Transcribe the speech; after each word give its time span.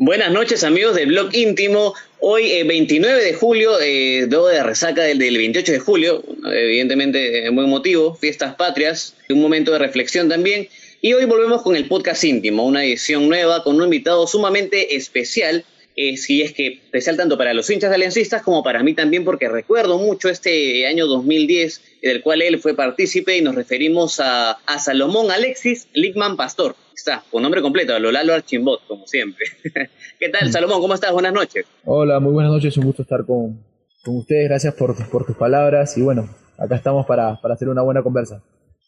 Buenas 0.00 0.30
noches 0.30 0.62
amigos 0.62 0.94
del 0.94 1.08
blog 1.08 1.34
íntimo. 1.34 1.92
Hoy 2.20 2.62
29 2.62 3.20
eh, 3.20 3.24
de 3.24 3.34
julio, 3.34 3.80
eh, 3.80 4.26
de 4.28 4.62
resaca 4.62 5.02
del, 5.02 5.18
del 5.18 5.36
28 5.36 5.72
de 5.72 5.78
julio, 5.80 6.22
evidentemente 6.44 7.46
eh, 7.46 7.50
muy 7.50 7.66
motivo, 7.66 8.14
fiestas 8.14 8.54
patrias, 8.54 9.16
un 9.28 9.40
momento 9.40 9.72
de 9.72 9.80
reflexión 9.80 10.28
también. 10.28 10.68
Y 11.00 11.14
hoy 11.14 11.24
volvemos 11.24 11.62
con 11.62 11.74
el 11.74 11.88
podcast 11.88 12.22
íntimo, 12.22 12.64
una 12.64 12.84
edición 12.84 13.28
nueva 13.28 13.64
con 13.64 13.74
un 13.74 13.82
invitado 13.82 14.28
sumamente 14.28 14.94
especial 14.94 15.64
eh, 16.00 16.16
si 16.16 16.42
es 16.42 16.52
que 16.52 16.74
especial 16.74 17.16
tanto 17.16 17.36
para 17.36 17.52
los 17.52 17.68
hinchas 17.68 17.92
aliancistas 17.92 18.42
como 18.42 18.62
para 18.62 18.84
mí 18.84 18.94
también, 18.94 19.24
porque 19.24 19.48
recuerdo 19.48 19.98
mucho 19.98 20.28
este 20.28 20.86
año 20.86 21.08
2010, 21.08 21.82
del 22.02 22.22
cual 22.22 22.40
él 22.40 22.60
fue 22.60 22.76
partícipe, 22.76 23.36
y 23.36 23.42
nos 23.42 23.56
referimos 23.56 24.20
a, 24.20 24.52
a 24.52 24.78
Salomón 24.78 25.32
Alexis 25.32 25.88
Lickman 25.94 26.36
Pastor. 26.36 26.76
Está, 26.94 27.24
con 27.32 27.42
nombre 27.42 27.62
completo, 27.62 27.98
Lolalo 27.98 28.32
Archimbot, 28.32 28.86
como 28.86 29.08
siempre. 29.08 29.44
¿Qué 30.20 30.28
tal, 30.28 30.50
mm. 30.50 30.52
Salomón? 30.52 30.80
¿Cómo 30.80 30.94
estás? 30.94 31.10
Buenas 31.10 31.32
noches. 31.32 31.66
Hola, 31.84 32.20
muy 32.20 32.32
buenas 32.32 32.52
noches, 32.52 32.76
un 32.76 32.84
gusto 32.84 33.02
estar 33.02 33.26
con, 33.26 33.60
con 34.04 34.18
ustedes, 34.18 34.48
gracias 34.48 34.74
por, 34.74 34.94
por 35.10 35.26
tus 35.26 35.36
palabras, 35.36 35.98
y 35.98 36.02
bueno, 36.02 36.32
acá 36.58 36.76
estamos 36.76 37.06
para, 37.06 37.40
para 37.40 37.54
hacer 37.54 37.68
una 37.68 37.82
buena 37.82 38.04
conversa. 38.04 38.40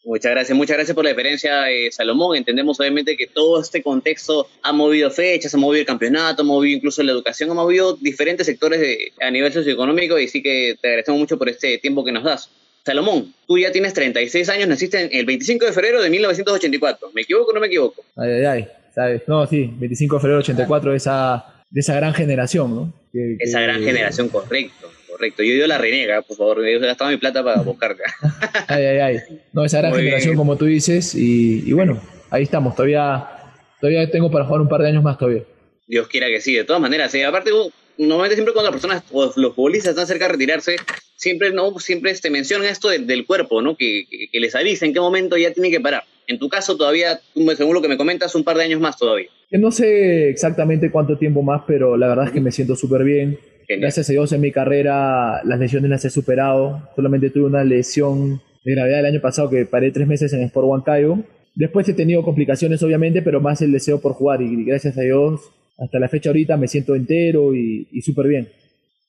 Muchas 0.03 0.31
gracias, 0.31 0.57
muchas 0.57 0.77
gracias 0.77 0.95
por 0.95 1.03
la 1.03 1.11
diferencia, 1.11 1.69
eh, 1.69 1.91
Salomón. 1.91 2.35
Entendemos 2.35 2.79
obviamente 2.79 3.15
que 3.15 3.27
todo 3.27 3.61
este 3.61 3.83
contexto 3.83 4.47
ha 4.63 4.73
movido 4.73 5.11
fechas, 5.11 5.53
ha 5.53 5.57
movido 5.57 5.81
el 5.81 5.85
campeonato, 5.85 6.41
ha 6.41 6.45
movido 6.45 6.75
incluso 6.75 7.03
la 7.03 7.11
educación, 7.11 7.51
ha 7.51 7.53
movido 7.53 7.95
diferentes 7.97 8.47
sectores 8.47 8.79
de, 8.79 9.11
a 9.21 9.29
nivel 9.29 9.53
socioeconómico 9.53 10.17
y 10.17 10.27
sí 10.27 10.41
que 10.41 10.75
te 10.81 10.87
agradecemos 10.87 11.19
mucho 11.19 11.37
por 11.37 11.49
este 11.49 11.77
tiempo 11.77 12.03
que 12.03 12.11
nos 12.11 12.23
das. 12.23 12.49
Salomón, 12.83 13.31
tú 13.47 13.59
ya 13.59 13.71
tienes 13.71 13.93
36 13.93 14.49
años, 14.49 14.67
naciste 14.67 15.19
el 15.19 15.25
25 15.27 15.65
de 15.67 15.71
febrero 15.71 16.01
de 16.01 16.09
1984. 16.09 17.11
¿Me 17.13 17.21
equivoco 17.21 17.51
o 17.51 17.53
no 17.53 17.59
me 17.59 17.67
equivoco? 17.67 18.03
Ay, 18.15 18.31
ay, 18.31 18.45
ay, 18.45 18.67
¿sabes? 18.95 19.21
No, 19.27 19.45
sí, 19.45 19.69
25 19.71 20.15
de 20.15 20.19
febrero 20.19 20.37
de 20.37 20.43
84, 20.43 20.91
de 20.91 20.97
esa, 20.97 21.63
de 21.69 21.79
esa 21.79 21.95
gran 21.95 22.15
generación, 22.15 22.75
¿no? 22.75 22.93
esa 23.39 23.61
gran 23.61 23.83
generación, 23.83 24.29
correcto 24.29 24.89
correcto. 25.11 25.43
Yo 25.43 25.53
dio 25.53 25.67
la 25.67 25.77
renega, 25.77 26.21
por 26.21 26.37
favor. 26.37 26.65
He 26.65 26.79
gastado 26.79 27.11
mi 27.11 27.17
plata 27.17 27.43
para 27.43 27.61
buscarte. 27.61 28.03
ay, 28.67 28.83
ay, 28.85 28.97
ay. 28.97 29.17
No, 29.53 29.65
esa 29.65 29.79
gran 29.79 29.93
generación, 29.93 30.35
como 30.35 30.57
tú 30.57 30.65
dices. 30.65 31.13
Y, 31.15 31.71
bueno, 31.73 32.01
ahí 32.29 32.43
estamos. 32.43 32.75
Todavía, 32.75 33.27
todavía 33.79 34.09
tengo 34.09 34.31
para 34.31 34.45
jugar 34.45 34.61
un 34.61 34.69
par 34.69 34.81
de 34.81 34.89
años 34.89 35.03
más 35.03 35.17
todavía. 35.17 35.43
Dios 35.87 36.07
quiera 36.07 36.27
que 36.27 36.39
sí, 36.39 36.53
de 36.53 36.63
todas 36.63 36.81
maneras. 36.81 37.13
Eh, 37.15 37.25
aparte, 37.25 37.51
normalmente 37.97 38.35
siempre 38.35 38.53
cuando 38.53 38.71
las 38.71 38.81
personas 38.81 39.03
o 39.11 39.31
los 39.35 39.55
futbolistas 39.55 39.91
están 39.91 40.07
cerca 40.07 40.25
de 40.25 40.33
retirarse, 40.33 40.77
siempre 41.15 41.51
no 41.51 41.77
siempre 41.79 42.11
este, 42.11 42.29
mencionan 42.29 42.67
esto 42.67 42.89
del 42.89 43.25
cuerpo, 43.25 43.61
¿no? 43.61 43.75
Que, 43.75 44.05
que, 44.31 44.39
les 44.39 44.55
avisa 44.55 44.85
en 44.85 44.93
qué 44.93 44.99
momento 44.99 45.37
ya 45.37 45.51
tiene 45.51 45.69
que 45.69 45.79
parar. 45.79 46.03
En 46.27 46.39
tu 46.39 46.49
caso, 46.49 46.77
todavía, 46.77 47.19
según 47.57 47.73
lo 47.73 47.81
que 47.81 47.89
me 47.89 47.97
comentas, 47.97 48.33
un 48.35 48.43
par 48.43 48.57
de 48.57 48.63
años 48.63 48.79
más 48.79 48.97
todavía. 48.97 49.27
No 49.51 49.69
sé 49.69 50.29
exactamente 50.29 50.89
cuánto 50.89 51.17
tiempo 51.17 51.41
más, 51.41 51.63
pero 51.67 51.97
la 51.97 52.07
verdad 52.07 52.27
es 52.27 52.31
que 52.31 52.39
me 52.39 52.51
siento 52.51 52.75
súper 52.75 53.03
bien. 53.03 53.37
Gracias 53.79 54.09
a 54.09 54.13
Dios 54.13 54.31
en 54.31 54.41
mi 54.41 54.51
carrera 54.51 55.41
las 55.43 55.59
lesiones 55.59 55.89
las 55.89 56.05
he 56.05 56.09
superado. 56.09 56.89
Solamente 56.95 57.29
tuve 57.29 57.45
una 57.45 57.63
lesión 57.63 58.41
de 58.63 58.75
gravedad 58.75 58.99
el 58.99 59.05
año 59.05 59.21
pasado 59.21 59.49
que 59.49 59.65
paré 59.65 59.91
tres 59.91 60.07
meses 60.07 60.33
en 60.33 60.41
Sport 60.41 60.67
Huancayo. 60.67 61.17
Después 61.55 61.87
he 61.89 61.93
tenido 61.93 62.23
complicaciones 62.23 62.81
obviamente, 62.83 63.21
pero 63.21 63.41
más 63.41 63.61
el 63.61 63.71
deseo 63.71 64.01
por 64.01 64.13
jugar 64.13 64.41
y 64.41 64.63
gracias 64.65 64.97
a 64.97 65.01
Dios 65.01 65.41
hasta 65.77 65.99
la 65.99 66.09
fecha 66.09 66.29
ahorita 66.29 66.57
me 66.57 66.67
siento 66.67 66.95
entero 66.95 67.55
y, 67.55 67.87
súper 68.01 68.27
bien. 68.27 68.51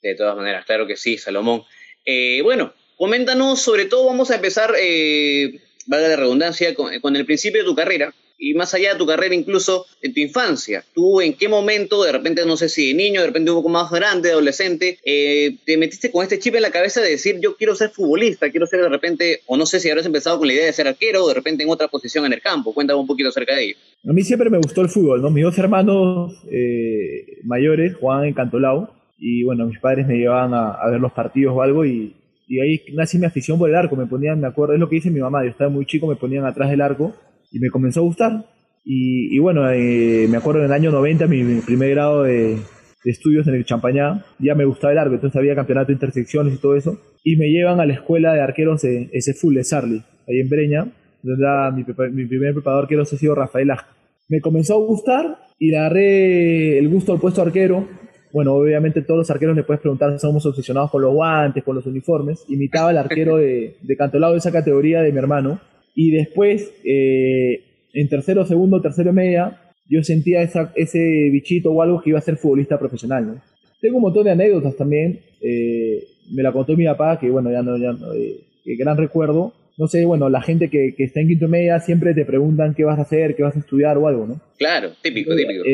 De 0.03 0.15
todas 0.15 0.37
maneras, 0.37 0.65
claro 0.65 0.87
que 0.87 0.97
sí, 0.97 1.19
Salomón. 1.19 1.63
Eh, 2.05 2.41
bueno, 2.43 2.73
coméntanos 2.97 3.61
sobre 3.61 3.85
todo, 3.85 4.07
vamos 4.07 4.31
a 4.31 4.37
empezar, 4.37 4.73
eh, 4.81 5.61
valga 5.87 6.09
la 6.09 6.17
redundancia, 6.17 6.75
con 6.75 7.17
el 7.17 7.27
principio 7.27 7.61
de 7.61 7.67
tu 7.67 7.75
carrera 7.75 8.13
y 8.43 8.55
más 8.55 8.75
allá 8.75 8.93
de 8.93 8.99
tu 8.99 9.07
carrera, 9.07 9.37
incluso 9.37 9.87
en 10.03 10.13
tu 10.13 10.21
infancia. 10.21 10.85
¿Tú 10.93 11.21
en 11.21 11.35
qué 11.35 11.49
momento, 11.49 12.03
de 12.03 12.11
repente, 12.11 12.45
no 12.45 12.57
sé 12.57 12.69
si 12.69 12.89
de 12.89 12.95
niño, 12.95 13.21
de 13.21 13.29
repente 13.29 13.53
un 13.53 13.59
poco 13.59 13.69
más 13.69 13.89
grande, 13.89 14.33
adolescente, 14.33 14.99
eh, 15.05 15.59
te 15.65 15.77
metiste 15.77 16.11
con 16.11 16.25
este 16.25 16.41
chip 16.41 16.57
en 16.57 16.63
la 16.63 16.73
cabeza 16.73 17.01
de 17.01 17.11
decir, 17.11 17.39
yo 17.41 17.57
quiero 17.57 17.77
ser 17.77 17.91
futbolista, 17.91 18.51
quiero 18.51 18.67
ser 18.67 18.81
de 18.81 18.89
repente, 18.89 19.41
o 19.47 19.57
no 19.57 19.65
sé 19.65 19.79
si 19.79 19.89
habrás 19.89 20.07
empezado 20.07 20.39
con 20.39 20.49
la 20.49 20.55
idea 20.55 20.67
de 20.67 20.73
ser 20.73 20.89
arquero 20.89 21.23
o 21.23 21.29
de 21.29 21.35
repente 21.35 21.63
en 21.63 21.71
otra 21.71 21.87
posición 21.87 22.27
en 22.27 22.33
el 22.33 22.43
campo? 22.43 22.75
Cuéntame 22.75 22.99
un 22.99 23.07
poquito 23.07 23.29
acerca 23.29 23.55
de 23.55 23.65
ello. 23.65 23.77
A 24.09 24.13
mí 24.13 24.23
siempre 24.23 24.51
me 24.51 24.59
gustó 24.59 24.81
el 24.81 24.89
fútbol, 24.89 25.23
¿no? 25.23 25.31
Mis 25.31 25.45
dos 25.45 25.57
hermanos 25.59 26.33
eh, 26.51 27.39
mayores 27.45 27.95
jugaban 27.95 28.27
en 28.27 28.35
Cantolao 28.35 28.93
y 29.21 29.45
bueno, 29.45 29.67
mis 29.67 29.79
padres 29.79 30.05
me 30.09 30.17
llevaban 30.17 30.53
a, 30.53 30.91
ver 30.91 30.99
los 30.99 31.13
partidos 31.13 31.55
o 31.57 31.63
algo 31.63 31.85
y, 31.85 32.17
y 32.49 32.61
ahí 32.61 32.83
nací 32.93 33.19
mi 33.19 33.27
afición 33.27 33.57
por 33.57 33.71
el 33.71 33.77
arco, 33.77 33.95
me 33.95 34.07
ponían, 34.07 34.41
me 34.41 34.49
acuerdo, 34.49 34.75
es 34.75 34.81
lo 34.81 34.89
que 34.89 34.97
dice 34.97 35.13
mi 35.13 35.21
mamá, 35.21 35.45
yo 35.45 35.51
estaba 35.51 35.71
muy 35.71 35.87
chico, 35.87 36.09
me 36.09 36.17
ponían 36.17 36.45
atrás 36.45 36.69
del 36.69 36.81
arco 36.81 37.15
y 37.53 37.61
me 37.61 37.71
comenzó 37.71 38.01
a 38.01 38.05
gustar. 38.05 38.45
Y, 38.85 39.39
bueno, 39.39 39.71
eh, 39.71 40.27
me 40.29 40.37
acuerdo 40.37 40.61
en 40.61 40.67
el 40.67 40.73
año 40.73 40.91
90, 40.91 41.29
mi, 41.29 41.61
primer 41.61 41.91
grado 41.91 42.25
de, 42.25 42.59
estudios 43.05 43.47
en 43.47 43.55
el 43.55 43.65
Champañá, 43.65 44.25
ya 44.39 44.55
me 44.55 44.65
gustaba 44.65 44.93
el 44.93 44.99
arco, 44.99 45.15
entonces 45.15 45.37
había 45.37 45.55
campeonato 45.55 45.89
de 45.89 45.95
intersecciones 45.95 46.55
y 46.55 46.59
todo 46.59 46.77
eso. 46.77 46.99
Y 47.23 47.37
me 47.37 47.49
llevan 47.49 47.79
a 47.81 47.87
la 47.87 47.95
escuela 47.95 48.35
de 48.35 48.41
arqueros 48.41 48.83
de 48.83 49.09
ese 49.13 49.35
full 49.35 49.55
de 49.55 49.65
Sarli, 49.65 50.03
ahí 50.29 50.41
en 50.41 50.49
Breña, 50.49 50.87
donde 51.23 51.85
mi, 52.11 52.27
primer 52.27 52.55
preparador 52.55 52.85
arquero 52.85 53.03
ha 53.03 53.05
sido 53.05 53.35
Rafael 53.35 53.71
Aja. 53.71 53.87
Me 54.29 54.41
comenzó 54.41 54.75
a 54.75 54.87
gustar 54.87 55.39
y 55.59 55.71
le 55.71 55.79
agarré 55.79 56.79
el 56.79 56.89
gusto 56.89 57.13
al 57.13 57.21
puesto 57.21 57.43
arquero. 57.43 57.87
Bueno, 58.33 58.55
obviamente 58.55 59.03
todos 59.03 59.19
los 59.19 59.31
arqueros 59.31 59.55
le 59.55 59.63
puedes 59.63 59.81
preguntar, 59.81 60.19
somos 60.19 60.45
obsesionados 60.47 60.91
con 60.91 61.03
los 61.03 61.13
guantes, 61.13 61.63
con 61.63 61.77
los 61.77 61.87
uniformes. 61.87 62.45
Imitaba 62.49 62.91
al 62.91 62.99
arquero 62.99 63.37
de, 63.37 63.77
de 63.81 63.97
Cantolao 63.97 64.33
de 64.33 64.39
esa 64.39 64.51
categoría 64.51 65.03
de 65.03 65.13
mi 65.13 65.19
hermano 65.19 65.61
y 65.95 66.11
después, 66.11 66.73
eh, 66.85 67.61
en 67.93 68.09
tercero, 68.09 68.47
segundo, 68.47 68.81
tercero 68.81 69.13
media, 69.13 69.61
yo 69.89 70.03
sentía 70.03 70.43
ese 70.43 71.29
bichito 71.31 71.71
o 71.71 71.83
algo 71.83 72.01
que 72.01 72.11
iba 72.11 72.19
a 72.19 72.23
ser 72.23 72.37
futbolista 72.37 72.79
profesional. 72.79 73.43
Tengo 73.81 73.97
un 73.97 74.03
montón 74.03 74.25
de 74.25 74.31
anécdotas 74.31 74.77
también. 74.77 75.21
Eh, 75.43 76.05
me 76.31 76.43
la 76.43 76.53
contó 76.53 76.77
mi 76.77 76.87
papá, 76.87 77.19
que 77.19 77.29
bueno, 77.31 77.51
ya 77.51 77.63
no, 77.63 77.77
ya 77.77 77.93
no, 77.93 78.15
eh, 78.15 78.41
gran 78.79 78.97
recuerdo. 78.97 79.53
No 79.77 79.87
sé, 79.87 80.05
bueno, 80.05 80.29
la 80.29 80.41
gente 80.41 80.69
que, 80.71 80.95
está 80.99 81.21
en 81.21 81.29
quinto 81.29 81.49
media 81.49 81.81
siempre 81.81 82.15
te 82.15 82.25
preguntan 82.25 82.75
qué 82.75 82.85
vas 82.85 82.99
a 82.99 83.03
hacer, 83.03 83.35
qué 83.35 83.43
vas 83.43 83.57
a 83.57 83.59
estudiar 83.59 83.99
o 83.99 84.07
algo, 84.07 84.27
¿no? 84.27 84.41
Claro, 84.59 84.93
típico, 85.03 85.35
típico. 85.35 85.65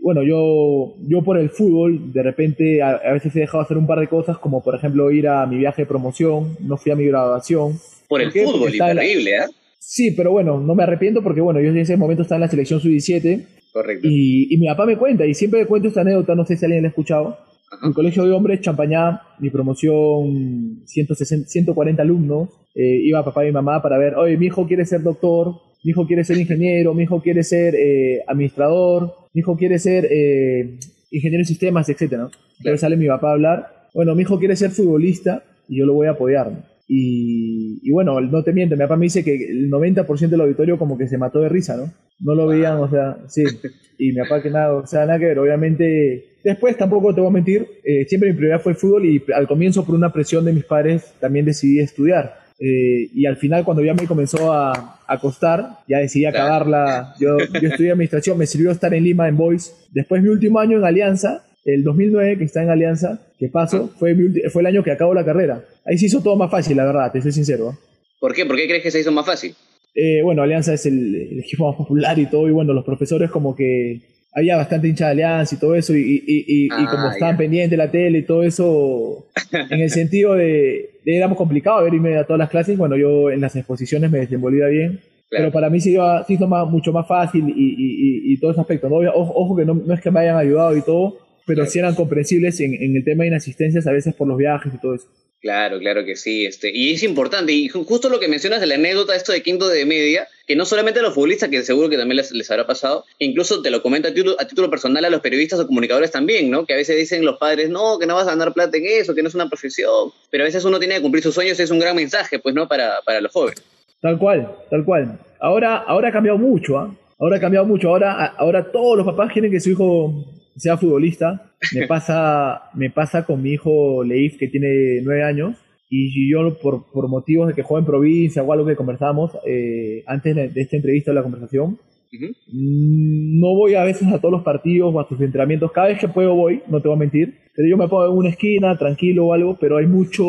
bueno, 0.00 0.22
yo, 0.22 0.94
yo 1.06 1.22
por 1.22 1.38
el 1.38 1.50
fútbol, 1.50 2.12
de 2.12 2.22
repente 2.22 2.82
a, 2.82 2.92
a, 2.96 3.12
veces 3.12 3.36
he 3.36 3.40
dejado 3.40 3.62
hacer 3.62 3.76
un 3.76 3.86
par 3.86 4.00
de 4.00 4.08
cosas, 4.08 4.38
como 4.38 4.64
por 4.64 4.74
ejemplo 4.74 5.10
ir 5.10 5.28
a 5.28 5.46
mi 5.46 5.58
viaje 5.58 5.82
de 5.82 5.86
promoción, 5.86 6.56
no 6.60 6.76
fui 6.78 6.92
a 6.92 6.96
mi 6.96 7.04
graduación, 7.06 7.74
por 8.08 8.20
el 8.20 8.32
fútbol, 8.32 8.74
increíble, 8.74 9.30
¿eh? 9.30 9.44
Sí, 9.78 10.10
pero 10.10 10.32
bueno, 10.32 10.60
no 10.60 10.74
me 10.74 10.82
arrepiento 10.82 11.22
porque 11.22 11.40
bueno, 11.40 11.60
yo 11.60 11.70
en 11.70 11.78
ese 11.78 11.96
momento 11.96 12.22
estaba 12.22 12.38
en 12.38 12.42
la 12.42 12.48
selección 12.48 12.80
sub-17. 12.80 13.46
Correcto. 13.72 14.08
Y, 14.10 14.56
mi 14.58 14.66
papá 14.66 14.86
me 14.86 14.96
cuenta, 14.96 15.26
y 15.26 15.34
siempre 15.34 15.60
me 15.60 15.66
cuento 15.66 15.88
esta 15.88 16.00
anécdota, 16.00 16.34
no 16.34 16.44
sé 16.44 16.56
si 16.56 16.64
alguien 16.64 16.82
la 16.82 16.88
ha 16.88 16.90
escuchado. 16.90 17.38
En 17.82 17.92
colegio 17.92 18.24
de 18.24 18.32
hombres, 18.32 18.60
Champañá, 18.60 19.20
mi 19.38 19.50
promoción, 19.50 20.82
160, 20.86 21.48
140 21.48 22.02
alumnos, 22.02 22.48
eh, 22.74 23.00
iba 23.04 23.24
papá 23.24 23.46
y 23.46 23.52
mamá 23.52 23.80
para 23.82 23.98
ver, 23.98 24.14
oye, 24.16 24.36
mi 24.36 24.46
hijo 24.46 24.66
quiere 24.66 24.84
ser 24.84 25.02
doctor, 25.02 25.54
mi 25.84 25.90
hijo 25.90 26.06
quiere 26.06 26.24
ser 26.24 26.38
ingeniero, 26.38 26.94
mi 26.94 27.04
hijo 27.04 27.22
quiere 27.22 27.42
ser 27.42 27.74
eh, 27.74 28.22
administrador, 28.26 29.14
mi 29.32 29.40
hijo 29.40 29.56
quiere 29.56 29.78
ser 29.78 30.06
eh, 30.10 30.78
ingeniero 31.10 31.42
en 31.42 31.46
sistemas, 31.46 31.88
etc. 31.88 32.12
¿no? 32.12 32.30
Pero 32.62 32.76
sale 32.76 32.96
mi 32.96 33.06
papá 33.06 33.30
a 33.30 33.32
hablar, 33.32 33.88
bueno, 33.94 34.14
mi 34.14 34.22
hijo 34.22 34.38
quiere 34.38 34.56
ser 34.56 34.70
futbolista 34.70 35.44
y 35.68 35.78
yo 35.78 35.86
lo 35.86 35.94
voy 35.94 36.06
a 36.06 36.12
apoyar. 36.12 36.75
Y, 36.88 37.90
bueno, 37.90 38.20
no 38.20 38.42
te 38.44 38.52
miento, 38.52 38.76
mi 38.76 38.82
papá 38.82 38.96
me 38.96 39.06
dice 39.06 39.24
que 39.24 39.34
el 39.34 39.70
90% 39.70 40.28
del 40.28 40.40
auditorio 40.40 40.78
como 40.78 40.96
que 40.96 41.08
se 41.08 41.18
mató 41.18 41.40
de 41.40 41.48
risa, 41.48 41.76
¿no? 41.76 41.92
No 42.20 42.34
lo 42.34 42.46
veían, 42.46 42.78
o 42.78 42.88
sea, 42.88 43.18
sí. 43.28 43.44
Y 43.98 44.12
mi 44.12 44.20
papá 44.20 44.42
que 44.42 44.50
nada, 44.50 44.74
o 44.74 44.86
sea, 44.86 45.06
nada 45.06 45.18
que 45.18 45.24
ver, 45.24 45.38
obviamente. 45.38 46.36
Después 46.44 46.76
tampoco 46.76 47.14
te 47.14 47.22
voy 47.22 47.30
a 47.30 47.32
mentir, 47.32 47.66
eh, 47.82 48.04
siempre 48.06 48.30
mi 48.30 48.36
prioridad 48.36 48.60
fue 48.60 48.72
el 48.72 48.78
fútbol 48.78 49.06
y 49.06 49.24
al 49.34 49.48
comienzo 49.48 49.86
por 49.86 49.94
una 49.94 50.12
presión 50.12 50.44
de 50.44 50.52
mis 50.52 50.64
padres 50.64 51.14
también 51.18 51.46
decidí 51.46 51.80
estudiar. 51.80 52.34
Eh, 52.58 53.08
y 53.14 53.24
al 53.26 53.36
final 53.36 53.64
cuando 53.64 53.82
ya 53.82 53.94
me 53.94 54.06
comenzó 54.06 54.52
a, 54.52 55.00
a 55.06 55.18
costar, 55.18 55.78
ya 55.88 55.98
decidí 55.98 56.26
acabarla. 56.26 57.14
Yo, 57.18 57.38
yo 57.38 57.68
estudié 57.68 57.92
administración, 57.92 58.36
me 58.36 58.46
sirvió 58.46 58.70
estar 58.70 58.92
en 58.92 59.04
Lima 59.04 59.28
en 59.28 59.36
Boys. 59.36 59.74
Después 59.92 60.22
mi 60.22 60.28
último 60.28 60.58
año 60.58 60.78
en 60.78 60.84
Alianza, 60.84 61.42
el 61.66 61.82
2009 61.82 62.38
que 62.38 62.44
está 62.44 62.62
en 62.62 62.70
Alianza, 62.70 63.20
que 63.38 63.48
paso, 63.48 63.90
fue, 63.98 64.16
fue 64.52 64.62
el 64.62 64.66
año 64.66 64.84
que 64.84 64.92
acabó 64.92 65.12
la 65.14 65.24
carrera. 65.24 65.64
Ahí 65.84 65.98
se 65.98 66.06
hizo 66.06 66.22
todo 66.22 66.36
más 66.36 66.50
fácil, 66.50 66.76
la 66.76 66.84
verdad, 66.84 67.12
te 67.12 67.20
soy 67.20 67.32
sincero. 67.32 67.76
¿Por 68.20 68.32
qué? 68.32 68.46
¿Por 68.46 68.56
qué 68.56 68.66
crees 68.66 68.82
que 68.82 68.90
se 68.90 69.00
hizo 69.00 69.10
más 69.12 69.26
fácil? 69.26 69.54
Eh, 69.94 70.22
bueno, 70.22 70.42
Alianza 70.42 70.74
es 70.74 70.86
el, 70.86 71.40
equipo 71.40 71.68
más 71.68 71.76
popular 71.76 72.18
y 72.18 72.26
todo, 72.26 72.48
y 72.48 72.52
bueno, 72.52 72.72
los 72.72 72.84
profesores 72.84 73.30
como 73.30 73.56
que 73.56 74.00
había 74.32 74.56
bastante 74.56 74.86
hincha 74.86 75.06
de 75.06 75.12
Alianza 75.12 75.54
y 75.54 75.58
todo 75.58 75.74
eso, 75.74 75.94
y, 75.96 76.22
y, 76.26 76.68
ah, 76.70 76.86
como 76.88 77.10
estaban 77.10 77.36
pendientes 77.36 77.70
de 77.70 77.76
la 77.78 77.90
tele 77.90 78.18
y 78.18 78.26
todo 78.26 78.42
eso, 78.44 79.26
en 79.52 79.80
el 79.80 79.90
sentido 79.90 80.34
de, 80.34 81.00
de 81.04 81.16
éramos 81.16 81.36
complicado 81.36 81.82
ver 81.82 81.94
irme 81.94 82.16
a 82.16 82.24
todas 82.24 82.38
las 82.38 82.50
clases, 82.50 82.78
bueno, 82.78 82.96
yo 82.96 83.30
en 83.30 83.40
las 83.40 83.56
exposiciones 83.56 84.10
me 84.10 84.20
desenvolvía 84.20 84.66
bien, 84.66 85.00
pero 85.28 85.50
para 85.50 85.68
mí 85.70 85.80
se, 85.80 85.90
iba, 85.90 86.24
se 86.24 86.34
hizo 86.34 86.46
mucho 86.46 86.92
más 86.92 87.08
fácil 87.08 87.48
y, 87.48 88.32
y 88.32 88.38
todo 88.38 88.52
ese 88.52 88.60
aspecto. 88.60 88.88
¿no? 88.88 88.96
Ojo, 88.96 89.32
ojo 89.34 89.56
que 89.56 89.64
no, 89.64 89.74
no, 89.74 89.92
es 89.92 90.00
que 90.00 90.10
me 90.10 90.20
hayan 90.20 90.36
ayudado 90.36 90.76
y 90.76 90.82
todo, 90.82 91.18
pero 91.46 91.64
sí 91.66 91.78
eran 91.78 91.94
comprensibles 91.94 92.60
en, 92.60 92.74
el 92.74 93.04
tema 93.04 93.22
de 93.22 93.28
inasistencias 93.28 93.86
a 93.86 93.92
veces 93.92 94.14
por 94.14 94.28
los 94.28 94.36
viajes 94.36 94.74
y 94.74 94.80
todo 94.80 94.94
eso. 94.94 95.06
Claro, 95.40 95.78
claro 95.78 96.04
que 96.04 96.16
sí. 96.16 96.44
Este, 96.44 96.72
y 96.74 96.92
es 96.92 97.04
importante, 97.04 97.52
y 97.52 97.68
justo 97.68 98.08
lo 98.08 98.18
que 98.18 98.26
mencionas 98.26 98.60
de 98.60 98.66
la 98.66 98.74
anécdota, 98.74 99.14
esto 99.14 99.32
de 99.32 99.42
quinto 99.42 99.68
de 99.68 99.86
media, 99.86 100.26
que 100.46 100.56
no 100.56 100.64
solamente 100.64 100.98
a 100.98 101.02
los 101.04 101.14
futbolistas, 101.14 101.48
que 101.48 101.62
seguro 101.62 101.88
que 101.88 101.96
también 101.96 102.16
les, 102.16 102.50
habrá 102.50 102.66
pasado, 102.66 103.04
incluso 103.20 103.62
te 103.62 103.70
lo 103.70 103.80
comento 103.80 104.08
a 104.08 104.14
título, 104.14 104.34
a 104.40 104.48
título, 104.48 104.70
personal 104.70 105.04
a 105.04 105.10
los 105.10 105.20
periodistas 105.20 105.60
o 105.60 105.66
comunicadores 105.66 106.10
también, 106.10 106.50
¿no? 106.50 106.66
Que 106.66 106.72
a 106.72 106.76
veces 106.76 106.96
dicen 106.96 107.24
los 107.24 107.38
padres, 107.38 107.68
no, 107.70 107.98
que 108.00 108.06
no 108.06 108.16
vas 108.16 108.26
a 108.26 108.32
ganar 108.32 108.54
plata 108.54 108.76
en 108.76 108.86
eso, 108.86 109.14
que 109.14 109.22
no 109.22 109.28
es 109.28 109.34
una 109.36 109.48
profesión, 109.48 110.10
pero 110.30 110.42
a 110.42 110.46
veces 110.46 110.64
uno 110.64 110.80
tiene 110.80 110.96
que 110.96 111.02
cumplir 111.02 111.22
sus 111.22 111.34
sueños, 111.34 111.60
es 111.60 111.70
un 111.70 111.78
gran 111.78 111.94
mensaje, 111.94 112.40
pues, 112.40 112.54
¿no? 112.54 112.66
Para, 112.66 112.94
para 113.04 113.20
los 113.20 113.30
jóvenes. 113.30 113.62
Tal 114.00 114.18
cual, 114.18 114.52
tal 114.68 114.84
cual. 114.84 115.20
Ahora, 115.38 115.76
ahora 115.76 116.08
ha 116.08 116.12
cambiado 116.12 116.38
mucho, 116.38 116.78
¿ah? 116.78 116.96
Ahora 117.18 117.36
ha 117.36 117.40
cambiado 117.40 117.66
mucho. 117.66 117.88
Ahora, 117.88 118.26
ahora 118.36 118.70
todos 118.70 118.96
los 118.96 119.06
papás 119.06 119.32
quieren 119.32 119.50
que 119.50 119.60
su 119.60 119.70
hijo 119.70 120.24
sea 120.56 120.76
futbolista. 120.76 121.52
Me 121.74 121.86
pasa, 121.88 122.70
me 122.74 122.90
pasa 122.90 123.24
con 123.24 123.42
mi 123.42 123.52
hijo 123.52 124.02
Leif, 124.04 124.38
que 124.38 124.48
tiene 124.48 125.00
nueve 125.02 125.22
años. 125.22 125.56
Y 125.88 126.30
yo, 126.30 126.58
por, 126.58 126.90
por 126.90 127.08
motivos 127.08 127.48
de 127.48 127.54
que 127.54 127.62
juega 127.62 127.80
en 127.80 127.86
provincia 127.86 128.42
o 128.42 128.52
algo 128.52 128.66
que 128.66 128.74
conversamos 128.74 129.30
eh, 129.46 130.02
antes 130.06 130.34
de, 130.34 130.60
esta 130.60 130.76
entrevista 130.76 131.12
o 131.12 131.14
la 131.14 131.22
conversación, 131.22 131.78
mm, 132.12 133.38
no 133.38 133.54
voy 133.54 133.74
a 133.74 133.84
veces 133.84 134.08
a 134.08 134.18
todos 134.18 134.32
los 134.32 134.42
partidos 134.42 134.92
o 134.92 134.98
a 134.98 135.08
sus 135.08 135.20
entrenamientos. 135.20 135.70
Cada 135.70 135.88
vez 135.88 136.00
que 136.00 136.08
puedo 136.08 136.34
voy, 136.34 136.62
no 136.68 136.80
te 136.80 136.88
voy 136.88 136.96
a 136.96 137.00
mentir. 137.00 137.34
Pero 137.54 137.68
yo 137.68 137.76
me 137.76 137.88
pongo 137.88 138.06
en 138.06 138.18
una 138.18 138.30
esquina, 138.30 138.76
tranquilo 138.76 139.26
o 139.26 139.32
algo, 139.32 139.56
pero 139.58 139.78
hay 139.78 139.86
mucho, 139.86 140.24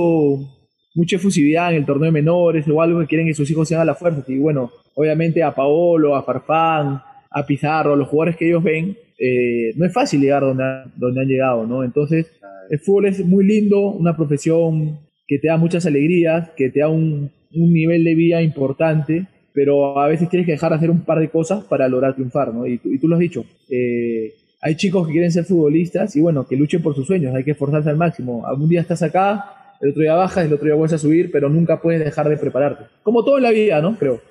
mucha 0.96 1.16
efusividad 1.18 1.72
en 1.72 1.78
el 1.78 1.86
torneo 1.86 2.06
de 2.06 2.12
menores 2.12 2.66
o 2.70 2.82
algo 2.82 3.02
que 3.02 3.08
quieren 3.08 3.28
que 3.28 3.34
sus 3.34 3.50
hijos 3.52 3.68
sean 3.68 3.82
a 3.82 3.86
la 3.86 3.96
fuerza. 3.96 4.24
Y 4.28 4.38
bueno, 4.38 4.72
obviamente 4.96 5.44
a 5.44 5.54
Paolo, 5.54 6.16
a 6.16 6.24
Farfán, 6.24 7.02
a 7.38 7.46
Pizarro, 7.46 7.94
a 7.94 7.98
los 7.98 8.08
jugadores 8.08 8.36
que 8.38 8.48
ellos 8.48 8.64
ven, 8.64 8.98
eh, 9.20 9.74
no 9.76 9.86
es 9.86 9.94
fácil 9.94 10.22
llegar 10.22 10.42
donde, 10.42 10.64
donde 10.96 11.22
han 11.22 11.28
llegado, 11.28 11.66
¿no? 11.66 11.84
Entonces, 11.84 12.32
el 12.70 12.80
fútbol 12.80 13.06
es 13.08 13.26
muy 13.26 13.46
lindo, 13.46 13.92
una 13.92 14.16
profesión 14.16 15.00
que 15.28 15.40
te 15.40 15.48
da 15.48 15.58
muchas 15.58 15.86
alegrías, 15.86 16.50
que 16.56 16.70
te 16.70 16.80
da 16.80 16.90
un, 16.90 17.32
nivel 17.52 18.04
de 18.04 18.14
vida 18.14 18.42
importante, 18.44 19.26
pero 19.54 20.00
a 20.00 20.08
veces 20.08 20.30
tienes 20.30 20.46
que 20.46 20.52
dejar 20.52 20.72
de 20.72 20.78
hacer 20.78 20.92
un 20.92 21.02
par 21.02 21.20
de 21.20 21.30
cosas 21.30 21.64
para 21.64 21.88
lograr 21.88 22.14
triunfar, 22.14 22.54
¿no? 22.54 22.68
Y, 22.68 22.78
tú 22.78 23.08
lo 23.08 23.16
has 23.16 23.20
dicho. 23.20 23.46
Eh, 23.70 24.34
hay 24.62 24.76
chicos 24.76 25.08
que 25.08 25.14
quieren 25.14 25.32
ser 25.32 25.46
futbolistas 25.46 26.16
y 26.16 26.22
bueno, 26.22 26.46
que 26.48 26.56
luchen 26.56 26.82
por 26.82 26.94
sus 26.94 27.08
sueños, 27.08 27.34
hay 27.34 27.44
que 27.44 27.52
esforzarse 27.52 27.90
al 27.90 27.98
máximo. 27.98 28.46
Algún 28.46 28.70
día 28.70 28.82
estás 28.82 29.02
acá, 29.02 29.67
el 29.82 29.90
otro 29.90 30.02
día 30.02 30.16
bajas, 30.16 30.46
el 30.46 30.54
otro 30.54 30.66
día 30.66 30.76
vuelves 30.76 30.94
a 30.94 30.98
subir, 30.98 31.32
pero 31.32 31.50
nunca 31.50 31.82
puedes 31.82 32.04
dejar 32.04 32.30
de 32.30 32.38
prepararte. 32.38 32.86
Como 33.04 33.24
todo 33.24 33.38
en 33.38 33.44
la 33.44 33.52
vida, 33.52 33.82
¿no? 33.82 33.98
Creo. 33.98 34.22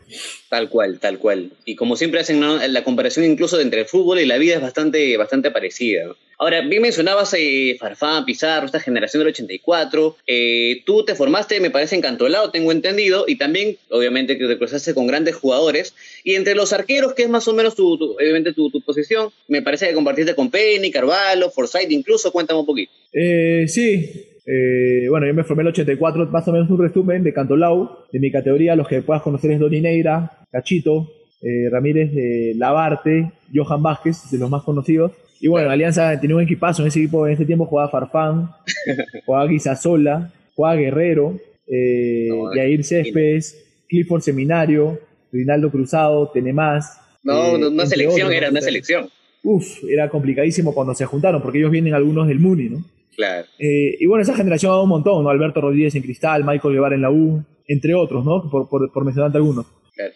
Tal 0.48 0.68
cual, 0.68 0.98
tal 0.98 1.18
cual. 1.18 1.52
Y 1.64 1.76
como 1.76 1.96
siempre 1.96 2.20
hacen 2.20 2.40
la 2.40 2.84
comparación 2.84 3.24
incluso 3.24 3.60
entre 3.60 3.80
el 3.80 3.86
fútbol 3.86 4.20
y 4.20 4.26
la 4.26 4.38
vida 4.38 4.56
es 4.56 4.62
bastante, 4.62 5.16
bastante 5.16 5.50
parecida. 5.50 6.14
Ahora, 6.38 6.60
bien 6.60 6.82
mencionabas 6.82 7.34
eh, 7.38 7.76
Farfán, 7.80 8.26
Pizarro, 8.26 8.66
esta 8.66 8.80
generación 8.80 9.20
del 9.20 9.28
84. 9.28 10.16
Eh, 10.26 10.82
tú 10.84 11.02
te 11.04 11.14
formaste, 11.14 11.60
me 11.60 11.70
parece, 11.70 11.94
en 11.94 12.02
Cantolao, 12.02 12.50
tengo 12.50 12.72
entendido, 12.72 13.24
y 13.26 13.36
también, 13.36 13.78
obviamente, 13.88 14.36
que 14.36 14.46
te 14.46 14.58
cruzaste 14.58 14.92
con 14.92 15.06
grandes 15.06 15.34
jugadores. 15.36 15.94
Y 16.24 16.34
entre 16.34 16.54
los 16.54 16.74
arqueros, 16.74 17.14
que 17.14 17.22
es 17.22 17.30
más 17.30 17.48
o 17.48 17.54
menos 17.54 17.74
tu, 17.74 17.94
obviamente 17.94 18.52
tu, 18.52 18.70
posición, 18.82 19.30
me 19.48 19.62
parece 19.62 19.88
que 19.88 19.94
compartiste 19.94 20.34
con 20.34 20.50
Penny, 20.50 20.90
Carvalho, 20.90 21.50
Forsyth, 21.50 21.90
incluso, 21.90 22.30
cuéntame 22.30 22.60
un 22.60 22.66
poquito. 22.66 22.92
Eh, 23.14 23.64
sí, 23.66 24.26
eh, 24.46 25.08
bueno, 25.08 25.26
yo 25.26 25.34
me 25.34 25.42
formé 25.42 25.62
en 25.62 25.66
el 25.66 25.72
84, 25.72 26.26
más 26.26 26.46
o 26.46 26.52
menos 26.52 26.70
un 26.70 26.78
resumen 26.78 27.24
de 27.24 27.32
Cantolao, 27.32 28.06
de 28.12 28.20
mi 28.20 28.30
categoría, 28.30 28.76
los 28.76 28.86
que 28.86 29.02
puedas 29.02 29.22
conocer 29.22 29.50
es 29.50 29.58
Doni 29.58 29.80
Neira, 29.80 30.46
Cachito, 30.52 31.10
eh, 31.42 31.68
Ramírez 31.68 32.14
de 32.14 32.54
Labarte, 32.56 33.32
Johan 33.52 33.82
Vázquez, 33.82 34.30
de 34.30 34.38
los 34.38 34.48
más 34.48 34.62
conocidos. 34.62 35.12
Y 35.40 35.48
bueno, 35.48 35.70
Alianza 35.70 36.18
tenía 36.20 36.36
un 36.36 36.42
equipazo, 36.42 36.82
en 36.82 36.88
ese 36.88 37.00
equipo 37.00 37.26
en 37.26 37.34
ese 37.34 37.44
tiempo 37.44 37.66
jugaba 37.66 37.90
Farfán, 37.90 38.50
jugaba 39.26 39.46
Guisasola, 39.46 40.32
jugaba 40.54 40.76
Guerrero, 40.76 41.38
eh, 41.66 42.28
Yair 42.54 42.84
Céspedes, 42.84 43.64
Clifford 43.88 44.22
Seminario, 44.22 45.00
Rinaldo 45.32 45.70
Cruzado, 45.72 46.30
Tenemás. 46.30 47.00
No, 47.24 47.58
no 47.58 47.68
una 47.68 47.84
selección, 47.84 48.32
era 48.32 48.50
una 48.50 48.60
selección. 48.60 49.08
Uf, 49.42 49.82
era 49.90 50.08
complicadísimo 50.08 50.72
cuando 50.72 50.94
se 50.94 51.04
juntaron, 51.04 51.42
porque 51.42 51.58
ellos 51.58 51.72
vienen 51.72 51.94
algunos 51.94 52.28
del 52.28 52.38
Muni, 52.38 52.68
¿no? 52.68 52.84
Claro. 53.16 53.46
Eh, 53.58 53.96
y 53.98 54.06
bueno, 54.06 54.22
esa 54.22 54.36
generación 54.36 54.70
ha 54.70 54.74
dado 54.74 54.84
un 54.84 54.90
montón, 54.90 55.24
¿no? 55.24 55.30
Alberto 55.30 55.60
Rodríguez 55.60 55.94
en 55.94 56.02
Cristal, 56.02 56.44
Michael 56.44 56.74
Guevara 56.74 56.94
en 56.94 57.02
la 57.02 57.10
U, 57.10 57.44
entre 57.66 57.94
otros, 57.94 58.24
¿no? 58.24 58.48
Por, 58.50 58.68
por, 58.68 58.92
por 58.92 59.04
mencionarte 59.04 59.38
algunos. 59.38 59.66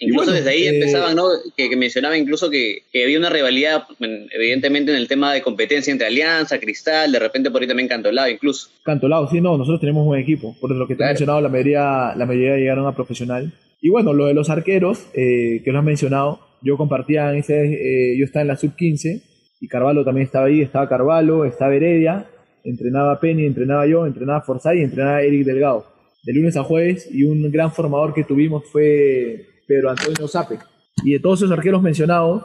Incluso 0.00 0.32
desde 0.32 0.50
ahí 0.50 0.64
eh, 0.64 0.74
empezaban, 0.74 1.16
¿no? 1.16 1.24
Que, 1.56 1.74
mencionaba 1.76 2.16
incluso 2.16 2.50
que, 2.50 2.82
había 3.02 3.18
una 3.18 3.30
rivalidad, 3.30 3.84
evidentemente, 3.98 4.92
en 4.92 4.98
el 4.98 5.08
tema 5.08 5.32
de 5.32 5.40
competencia 5.40 5.90
entre 5.90 6.06
Alianza, 6.06 6.60
Cristal, 6.60 7.10
de 7.10 7.18
repente 7.18 7.50
por 7.50 7.62
ahí 7.62 7.68
también 7.68 7.88
Cantolao 7.88 8.28
incluso. 8.28 8.68
Cantolao, 8.84 9.28
sí, 9.30 9.40
no, 9.40 9.56
nosotros 9.56 9.80
tenemos 9.80 10.06
un 10.06 10.18
equipo. 10.18 10.54
Por 10.60 10.70
lo 10.72 10.86
que 10.86 10.96
te 10.96 11.04
he 11.04 11.06
mencionado, 11.06 11.40
la 11.40 11.48
mayoría, 11.48 12.14
la 12.14 12.26
mayoría 12.26 12.56
llegaron 12.56 12.86
a 12.86 12.94
profesional. 12.94 13.52
Y 13.80 13.88
bueno, 13.88 14.12
lo 14.12 14.26
de 14.26 14.34
los 14.34 14.50
arqueros, 14.50 15.06
eh, 15.14 15.62
que 15.64 15.72
lo 15.72 15.78
has 15.78 15.84
mencionado, 15.84 16.40
yo 16.60 16.76
compartía, 16.76 17.34
ese, 17.34 18.14
yo 18.18 18.26
estaba 18.26 18.42
en 18.42 18.48
la 18.48 18.56
sub-15 18.56 19.22
y 19.62 19.68
Carvalho 19.68 20.04
también 20.04 20.26
estaba 20.26 20.46
ahí, 20.46 20.60
estaba 20.60 20.86
Carvalho, 20.90 21.46
estaba 21.46 21.74
Heredia 21.74 22.26
entrenaba 22.64 23.18
Penny, 23.20 23.46
entrenaba 23.46 23.86
yo, 23.86 24.06
entrenaba 24.06 24.42
Forsyth 24.42 24.76
y 24.76 24.82
entrenaba 24.82 25.22
Eric 25.22 25.44
Delgado. 25.44 25.86
De 26.22 26.32
lunes 26.32 26.56
a 26.56 26.64
jueves 26.64 27.08
y 27.10 27.24
un 27.24 27.50
gran 27.50 27.72
formador 27.72 28.12
que 28.12 28.24
tuvimos 28.24 28.64
fue 28.70 29.46
Pedro 29.66 29.90
Antonio 29.90 30.28
Zape. 30.28 30.58
Y 31.04 31.12
de 31.12 31.20
todos 31.20 31.40
esos 31.40 31.50
arqueros 31.50 31.82
mencionados, 31.82 32.44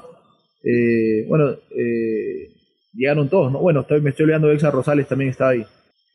eh, 0.63 1.25
bueno, 1.27 1.51
eh, 1.71 2.53
llegaron 2.93 3.29
todos, 3.29 3.51
¿no? 3.51 3.59
Bueno, 3.59 3.85
me 4.01 4.09
estoy 4.09 4.23
olvidando 4.23 4.47
de 4.47 4.55
Exa 4.55 4.71
Rosales, 4.71 5.07
también 5.07 5.31
estaba 5.31 5.51
ahí. 5.51 5.65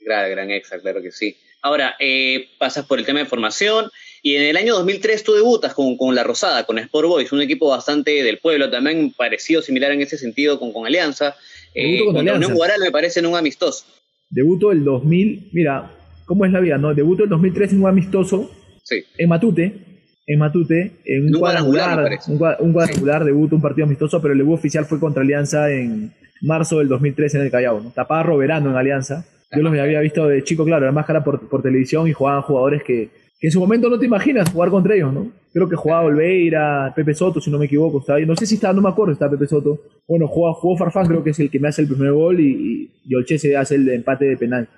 Gran, 0.01 0.31
gran 0.31 0.51
Exa, 0.51 0.81
claro 0.81 1.03
que 1.03 1.13
sí. 1.13 1.37
Ahora, 1.63 1.97
eh, 1.99 2.49
pasas 2.59 2.87
por 2.87 2.99
el 2.99 3.05
tema 3.05 3.19
de 3.19 3.27
formación 3.27 3.91
y 4.23 4.37
en 4.37 4.43
el 4.43 4.57
año 4.57 4.75
2003 4.75 5.23
tú 5.25 5.35
debutas 5.35 5.75
con, 5.75 5.97
con 5.97 6.15
La 6.15 6.25
Rosada, 6.25 6.65
con 6.65 6.79
Sport 6.79 7.09
Boys, 7.09 7.33
un 7.33 7.43
equipo 7.43 7.69
bastante 7.69 8.23
del 8.23 8.39
pueblo, 8.39 8.71
también 8.71 9.13
parecido, 9.13 9.61
similar 9.61 9.93
en 9.93 10.01
ese 10.01 10.17
sentido 10.17 10.59
con, 10.59 10.73
con 10.73 10.87
Alianza. 10.87 11.37
Eh, 11.75 12.05
con 12.05 12.17
Unión 12.17 12.55
Guaral 12.55 12.81
me 12.81 12.91
parece 12.91 13.21
en 13.21 13.27
un 13.27 13.37
amistoso. 13.37 13.85
Debuto 14.29 14.73
el 14.73 14.85
2000, 14.85 15.51
mira, 15.53 15.91
¿cómo 16.25 16.45
es 16.45 16.53
la 16.53 16.61
vida? 16.61 16.79
no 16.79 16.95
Debuto 16.95 17.25
el 17.25 17.29
2003 17.29 17.73
en 17.73 17.83
un 17.83 17.89
amistoso 17.89 18.51
sí. 18.83 19.05
en 19.19 19.29
Matute, 19.29 19.91
en 20.27 20.39
Matute, 20.39 20.93
en 21.05 21.27
un, 21.27 21.41
cuadrangular, 21.41 22.19
un, 22.29 22.73
cuadrangular, 22.73 23.25
debuto, 23.25 23.57
un 23.57 23.63
partido 23.63 23.87
amistoso, 23.87 24.23
pero 24.23 24.33
el 24.33 24.39
debut 24.39 24.55
oficial 24.55 24.85
fue 24.85 25.01
contra 25.01 25.23
Alianza 25.23 25.71
en 25.71 26.15
marzo 26.43 26.79
del 26.79 26.89
2003 26.89 27.35
en 27.35 27.41
el 27.43 27.51
Callao. 27.51 27.81
¿no? 27.81 27.91
Taparro 27.91 28.37
verano 28.39 28.71
en 28.71 28.77
Alianza. 28.77 29.27
Yo 29.53 29.63
los 29.63 29.77
había 29.77 29.99
visto 29.99 30.29
de 30.29 30.45
chico, 30.45 30.65
claro, 30.65 30.85
era 30.85 30.93
más 30.93 31.07
cara 31.07 31.25
por, 31.25 31.49
por 31.49 31.63
televisión 31.63 32.07
y 32.07 32.13
jugaban 32.13 32.43
jugadores 32.43 32.85
que, 32.85 33.11
que 33.41 33.49
en 33.49 33.51
su 33.51 33.59
momento 33.59 33.91
no 33.91 33.99
te 33.99 34.07
imaginas 34.07 34.51
jugar 34.51 34.71
contra 34.71 34.95
ellos, 34.95 35.13
¿no? 35.13 35.33
Creo 35.53 35.69
que 35.69 35.77
jugaba 35.77 36.03
Olveira, 36.03 36.93
Pepe 36.95 37.15
Soto, 37.15 37.41
si 37.41 37.51
no 37.51 37.59
me 37.59 37.67
equivoco, 37.67 37.99
estaba 37.99 38.19
ahí. 38.19 38.27
No 38.27 38.37
sé 38.37 38.47
si 38.47 38.55
estaba, 38.55 38.73
no 38.73 38.83
me 38.83 38.89
acuerdo, 38.89 39.13
está 39.13 39.29
Pepe 39.29 39.47
Soto. 39.47 39.81
Bueno, 40.07 40.29
jugó, 40.29 40.55
jugó 40.55 40.77
Farfán, 40.77 41.07
creo 41.07 41.25
que 41.25 41.31
es 41.31 41.39
el 41.41 41.51
que 41.51 41.59
me 41.59 41.69
hace 41.69 41.83
el 41.83 41.89
primer 41.89 42.13
gol 42.13 42.39
y, 42.41 42.91
y, 43.05 43.15
Olchese 43.15 43.57
hace 43.57 43.75
el 43.75 43.89
empate 43.89 44.27
de 44.27 44.37
penal. 44.37 44.69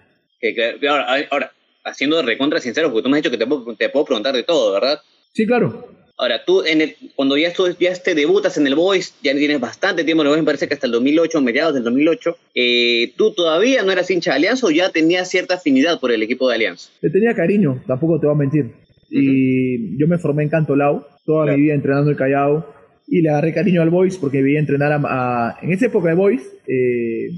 ahora, 0.88 1.26
ahora, 1.30 1.52
haciendo 1.84 2.22
recontra 2.22 2.60
sincero, 2.60 2.90
porque 2.90 3.02
tú 3.02 3.10
me 3.10 3.18
has 3.18 3.22
dicho 3.22 3.30
que 3.30 3.38
te 3.38 3.46
puedo, 3.46 3.76
te 3.76 3.88
puedo 3.90 4.06
preguntar 4.06 4.34
de 4.34 4.44
todo, 4.44 4.72
¿verdad? 4.72 5.00
Sí, 5.32 5.46
claro. 5.46 5.88
Ahora, 6.16 6.44
tú, 6.44 6.62
en 6.64 6.80
el, 6.80 6.96
cuando 7.16 7.36
ya, 7.36 7.52
tú, 7.52 7.68
ya 7.80 7.94
te 7.94 8.14
debutas 8.14 8.56
en 8.56 8.66
el 8.66 8.74
Boys, 8.74 9.14
ya 9.22 9.34
tienes 9.34 9.58
bastante 9.58 10.04
tiempo 10.04 10.22
en 10.22 10.28
el 10.28 10.30
Boys, 10.30 10.42
me 10.42 10.46
parece 10.46 10.68
que 10.68 10.74
hasta 10.74 10.86
el 10.86 10.92
2008, 10.92 11.40
mediados 11.40 11.74
del 11.74 11.84
2008, 11.84 12.36
eh, 12.54 13.12
¿tú 13.16 13.32
todavía 13.32 13.82
no 13.82 13.92
eras 13.92 14.10
hincha 14.10 14.30
de 14.30 14.36
Alianza 14.36 14.66
o 14.66 14.70
ya 14.70 14.90
tenías 14.90 15.28
cierta 15.28 15.54
afinidad 15.54 15.98
por 16.00 16.12
el 16.12 16.22
equipo 16.22 16.48
de 16.48 16.56
Alianza? 16.56 16.90
Le 17.00 17.10
tenía 17.10 17.34
cariño, 17.34 17.82
tampoco 17.86 18.20
te 18.20 18.26
voy 18.26 18.34
a 18.36 18.38
mentir. 18.38 18.72
Y 19.14 19.98
yo 19.98 20.08
me 20.08 20.18
formé 20.18 20.44
en 20.44 20.48
Cantolao, 20.48 21.06
toda 21.26 21.54
mi 21.54 21.60
vida 21.60 21.74
entrenando 21.74 22.10
el 22.10 22.16
Callao, 22.16 22.66
y 23.06 23.20
le 23.20 23.28
agarré 23.28 23.52
cariño 23.52 23.82
al 23.82 23.90
Boys 23.90 24.16
porque 24.16 24.42
veía 24.42 24.58
entrenar 24.58 24.92
a... 24.92 25.58
en 25.60 25.72
esa 25.72 25.86
época 25.86 26.08
de 26.08 26.14
Boys, 26.14 26.42
eh, 26.66 27.28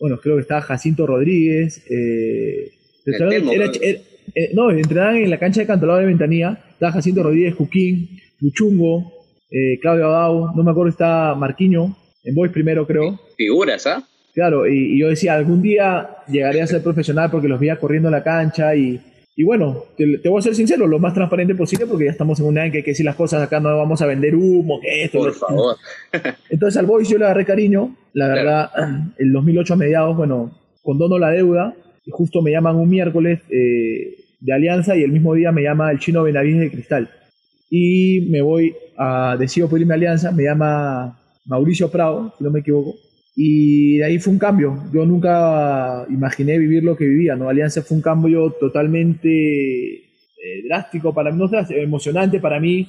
bueno, 0.00 0.18
creo 0.22 0.36
que 0.36 0.42
estaba 0.42 0.62
Jacinto 0.62 1.06
Rodríguez, 1.06 1.84
eh, 1.90 2.70
eh, 4.34 4.50
no, 4.54 4.70
entrenaban 4.70 5.16
en 5.16 5.30
la 5.30 5.38
cancha 5.38 5.60
de 5.60 5.66
Cantolao 5.66 5.98
de 5.98 6.06
Ventanilla, 6.06 6.64
estaba 6.70 6.92
Jacinto 6.92 7.22
Rodríguez, 7.22 7.54
Juquín, 7.54 8.08
Luchungo, 8.40 9.12
eh, 9.50 9.78
Claudio 9.80 10.06
Abao, 10.06 10.52
no 10.54 10.62
me 10.62 10.70
acuerdo, 10.70 10.90
está 10.90 11.34
Marquiño, 11.34 11.96
en 12.24 12.34
Boys 12.34 12.52
primero 12.52 12.86
creo. 12.86 13.18
Figuras, 13.36 13.86
¿ah? 13.86 14.06
Claro, 14.34 14.68
y, 14.68 14.98
yo 15.00 15.08
decía, 15.08 15.34
algún 15.34 15.62
día 15.62 16.08
llegaré 16.28 16.62
a 16.62 16.66
ser 16.66 16.82
profesional 16.82 17.30
porque 17.30 17.48
los 17.48 17.58
veía 17.58 17.78
corriendo 17.78 18.08
en 18.08 18.12
la 18.12 18.22
cancha 18.22 18.76
y, 18.76 19.00
y 19.38 19.44
bueno, 19.44 19.84
te, 19.96 20.28
voy 20.28 20.40
a 20.40 20.42
ser 20.42 20.56
sincero, 20.56 20.88
lo 20.88 20.98
más 20.98 21.14
transparente 21.14 21.54
posible 21.54 21.86
porque 21.86 22.06
ya 22.06 22.10
estamos 22.10 22.40
en 22.40 22.46
una 22.46 22.66
en 22.66 22.72
que 22.72 22.78
hay 22.78 22.82
que 22.82 22.90
decir 22.90 23.06
las 23.06 23.14
cosas 23.14 23.40
acá, 23.40 23.60
no 23.60 23.68
vamos 23.76 24.02
a 24.02 24.06
vender 24.06 24.34
humo, 24.34 24.80
que 24.80 25.04
esto. 25.04 25.20
Por 25.20 25.32
favor. 25.32 25.76
Entonces 26.50 26.76
al 26.76 26.86
Boys 26.86 27.08
yo 27.08 27.18
le 27.18 27.24
agarré 27.24 27.44
cariño, 27.44 27.94
la 28.14 28.26
verdad, 28.26 28.70
el 29.16 29.32
2008 29.32 29.74
a 29.74 29.76
mediados, 29.76 30.16
bueno, 30.16 30.50
condono 30.82 31.20
la 31.20 31.30
deuda 31.30 31.72
y 32.04 32.10
justo 32.10 32.42
me 32.42 32.50
llaman 32.50 32.74
un 32.74 32.90
miércoles 32.90 33.38
eh, 33.48 34.16
de 34.40 34.52
Alianza 34.52 34.96
y 34.96 35.04
el 35.04 35.12
mismo 35.12 35.34
día 35.34 35.52
me 35.52 35.62
llama 35.62 35.92
el 35.92 36.00
chino 36.00 36.24
Benavides 36.24 36.58
de 36.58 36.70
Cristal 36.72 37.08
y 37.70 38.26
me 38.32 38.42
voy 38.42 38.74
a, 38.96 39.36
decido 39.38 39.68
por 39.68 39.80
irme 39.80 39.94
a 39.94 39.98
Alianza, 39.98 40.32
me 40.32 40.42
llama 40.42 41.16
Mauricio 41.44 41.92
Prado, 41.92 42.34
si 42.36 42.42
no 42.42 42.50
me 42.50 42.58
equivoco, 42.58 42.96
y 43.40 43.98
de 43.98 44.04
ahí 44.04 44.18
fue 44.18 44.32
un 44.32 44.38
cambio. 44.40 44.82
Yo 44.92 45.06
nunca 45.06 46.04
imaginé 46.10 46.58
vivir 46.58 46.82
lo 46.82 46.96
que 46.96 47.04
vivía, 47.04 47.36
¿no? 47.36 47.48
Alianza 47.48 47.82
fue 47.82 47.96
un 47.96 48.02
cambio 48.02 48.50
totalmente 48.58 49.28
eh, 49.94 50.62
drástico 50.66 51.14
para 51.14 51.30
mí, 51.30 51.38
no 51.38 51.48
emocionante 51.70 52.40
para 52.40 52.58
mí. 52.58 52.88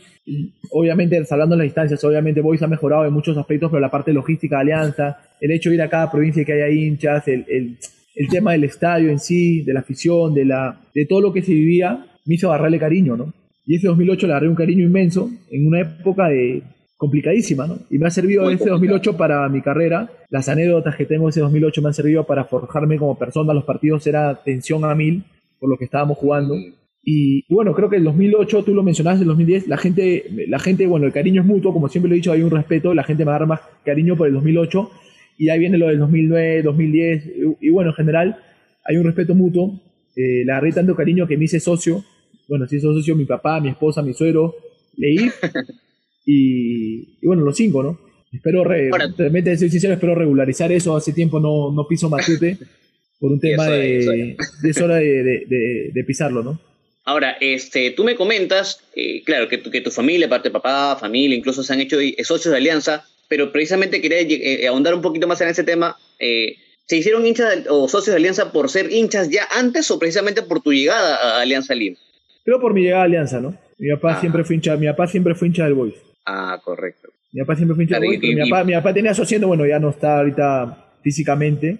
Obviamente, 0.71 1.23
salvando 1.25 1.55
las 1.55 1.65
distancias, 1.65 2.03
obviamente 2.03 2.41
Boys 2.41 2.63
ha 2.63 2.67
mejorado 2.67 3.05
en 3.05 3.13
muchos 3.13 3.37
aspectos, 3.37 3.69
pero 3.69 3.79
la 3.79 3.91
parte 3.91 4.11
logística 4.11 4.55
de 4.55 4.61
Alianza, 4.61 5.19
el 5.39 5.51
hecho 5.51 5.69
de 5.69 5.75
ir 5.75 5.83
a 5.83 5.89
cada 5.89 6.11
provincia 6.11 6.43
que 6.43 6.53
haya 6.53 6.69
hinchas, 6.69 7.27
el, 7.27 7.45
el, 7.47 7.77
el, 8.15 8.27
tema 8.29 8.53
del 8.53 8.63
estadio 8.63 9.11
en 9.11 9.19
sí, 9.19 9.61
de 9.61 9.73
la 9.73 9.81
afición, 9.81 10.33
de, 10.33 10.45
la, 10.45 10.81
de 10.95 11.05
todo 11.05 11.21
lo 11.21 11.31
que 11.31 11.43
se 11.43 11.53
vivía, 11.53 12.07
me 12.25 12.33
hizo 12.33 12.51
agarrarle 12.51 12.79
cariño, 12.79 13.15
¿no? 13.15 13.31
Y 13.67 13.75
ese 13.75 13.85
2008 13.85 14.25
le 14.25 14.33
agarré 14.33 14.49
un 14.49 14.55
cariño 14.55 14.83
inmenso 14.83 15.29
en 15.51 15.67
una 15.67 15.81
época 15.81 16.27
de, 16.27 16.63
complicadísima, 16.99 17.65
¿no? 17.65 17.79
Y 17.89 17.97
me 17.97 18.07
ha 18.07 18.11
servido 18.11 18.51
ese 18.51 18.69
2008 18.69 19.15
para 19.15 19.47
mi 19.47 19.61
carrera. 19.61 20.11
Las 20.29 20.49
anécdotas 20.49 20.97
que 20.97 21.05
tengo 21.05 21.29
ese 21.29 21.39
2008 21.39 21.81
me 21.81 21.87
han 21.87 21.93
servido 21.93 22.25
para 22.25 22.43
forjarme 22.43 22.97
como 22.97 23.17
persona. 23.17 23.53
Los 23.53 23.63
partidos 23.63 24.05
era 24.05 24.43
tensión 24.43 24.83
a 24.83 24.93
mil 24.93 25.23
por 25.61 25.69
lo 25.69 25.77
que 25.77 25.85
estábamos 25.85 26.17
jugando. 26.17 26.55
Y 27.01 27.45
bueno, 27.51 27.73
creo 27.73 27.89
que 27.89 27.95
el 27.95 28.03
2008, 28.03 28.63
tú 28.65 28.73
lo 28.73 28.83
mencionaste, 28.83 29.21
el 29.21 29.29
2010, 29.29 29.69
la 29.69 29.77
gente, 29.77 30.25
la 30.49 30.59
gente, 30.59 30.87
bueno, 30.87 31.05
el 31.05 31.13
cariño 31.13 31.41
es 31.41 31.47
mutuo, 31.47 31.71
como 31.71 31.87
siempre 31.87 32.09
lo 32.09 32.15
he 32.15 32.17
dicho, 32.17 32.33
hay 32.33 32.41
un 32.41 32.51
respeto, 32.51 32.93
la 32.93 33.05
gente 33.05 33.23
me 33.23 33.31
agarra 33.31 33.45
más 33.45 33.61
cariño 33.85 34.17
por 34.17 34.27
el 34.27 34.33
2008 34.33 34.91
y 35.37 35.47
ahí 35.47 35.57
viene 35.57 35.77
lo 35.77 35.87
del 35.87 35.99
2009, 35.99 36.63
2010 36.63 37.31
y, 37.61 37.69
bueno, 37.69 37.91
en 37.91 37.95
general 37.95 38.37
hay 38.83 38.97
un 38.97 39.05
respeto 39.05 39.35
mutuo. 39.35 39.79
Eh, 40.17 40.43
le 40.43 40.51
agarré 40.51 40.73
tanto 40.73 40.97
cariño 40.97 41.25
que 41.27 41.37
me 41.37 41.45
hice 41.45 41.61
socio. 41.61 42.03
Bueno, 42.49 42.67
si 42.67 42.75
hizo 42.75 42.93
socio 42.93 43.15
mi 43.15 43.23
papá, 43.23 43.61
mi 43.61 43.69
esposa, 43.69 44.01
mi 44.01 44.13
suegro, 44.13 44.53
leí 44.97 45.29
y, 46.31 47.25
bueno, 47.25 47.43
los 47.43 47.57
cinco, 47.57 47.81
¿no? 47.81 47.99
Espero, 48.31 48.63
re, 48.63 48.91
realmente, 49.17 49.57
ser 49.57 49.71
sincero, 49.71 49.93
espero 49.95 50.13
regularizar 50.13 50.71
eso. 50.71 50.95
Hace 50.95 51.11
tiempo 51.13 51.39
no, 51.39 51.71
no 51.71 51.87
piso 51.87 52.07
Matute 52.07 52.57
por 53.19 53.31
un 53.31 53.39
tema 53.39 53.67
de, 53.67 54.37
es 54.63 54.81
hora 54.81 54.97
de, 54.97 55.91
de, 55.91 56.03
pisarlo, 56.05 56.43
¿no? 56.43 56.59
Ahora, 57.05 57.35
este, 57.41 57.89
tú 57.91 58.03
me 58.03 58.15
comentas, 58.15 58.83
eh, 58.95 59.23
claro, 59.23 59.47
que 59.47 59.57
tu, 59.57 59.71
que 59.71 59.81
tu 59.81 59.89
familia, 59.89 60.29
parte 60.29 60.49
de 60.49 60.53
papá, 60.53 60.95
familia, 60.99 61.35
incluso 61.35 61.63
se 61.63 61.73
han 61.73 61.81
hecho 61.81 61.97
socios 62.23 62.51
de 62.51 62.57
alianza, 62.57 63.03
pero 63.27 63.51
precisamente 63.51 63.99
quería 63.99 64.19
eh, 64.21 64.67
ahondar 64.67 64.93
un 64.93 65.01
poquito 65.01 65.27
más 65.27 65.41
en 65.41 65.47
ese 65.47 65.63
tema. 65.63 65.97
Eh, 66.19 66.57
¿Se 66.85 66.97
hicieron 66.97 67.25
hinchas 67.25 67.65
o 67.69 67.87
socios 67.87 68.13
de 68.13 68.17
alianza 68.17 68.51
por 68.51 68.69
ser 68.69 68.91
hinchas 68.91 69.31
ya 69.31 69.47
antes 69.49 69.89
o 69.89 69.97
precisamente 69.97 70.43
por 70.43 70.61
tu 70.61 70.71
llegada 70.71 71.15
a 71.15 71.41
Alianza 71.41 71.73
Lima? 71.73 71.97
Creo 72.45 72.59
por 72.59 72.75
mi 72.75 72.83
llegada 72.83 73.01
a 73.01 73.05
Alianza, 73.05 73.41
¿no? 73.41 73.57
Mi 73.79 73.89
papá, 73.91 74.13
ah. 74.13 74.19
siempre 74.19 74.43
fue 74.43 74.55
hincha, 74.57 74.75
mi 74.77 74.85
papá 74.85 75.07
siempre 75.07 75.33
fue 75.33 75.47
hincha 75.47 75.63
del 75.63 75.73
Boys. 75.73 76.08
Ah, 76.31 76.61
correcto. 76.63 77.09
Mi 77.31 77.41
papá 77.41 77.55
siempre 77.55 77.73
fue 77.73 77.85
hincha 77.85 77.97
Boys, 77.97 78.19
mi, 78.21 78.35
papá, 78.35 78.63
mi 78.63 78.73
papá 78.73 78.93
tenía 78.93 79.15
su 79.15 79.23
asiento, 79.23 79.47
bueno, 79.47 79.65
ya 79.65 79.79
no 79.79 79.89
está 79.89 80.19
ahorita 80.19 80.99
físicamente, 81.01 81.79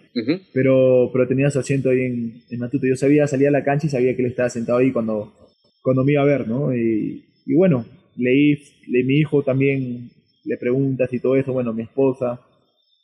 pero, 0.53 1.12
pero 1.13 1.27
tenía 1.27 1.51
su 1.51 1.60
asiento 1.60 1.91
ahí 1.91 2.01
en, 2.01 2.44
en 2.50 2.60
Matuto. 2.60 2.88
Yo 2.88 2.96
sabía, 2.96 3.27
salía 3.27 3.50
a 3.50 3.51
la 3.51 3.63
cancha 3.63 3.86
y 3.86 3.91
sabía 3.91 4.15
que 4.15 4.24
él 4.24 4.29
estaba 4.29 4.50
sentado 4.50 4.79
ahí 4.79 4.91
cuando, 4.91 5.36
cuando 5.84 6.03
me 6.03 6.13
iba 6.13 6.24
a 6.24 6.25
ver, 6.25 6.48
¿no? 6.48 6.75
Y, 6.75 7.25
y 7.46 7.53
bueno, 7.53 7.86
leí, 8.18 8.58
leí, 8.88 9.03
mi 9.03 9.18
hijo 9.18 9.44
también 9.44 10.10
le 10.46 10.58
preguntas 10.58 11.13
y 11.13 11.20
todo 11.20 11.36
eso, 11.36 11.53
bueno, 11.53 11.72
mi 11.74 11.84
esposa 11.84 12.41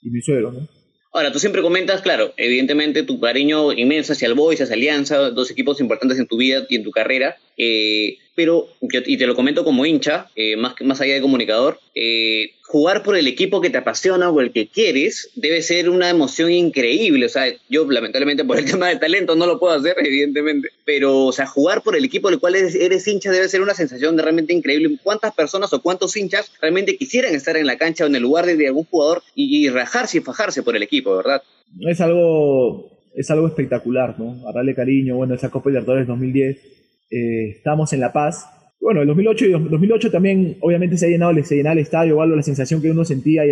y 0.02 0.10
mi 0.10 0.22
suegro, 0.22 0.52
¿no? 0.52 0.68
Ahora, 1.14 1.32
tú 1.32 1.38
siempre 1.38 1.62
comentas, 1.62 2.02
claro, 2.02 2.34
evidentemente 2.38 3.04
tu 3.04 3.20
cariño 3.20 3.72
inmenso 3.72 4.14
hacia 4.14 4.28
el 4.28 4.34
Boys, 4.34 4.62
hacia 4.62 4.74
Alianza, 4.74 5.30
dos 5.30 5.52
equipos 5.52 5.80
importantes 5.80 6.18
en 6.18 6.28
tu 6.28 6.38
vida 6.38 6.66
y 6.70 6.76
en 6.76 6.84
tu 6.84 6.92
carrera, 6.92 7.38
eh, 7.56 8.18
pero, 8.36 8.68
y 8.82 9.18
te 9.18 9.28
lo 9.28 9.36
comento 9.36 9.64
como 9.64 9.86
hincha, 9.86 10.28
eh, 10.36 10.58
más, 10.58 10.76
más 10.82 11.00
allá 11.00 11.14
de 11.14 11.22
comunicador, 11.22 11.80
eh, 11.96 12.52
jugar 12.64 13.04
por 13.04 13.16
el 13.16 13.28
equipo 13.28 13.62
que 13.62 13.70
te 13.70 13.78
apasiona 13.78 14.30
o 14.30 14.42
el 14.42 14.52
que 14.52 14.68
quieres 14.68 15.30
debe 15.36 15.62
ser 15.62 15.90
una 15.90 16.10
emoción 16.10 16.52
increíble. 16.52 17.28
O 17.28 17.30
sea, 17.30 17.46
yo 17.70 17.90
lamentablemente 17.90 18.44
por 18.44 18.58
el 18.58 18.66
tema 18.72 18.90
de 18.90 18.98
talento 18.98 19.36
no 19.36 19.48
lo 19.48 19.60
puedo 19.60 19.74
hacer, 19.74 19.96
evidentemente, 20.00 20.70
pero, 20.84 21.26
o 21.26 21.32
sea, 21.32 21.48
jugar 21.48 21.82
por 21.82 21.96
el 21.96 22.04
equipo 22.04 22.30
del 22.30 22.40
cual 22.40 22.56
eres, 22.56 23.08
hincha 23.08 23.32
debe 23.32 23.48
ser 23.48 23.62
una 23.62 23.74
sensación 23.74 24.18
realmente 24.18 24.54
increíble. 24.54 24.98
¿Cuántas 25.02 25.34
personas 25.34 25.72
o 25.72 25.82
cuántos 25.82 26.18
hinchas 26.18 26.52
realmente 26.62 26.98
quisieran 26.98 27.34
estar 27.34 27.56
en 27.56 27.68
la 27.68 27.78
cancha 27.78 28.04
o 28.04 28.08
en 28.08 28.16
el 28.16 28.24
lugar 28.24 28.46
de, 28.46 28.68
algún 28.68 28.86
jugador 28.86 29.24
y, 29.36 29.70
rajarse 29.70 30.18
y 30.18 30.22
fajarse 30.22 30.62
por 30.62 30.76
el 30.76 30.84
equipo, 30.84 31.16
verdad? 31.16 31.42
Es 31.82 32.02
algo, 32.02 32.92
es 33.16 33.30
algo 33.32 33.48
espectacular, 33.48 34.20
¿no? 34.20 34.52
darle 34.54 34.76
cariño, 34.76 35.16
bueno, 35.16 35.36
esa 35.36 35.50
Copa 35.50 35.70
Libertadores 35.70 36.08
2010 36.08 36.76
eh, 37.10 37.50
estamos 37.58 37.94
en 37.94 38.00
La 38.00 38.12
Paz. 38.12 38.48
Bueno, 38.80 39.02
en 39.02 39.08
2008 39.08 39.46
y 39.46 39.52
2008 39.52 40.12
también, 40.12 40.58
obviamente, 40.62 40.98
se 40.98 41.08
ha 41.08 41.10
llenado, 41.10 41.34
se 41.44 41.56
llenaba 41.56 41.74
el 41.74 41.80
estadio 41.80 42.22
algo, 42.22 42.36
la 42.36 42.44
sensación 42.44 42.82
que 42.82 42.92
uno 42.92 43.06
sentía 43.06 43.46
y, 43.46 43.52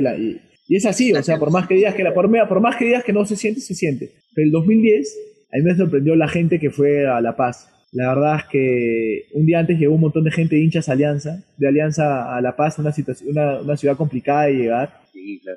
y, 0.67 0.75
es 0.75 0.85
así, 0.85 1.11
o 1.13 1.23
sea, 1.23 1.37
por 1.39 1.51
más 1.51 1.67
que 1.67 1.75
digas 1.75 1.95
que 1.95 2.03
la, 2.03 2.13
por, 2.13 2.29
por 2.47 2.61
más 2.61 2.75
que 2.75 2.85
digas 2.85 3.03
que 3.03 3.13
no 3.13 3.25
se 3.25 3.35
siente, 3.35 3.61
se 3.61 3.73
siente. 3.73 4.11
Pero 4.35 4.45
el 4.45 4.51
2010, 4.51 5.17
a 5.51 5.57
mí 5.57 5.63
me 5.63 5.75
sorprendió 5.75 6.15
la 6.15 6.27
gente 6.27 6.59
que 6.59 6.69
fue 6.69 7.07
a 7.07 7.21
La 7.21 7.35
Paz. 7.35 7.69
La 7.91 8.09
verdad 8.09 8.37
es 8.39 8.43
que 8.51 9.25
un 9.33 9.45
día 9.45 9.59
antes 9.59 9.77
llegó 9.77 9.93
un 9.93 10.01
montón 10.01 10.23
de 10.23 10.31
gente 10.31 10.55
de 10.55 10.63
hinchas 10.63 10.89
Alianza, 10.89 11.43
de 11.57 11.67
Alianza 11.67 12.35
a 12.35 12.41
La 12.41 12.55
Paz, 12.55 12.79
una, 12.79 12.91
situación, 12.91 13.29
una, 13.29 13.61
una 13.61 13.77
ciudad 13.77 13.95
complicada 13.95 14.47
de 14.47 14.53
llegar. 14.53 14.89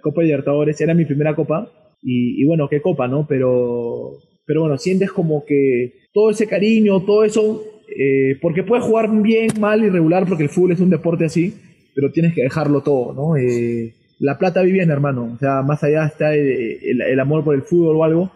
Copa 0.02 0.22
Libertadores, 0.22 0.80
era 0.80 0.94
mi 0.94 1.06
primera 1.06 1.34
copa. 1.34 1.70
Y, 2.02 2.40
y, 2.40 2.44
bueno, 2.44 2.68
qué 2.68 2.82
copa, 2.82 3.08
¿no? 3.08 3.26
Pero, 3.26 4.18
pero 4.44 4.60
bueno, 4.60 4.76
sientes 4.76 5.10
como 5.10 5.44
que 5.46 5.94
todo 6.12 6.30
ese 6.30 6.46
cariño, 6.46 7.02
todo 7.04 7.24
eso 7.24 7.64
eh, 7.98 8.38
porque 8.42 8.62
puedes 8.62 8.84
jugar 8.84 9.10
bien, 9.22 9.48
mal, 9.58 9.82
irregular, 9.82 10.26
porque 10.26 10.44
el 10.44 10.50
fútbol 10.50 10.72
es 10.72 10.80
un 10.80 10.90
deporte 10.90 11.24
así, 11.24 11.54
pero 11.94 12.12
tienes 12.12 12.34
que 12.34 12.42
dejarlo 12.42 12.82
todo, 12.82 13.14
¿no? 13.14 13.36
Eh, 13.36 13.94
la 14.18 14.38
plata 14.38 14.62
vive 14.62 14.78
bien, 14.78 14.90
hermano, 14.90 15.32
o 15.34 15.38
sea, 15.38 15.62
más 15.62 15.82
allá 15.82 16.04
está 16.06 16.34
el, 16.34 17.20
amor 17.20 17.44
por 17.44 17.54
el 17.54 17.62
fútbol 17.62 17.96
o 17.96 18.04
algo, 18.04 18.32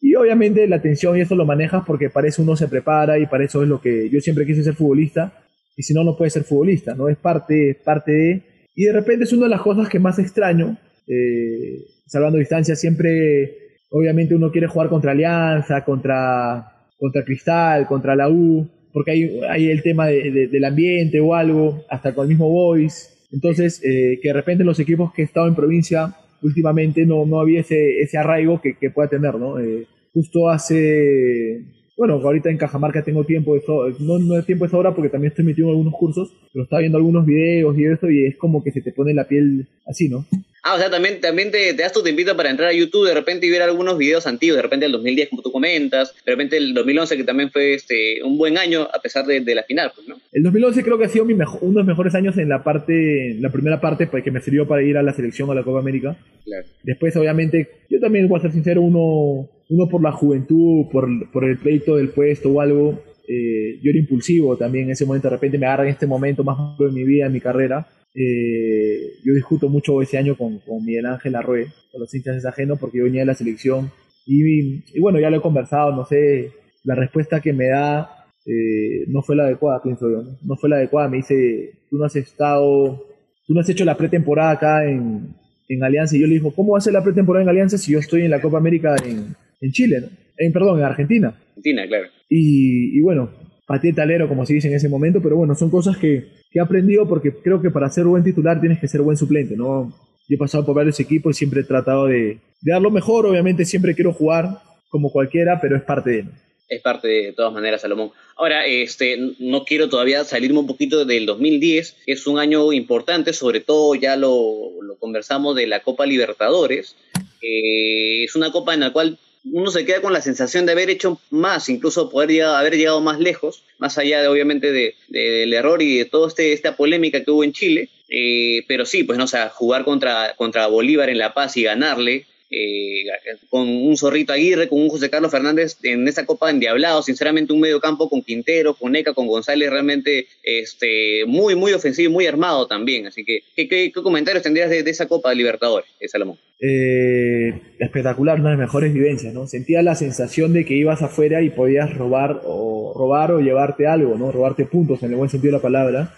y 0.00 0.14
obviamente 0.14 0.66
la 0.68 0.76
atención 0.76 1.16
y 1.16 1.20
eso 1.20 1.34
lo 1.34 1.44
manejas 1.44 1.82
porque 1.86 2.08
para 2.08 2.28
eso 2.28 2.42
uno 2.42 2.56
se 2.56 2.68
prepara 2.68 3.18
y 3.18 3.26
para 3.26 3.44
eso 3.44 3.62
es 3.62 3.68
lo 3.68 3.80
que 3.80 4.08
yo 4.10 4.20
siempre 4.20 4.46
quise 4.46 4.62
ser 4.62 4.74
futbolista, 4.74 5.32
y 5.76 5.82
si 5.82 5.94
no, 5.94 6.04
no 6.04 6.16
puedes 6.16 6.32
ser 6.32 6.44
futbolista, 6.44 6.94
¿no? 6.94 7.08
Es 7.08 7.16
parte, 7.16 7.76
parte 7.84 8.12
de... 8.12 8.42
Y 8.76 8.84
de 8.84 8.92
repente 8.92 9.24
es 9.24 9.32
una 9.32 9.44
de 9.44 9.50
las 9.50 9.62
cosas 9.62 9.88
que 9.88 9.98
más 9.98 10.18
extraño, 10.18 10.76
eh, 11.08 11.78
salvando 12.06 12.38
distancia, 12.38 12.76
siempre, 12.76 13.78
obviamente 13.90 14.34
uno 14.34 14.52
quiere 14.52 14.68
jugar 14.68 14.88
contra 14.88 15.12
Alianza, 15.12 15.84
contra, 15.84 16.86
contra 16.98 17.24
Cristal, 17.24 17.86
contra 17.86 18.14
la 18.14 18.28
U, 18.28 18.68
porque 18.92 19.10
hay, 19.48 19.70
el 19.70 19.82
tema 19.82 20.06
del 20.06 20.64
ambiente 20.64 21.20
o 21.20 21.34
algo, 21.34 21.84
hasta 21.88 22.14
con 22.14 22.24
el 22.24 22.30
mismo 22.30 22.48
voice. 22.50 23.08
Entonces, 23.32 23.80
eh, 23.84 24.18
que 24.20 24.28
de 24.28 24.34
repente 24.34 24.64
los 24.64 24.80
equipos 24.80 25.12
que 25.12 25.22
he 25.22 25.24
estado 25.24 25.46
en 25.46 25.54
provincia 25.54 26.16
últimamente 26.42 27.06
no, 27.06 27.26
no 27.26 27.40
había 27.40 27.60
ese, 27.60 28.00
ese 28.00 28.18
arraigo 28.18 28.60
que, 28.60 28.90
pueda 28.90 29.08
tener, 29.08 29.34
¿no? 29.34 29.58
Eh, 29.60 29.86
justo 30.12 30.48
hace, 30.48 31.62
bueno, 31.96 32.14
ahorita 32.14 32.50
en 32.50 32.56
Cajamarca 32.56 33.04
tengo 33.04 33.24
tiempo, 33.24 33.54
de 33.54 33.62
no, 34.00 34.18
no 34.18 34.38
es 34.38 34.46
tiempo 34.46 34.64
de 34.64 34.70
sobra 34.70 34.94
porque 34.94 35.10
también 35.10 35.30
estoy 35.30 35.44
metido 35.44 35.68
en 35.68 35.72
algunos 35.72 35.94
cursos, 35.94 36.32
pero 36.52 36.64
estaba 36.64 36.80
viendo 36.80 36.98
algunos 36.98 37.26
videos 37.26 37.78
y 37.78 37.84
eso 37.84 38.10
y 38.10 38.26
es 38.26 38.36
como 38.36 38.64
que 38.64 38.72
se 38.72 38.80
te 38.80 38.92
pone 38.92 39.14
la 39.14 39.28
piel 39.28 39.68
así, 39.86 40.08
¿no? 40.08 40.24
Ah, 40.62 40.74
o 40.74 40.78
sea, 40.78 40.90
también, 40.90 41.20
también 41.20 41.50
te, 41.50 41.72
das 41.72 41.92
tu 41.92 42.02
tiempito 42.02 42.36
para 42.36 42.50
entrar 42.50 42.68
a 42.68 42.72
YouTube 42.72 43.08
de 43.08 43.14
repente 43.14 43.46
y 43.46 43.50
ver 43.50 43.62
algunos 43.62 43.96
videos 43.96 44.26
antiguos, 44.26 44.56
de 44.56 44.62
repente 44.62 44.86
el 44.86 44.92
2010 44.92 45.30
como 45.30 45.42
tú 45.42 45.50
comentas, 45.50 46.14
de 46.24 46.32
repente 46.32 46.58
el 46.58 46.74
2011 46.74 47.16
que 47.16 47.24
también 47.24 47.50
fue 47.50 47.74
este 47.74 48.22
un 48.22 48.36
buen 48.36 48.58
año 48.58 48.82
a 48.82 49.00
pesar 49.00 49.24
de, 49.24 49.40
la 49.54 49.62
final, 49.62 49.92
pues, 49.94 50.06
¿no? 50.06 50.16
El 50.32 50.42
2011 50.42 50.82
creo 50.82 50.98
que 50.98 51.04
ha 51.06 51.08
sido 51.08 51.24
mi 51.24 51.34
mejor, 51.34 51.60
uno 51.62 51.72
de 51.72 51.78
los 51.78 51.86
mejores 51.86 52.14
años 52.14 52.36
en 52.36 52.48
la 52.48 52.62
parte, 52.62 53.36
la 53.40 53.50
primera 53.50 53.80
parte 53.80 54.06
pues, 54.06 54.22
que 54.22 54.30
me 54.30 54.40
sirvió 54.40 54.68
para 54.68 54.82
ir 54.82 54.98
a 54.98 55.02
la 55.02 55.14
selección 55.14 55.50
a 55.50 55.54
la 55.54 55.62
Copa 55.62 55.80
América. 55.80 56.16
Claro. 56.44 56.66
Después, 56.82 57.16
obviamente, 57.16 57.68
yo 57.88 57.98
también 57.98 58.28
voy 58.28 58.38
a 58.38 58.42
ser 58.42 58.52
sincero, 58.52 58.82
uno, 58.82 59.48
uno 59.68 59.88
por 59.88 60.02
la 60.02 60.12
juventud, 60.12 60.86
por, 60.92 61.08
por 61.32 61.44
el 61.44 61.58
pleito 61.58 61.96
del 61.96 62.10
puesto 62.10 62.50
o 62.50 62.60
algo, 62.60 63.02
eh, 63.26 63.78
yo 63.82 63.90
era 63.90 63.98
impulsivo 63.98 64.56
también 64.56 64.86
en 64.86 64.90
ese 64.90 65.06
momento, 65.06 65.28
de 65.28 65.36
repente 65.36 65.58
me 65.58 65.66
agarra 65.66 65.84
en 65.84 65.90
este 65.90 66.06
momento 66.06 66.44
más 66.44 66.78
de 66.78 66.90
mi 66.90 67.04
vida, 67.04 67.26
en 67.26 67.32
mi 67.32 67.40
carrera 67.40 67.86
eh, 68.14 69.12
yo 69.24 69.34
discuto 69.34 69.68
mucho 69.68 70.02
ese 70.02 70.18
año 70.18 70.36
con, 70.36 70.58
con 70.60 70.84
Miguel 70.84 71.06
Ángel 71.06 71.36
Arrué, 71.36 71.66
con 71.92 72.00
los 72.00 72.14
hinchas 72.14 72.36
es 72.36 72.46
ajeno, 72.46 72.76
porque 72.76 72.98
yo 72.98 73.04
venía 73.04 73.20
de 73.20 73.26
la 73.26 73.34
selección. 73.34 73.90
Y, 74.26 74.82
y, 74.94 75.00
bueno, 75.00 75.18
ya 75.20 75.30
lo 75.30 75.38
he 75.38 75.42
conversado, 75.42 75.94
no 75.94 76.04
sé, 76.04 76.52
la 76.84 76.94
respuesta 76.94 77.40
que 77.40 77.52
me 77.52 77.68
da 77.68 78.20
eh, 78.46 79.04
no 79.08 79.22
fue 79.22 79.36
la 79.36 79.44
adecuada, 79.44 79.82
pienso 79.82 80.10
yo. 80.10 80.24
¿no? 80.42 80.56
fue 80.56 80.68
la 80.70 80.76
adecuada. 80.76 81.08
Me 81.08 81.18
dice, 81.18 81.72
tú 81.88 81.98
no 81.98 82.04
has 82.04 82.16
estado, 82.16 83.06
tú 83.46 83.54
no 83.54 83.60
has 83.60 83.68
hecho 83.68 83.84
la 83.84 83.96
pretemporada 83.96 84.52
acá 84.52 84.88
en, 84.88 85.34
en 85.68 85.84
Alianza. 85.84 86.16
Y 86.16 86.20
yo 86.20 86.26
le 86.26 86.34
digo, 86.34 86.54
¿cómo 86.54 86.72
va 86.72 86.78
a 86.78 86.82
ser 86.82 86.92
la 86.92 87.04
pretemporada 87.04 87.42
en 87.42 87.48
Alianza 87.48 87.78
si 87.78 87.92
yo 87.92 87.98
estoy 87.98 88.22
en 88.22 88.30
la 88.30 88.40
Copa 88.40 88.58
América 88.58 88.96
en, 89.04 89.34
en 89.60 89.72
Chile? 89.72 90.00
¿no? 90.00 90.08
En, 90.36 90.52
perdón, 90.52 90.78
en 90.78 90.84
Argentina. 90.84 91.34
Argentina, 91.48 91.86
claro. 91.86 92.08
Y, 92.28 92.98
y 92.98 93.02
bueno, 93.02 93.30
pateé 93.70 93.92
talero, 93.92 94.28
como 94.28 94.44
se 94.44 94.54
dice 94.54 94.66
en 94.66 94.74
ese 94.74 94.88
momento, 94.88 95.22
pero 95.22 95.36
bueno, 95.36 95.54
son 95.54 95.70
cosas 95.70 95.96
que, 95.96 96.26
que 96.50 96.58
he 96.58 96.60
aprendido 96.60 97.06
porque 97.06 97.32
creo 97.32 97.62
que 97.62 97.70
para 97.70 97.88
ser 97.88 98.02
buen 98.02 98.24
titular 98.24 98.60
tienes 98.60 98.80
que 98.80 98.88
ser 98.88 99.00
buen 99.00 99.16
suplente, 99.16 99.56
¿no? 99.56 99.96
Yo 100.28 100.34
he 100.34 100.38
pasado 100.38 100.66
por 100.66 100.74
varios 100.74 100.98
equipos 100.98 101.36
y 101.36 101.38
siempre 101.38 101.60
he 101.60 101.64
tratado 101.64 102.06
de, 102.06 102.40
de 102.62 102.72
dar 102.72 102.82
lo 102.82 102.90
mejor, 102.90 103.26
obviamente 103.26 103.64
siempre 103.64 103.94
quiero 103.94 104.12
jugar 104.12 104.58
como 104.88 105.12
cualquiera, 105.12 105.60
pero 105.60 105.76
es 105.76 105.84
parte 105.84 106.10
de 106.10 106.24
Es 106.68 106.82
parte 106.82 107.06
de, 107.06 107.32
todas 107.32 107.52
maneras, 107.52 107.82
Salomón. 107.82 108.10
Ahora, 108.36 108.66
este, 108.66 109.16
no 109.38 109.64
quiero 109.64 109.88
todavía 109.88 110.24
salirme 110.24 110.58
un 110.58 110.66
poquito 110.66 111.04
del 111.04 111.24
2010, 111.24 111.96
que 112.06 112.12
es 112.12 112.26
un 112.26 112.40
año 112.40 112.72
importante, 112.72 113.32
sobre 113.32 113.60
todo 113.60 113.94
ya 113.94 114.16
lo, 114.16 114.82
lo 114.82 114.96
conversamos 114.96 115.54
de 115.54 115.68
la 115.68 115.84
Copa 115.84 116.06
Libertadores. 116.06 116.96
es 117.40 118.34
una 118.34 118.50
copa 118.50 118.74
en 118.74 118.80
la 118.80 118.92
cual 118.92 119.16
uno 119.44 119.70
se 119.70 119.84
queda 119.84 120.02
con 120.02 120.12
la 120.12 120.20
sensación 120.20 120.66
de 120.66 120.72
haber 120.72 120.90
hecho 120.90 121.20
más, 121.30 121.68
incluso 121.68 122.10
poder 122.10 122.42
haber 122.42 122.76
llegado 122.76 123.00
más 123.00 123.18
lejos, 123.18 123.62
más 123.78 123.96
allá 123.98 124.20
de 124.20 124.28
obviamente 124.28 124.72
de, 124.72 124.94
del 125.08 125.52
error 125.52 125.80
y 125.82 125.98
de 125.98 126.04
toda 126.04 126.28
este, 126.28 126.52
esta 126.52 126.76
polémica 126.76 127.24
que 127.24 127.30
hubo 127.30 127.44
en 127.44 127.52
Chile. 127.52 127.88
Eh, 128.08 128.64
pero 128.66 128.84
sí, 128.86 129.04
pues 129.04 129.18
no, 129.18 129.24
o 129.24 129.28
sea, 129.28 129.48
jugar 129.48 129.84
contra, 129.84 130.34
contra 130.36 130.66
Bolívar 130.66 131.08
en 131.08 131.18
La 131.18 131.32
Paz 131.32 131.56
y 131.56 131.62
ganarle, 131.62 132.26
eh, 132.50 133.04
con 133.48 133.68
un 133.68 133.96
Zorrito 133.96 134.32
Aguirre, 134.32 134.68
con 134.68 134.80
un 134.80 134.88
José 134.88 135.08
Carlos 135.08 135.30
Fernández 135.30 135.76
en 135.82 136.06
esta 136.08 136.26
Copa 136.26 136.50
endiablado, 136.50 137.02
sinceramente 137.02 137.52
un 137.52 137.60
medio 137.60 137.80
campo 137.80 138.08
con 138.08 138.22
Quintero, 138.22 138.74
con 138.74 138.96
Eca, 138.96 139.14
con 139.14 139.26
González, 139.26 139.70
realmente 139.70 140.26
este, 140.42 141.24
muy, 141.26 141.54
muy 141.54 141.72
ofensivo 141.72 142.10
y 142.10 142.12
muy 142.12 142.26
armado 142.26 142.66
también. 142.66 143.06
Así 143.06 143.24
que, 143.24 143.42
¿qué, 143.54 143.92
comentarios 143.92 144.42
tendrías 144.42 144.68
de, 144.70 144.80
esa 144.80 145.06
Copa 145.06 145.30
de 145.30 145.36
Libertadores, 145.36 145.88
Salomón? 146.08 146.38
Eh, 146.60 147.54
espectacular, 147.78 148.40
una 148.40 148.50
de 148.50 148.56
las 148.56 148.66
mejores 148.66 148.92
vivencias, 148.92 149.32
¿no? 149.32 149.46
Sentía 149.46 149.82
la 149.82 149.94
sensación 149.94 150.52
de 150.52 150.64
que 150.64 150.74
ibas 150.74 151.02
afuera 151.02 151.42
y 151.42 151.50
podías 151.50 151.94
robar 151.94 152.40
o 152.44 152.92
robar 152.96 153.30
o 153.32 153.40
llevarte 153.40 153.86
algo, 153.86 154.18
¿no? 154.18 154.32
Robarte 154.32 154.66
puntos 154.66 155.02
en 155.02 155.10
el 155.10 155.16
buen 155.16 155.30
sentido 155.30 155.52
de 155.52 155.58
la 155.58 155.62
palabra. 155.62 156.14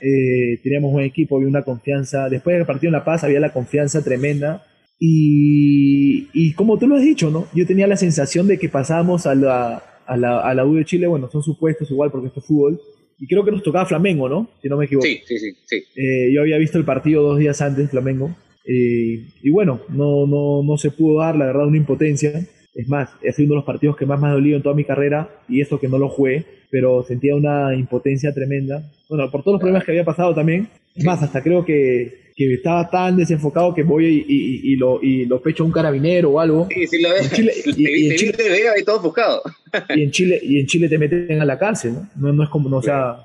Eh, 0.00 0.58
teníamos 0.62 0.94
un 0.94 1.02
equipo, 1.02 1.36
había 1.36 1.48
una 1.48 1.62
confianza. 1.62 2.30
Después 2.30 2.56
del 2.56 2.66
partido 2.66 2.88
en 2.88 2.94
La 2.94 3.04
Paz 3.04 3.24
había 3.24 3.40
la 3.40 3.52
confianza 3.52 4.02
tremenda 4.02 4.64
y, 4.98 6.52
como 6.54 6.78
tú 6.78 6.86
lo 6.86 6.96
has 6.96 7.02
dicho, 7.02 7.30
¿no? 7.30 7.46
Yo 7.54 7.66
tenía 7.66 7.86
la 7.86 7.96
sensación 7.96 8.46
de 8.46 8.58
que 8.58 8.68
pasábamos 8.68 9.26
a 9.26 9.34
la, 9.34 9.82
a 10.06 10.16
la, 10.16 10.40
a 10.40 10.54
la 10.54 10.64
U 10.64 10.74
de 10.74 10.84
Chile, 10.84 11.06
bueno, 11.06 11.28
son 11.30 11.42
supuestos 11.42 11.90
igual 11.90 12.10
porque 12.10 12.28
esto 12.28 12.40
es 12.40 12.46
fútbol, 12.46 12.80
y 13.18 13.26
creo 13.26 13.44
que 13.44 13.50
nos 13.50 13.62
tocaba 13.62 13.86
Flamengo, 13.86 14.28
¿no? 14.28 14.48
Si 14.60 14.68
no 14.68 14.76
me 14.76 14.86
equivoco. 14.86 15.06
Sí, 15.06 15.20
sí, 15.26 15.38
sí. 15.38 15.56
sí. 15.64 15.76
Eh, 15.96 16.32
yo 16.34 16.42
había 16.42 16.58
visto 16.58 16.78
el 16.78 16.84
partido 16.84 17.22
dos 17.22 17.38
días 17.38 17.60
antes, 17.60 17.90
Flamengo, 17.90 18.34
eh, 18.66 19.24
y 19.42 19.50
bueno, 19.50 19.80
no, 19.88 20.26
no, 20.26 20.62
no 20.62 20.76
se 20.76 20.90
pudo 20.90 21.20
dar, 21.20 21.36
la 21.36 21.46
verdad, 21.46 21.66
una 21.66 21.76
impotencia. 21.76 22.46
Es 22.74 22.88
más, 22.88 23.08
ha 23.08 23.32
sido 23.32 23.46
uno 23.46 23.54
de 23.54 23.60
los 23.60 23.64
partidos 23.64 23.96
que 23.96 24.04
más 24.04 24.20
me 24.20 24.28
ha 24.28 24.32
dolido 24.32 24.56
en 24.56 24.62
toda 24.62 24.74
mi 24.74 24.84
carrera, 24.84 25.30
y 25.48 25.60
esto 25.60 25.80
que 25.80 25.88
no 25.88 25.98
lo 25.98 26.08
jugué, 26.08 26.44
pero 26.70 27.04
sentía 27.04 27.34
una 27.34 27.74
impotencia 27.74 28.34
tremenda. 28.34 28.90
Bueno, 29.08 29.30
por 29.30 29.42
todos 29.42 29.54
los 29.54 29.60
problemas 29.60 29.84
que 29.84 29.92
había 29.92 30.04
pasado 30.04 30.34
también. 30.34 30.68
Es 30.94 31.04
más, 31.04 31.22
hasta 31.22 31.42
creo 31.42 31.64
que 31.64 32.25
que 32.36 32.52
estaba 32.52 32.88
tan 32.90 33.16
desenfocado 33.16 33.74
que 33.74 33.82
voy 33.82 34.24
y, 34.28 34.72
y, 34.72 34.76
lo, 34.76 35.02
y 35.02 35.24
lo 35.24 35.40
pecho 35.40 35.62
a 35.62 35.66
un 35.66 35.72
carabinero 35.72 36.32
o 36.32 36.40
algo. 36.40 36.68
Sí, 36.70 36.86
sí 36.86 37.00
lo 37.00 37.08
ves. 37.08 37.32
y, 37.78 38.10
en 38.10 38.16
Chile, 38.16 38.32
te 38.34 38.82
todo 38.84 39.00
buscado. 39.00 39.40
y 39.88 40.02
en 40.02 40.10
Chile 40.10 40.38
y 40.42 40.60
en 40.60 40.66
Chile 40.66 40.88
te 40.88 40.98
meten 40.98 41.40
a 41.40 41.46
la 41.46 41.58
cárcel, 41.58 41.94
¿no? 42.14 42.32
No, 42.34 42.44
es 42.44 42.50
como, 42.50 42.68
no, 42.68 42.76
o 42.76 42.82
sea, 42.82 43.24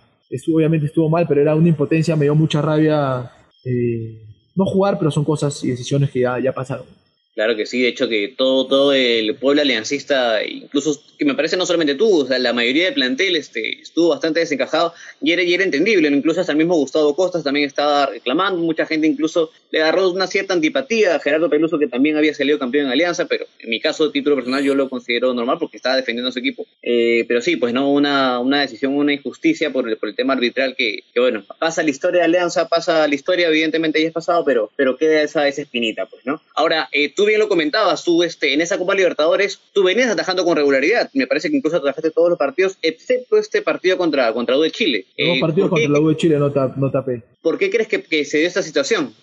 obviamente 0.54 0.86
estuvo 0.86 1.10
mal, 1.10 1.26
pero 1.28 1.42
era 1.42 1.54
una 1.56 1.68
impotencia, 1.68 2.16
me 2.16 2.24
dio 2.24 2.36
mucha 2.36 2.62
rabia 2.62 3.30
eh, 3.66 4.22
no 4.56 4.66
jugar, 4.66 4.98
pero 4.98 5.12
son 5.12 5.26
cosas 5.26 5.62
y 5.66 5.72
decisiones 5.72 6.10
que 6.10 6.22
ya, 6.22 6.40
ya 6.40 6.54
pasaron. 6.54 6.86
Claro 7.34 7.56
que 7.56 7.66
sí, 7.66 7.82
de 7.82 7.88
hecho 7.88 8.10
que 8.10 8.34
todo, 8.36 8.68
todo 8.68 8.94
el 8.94 9.36
pueblo 9.36 9.62
aliancista, 9.62 10.44
incluso 10.44 11.02
que 11.18 11.24
me 11.24 11.34
parece 11.34 11.56
no 11.56 11.66
solamente 11.66 11.96
tú, 11.96 12.28
la 12.30 12.52
mayoría 12.52 12.86
del 12.86 12.94
plantel 12.94 13.38
este, 13.38 13.82
estuvo 13.82 14.10
bastante 14.10 14.42
desencajado 14.42 14.94
y 15.22 15.32
era, 15.32 15.42
y 15.42 15.54
era 15.54 15.64
entendible, 15.64 16.10
incluso 16.10 16.42
hasta 16.42 16.52
el 16.52 16.58
mismo 16.58 16.76
Gustavo 16.76 17.16
Costas 17.16 17.44
también 17.44 17.68
estaba 17.68 18.08
reclamando, 18.08 18.60
mucha 18.60 18.86
gente 18.86 19.08
incluso 19.08 19.50
le 19.72 19.82
agarró 19.82 20.12
una 20.12 20.28
cierta 20.28 20.54
antipatía 20.54 21.16
a 21.16 21.20
Gerardo 21.20 21.50
Peluso 21.50 21.80
que 21.80 21.88
también 21.88 22.18
había 22.18 22.34
salido 22.34 22.60
campeón 22.60 22.88
en 22.88 22.92
Alianza, 22.92 23.26
pero 23.26 23.46
en 23.60 23.70
mi 23.70 23.80
caso, 23.80 24.06
de 24.06 24.12
título 24.12 24.36
personal, 24.36 24.64
yo 24.64 24.76
lo 24.76 24.90
considero 24.90 25.34
normal 25.34 25.58
porque 25.60 25.78
estaba 25.78 25.96
defendiendo 25.96 26.30
a 26.30 26.32
su 26.32 26.40
equipo. 26.40 26.66
Eh, 26.82 27.26
pero 27.28 27.42
sí, 27.42 27.56
pues 27.56 27.74
no, 27.74 27.90
una, 27.90 28.40
una 28.40 28.62
decisión, 28.62 28.96
una 28.96 29.14
injusticia 29.14 29.72
por 29.72 29.88
el, 29.88 29.98
por 29.98 30.10
el 30.10 30.16
tema 30.16 30.34
arbitral 30.34 30.76
que, 30.76 31.04
que, 31.14 31.20
bueno, 31.20 31.44
pasa 31.60 31.84
la 31.84 31.90
historia 31.90 32.20
de 32.20 32.26
Alianza, 32.26 32.68
pasa 32.68 33.08
la 33.08 33.16
historia, 33.16 33.48
evidentemente 33.48 34.02
ya 34.02 34.08
es 34.08 34.14
pasado, 34.14 34.44
pero, 34.44 34.72
pero 34.76 34.98
queda 34.98 35.22
esa, 35.22 35.48
esa 35.48 35.62
espinita, 35.62 36.06
pues, 36.06 36.26
¿no? 36.26 36.42
Ahora, 36.56 36.90
eh, 36.92 37.14
tú 37.14 37.21
bien 37.26 37.40
lo 37.40 37.50
comentabas, 37.50 38.04
tú 38.04 38.24
este, 38.24 38.54
en 38.54 38.62
esa 38.62 38.78
Copa 38.78 38.96
Libertadores, 38.96 39.60
tú 39.74 39.84
venías 39.84 40.10
atajando 40.10 40.46
con 40.46 40.56
regularidad. 40.56 41.10
Me 41.14 41.28
parece 41.28 41.50
que 41.50 41.58
incluso 41.58 41.78
atajaste 41.78 42.12
todos 42.12 42.30
los 42.30 42.40
partidos, 42.40 42.78
excepto 42.82 43.38
este 43.38 43.62
partido 43.62 43.98
contra, 43.98 44.32
contra 44.34 44.58
U 44.58 44.62
de 44.62 44.72
Chile. 44.72 45.06
No, 45.18 45.34
eh, 45.34 45.40
partido 45.40 45.70
contra 45.70 45.90
la 45.90 46.00
U 46.00 46.10
de 46.10 46.18
Chile 46.18 46.38
no, 46.38 46.50
no 46.50 46.92
tapé. 46.92 47.24
¿Por 47.42 47.58
qué 47.58 47.70
crees 47.70 47.88
que, 47.88 48.26
se 48.26 48.40
dio 48.40 48.48
esta 48.48 48.62
situación? 48.62 49.14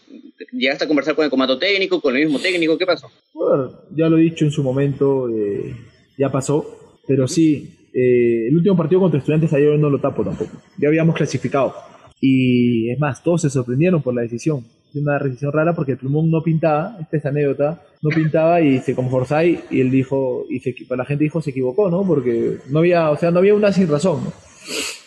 ¿Llegaste 0.52 0.84
a 0.84 0.88
conversar 0.88 1.14
con 1.14 1.24
el 1.24 1.30
comando 1.30 1.58
técnico, 1.58 2.00
con 2.00 2.16
el 2.16 2.24
mismo 2.24 2.38
técnico? 2.38 2.76
¿Qué 2.76 2.86
pasó? 2.86 3.10
Bueno, 3.32 3.80
ya 3.94 4.08
lo 4.08 4.18
he 4.18 4.22
dicho 4.22 4.44
en 4.44 4.50
su 4.50 4.62
momento, 4.62 5.28
eh, 5.28 5.74
ya 6.16 6.30
pasó, 6.30 6.98
pero 7.06 7.28
sí, 7.28 7.88
eh, 7.94 8.48
el 8.48 8.56
último 8.56 8.76
partido 8.76 9.00
contra 9.00 9.18
Estudiantes 9.18 9.52
ayer 9.52 9.78
no 9.78 9.90
lo 9.90 10.00
tapo 10.00 10.24
tampoco. 10.24 10.52
Ya 10.78 10.88
habíamos 10.88 11.14
clasificado. 11.14 11.74
Y 12.20 12.90
es 12.90 12.98
más, 12.98 13.22
todos 13.22 13.42
se 13.42 13.50
sorprendieron 13.50 14.02
por 14.02 14.14
la 14.14 14.22
decisión 14.22 14.64
una 14.94 15.18
decisión 15.18 15.53
rara 15.53 15.74
porque 15.74 15.92
el 15.92 15.98
plumón 15.98 16.31
no 16.31 16.42
pintaba, 16.42 16.96
esta 17.01 17.16
es 17.16 17.27
anécdota, 17.27 17.83
no 18.03 18.11
pintaba 18.11 18.61
y 18.61 18.79
se 18.79 18.94
con 18.94 19.11
Forsyth 19.11 19.70
y 19.70 19.81
él 19.81 19.90
dijo, 19.90 20.46
y 20.48 20.61
se, 20.61 20.74
la 20.90 21.05
gente 21.05 21.24
dijo 21.24 21.40
se 21.40 21.51
equivocó, 21.51 21.90
¿no? 21.90 22.07
Porque 22.07 22.59
no 22.70 22.81
había, 22.81 23.11
o 23.11 23.16
sea, 23.16 23.31
no 23.31 23.38
había 23.38 23.55
una 23.55 23.72
sin 23.72 23.88
razón, 23.88 24.24
¿no? 24.24 24.33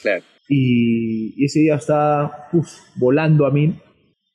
Claro. 0.02 0.24
Y, 0.48 1.44
ese 1.44 1.60
día 1.60 1.76
está 1.76 2.50
volando 2.96 3.46
a 3.46 3.52
mí. 3.52 3.74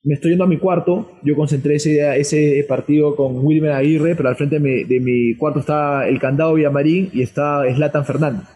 Me 0.02 0.14
estoy 0.14 0.30
yendo 0.30 0.44
a 0.44 0.48
mi 0.48 0.58
cuarto, 0.58 1.18
yo 1.24 1.34
concentré 1.34 1.76
ese, 1.76 2.18
ese 2.18 2.64
partido 2.68 3.16
con 3.16 3.44
Wilmer 3.44 3.72
Aguirre, 3.72 4.14
pero 4.14 4.28
al 4.28 4.36
frente 4.36 4.60
de 4.60 5.00
mi, 5.00 5.34
cuarto 5.34 5.60
está 5.60 6.08
el 6.08 6.20
candado 6.20 6.54
Villamarín 6.54 7.10
y 7.12 7.22
está 7.22 7.62
Slatan 7.74 8.04
Fernández. 8.04 8.46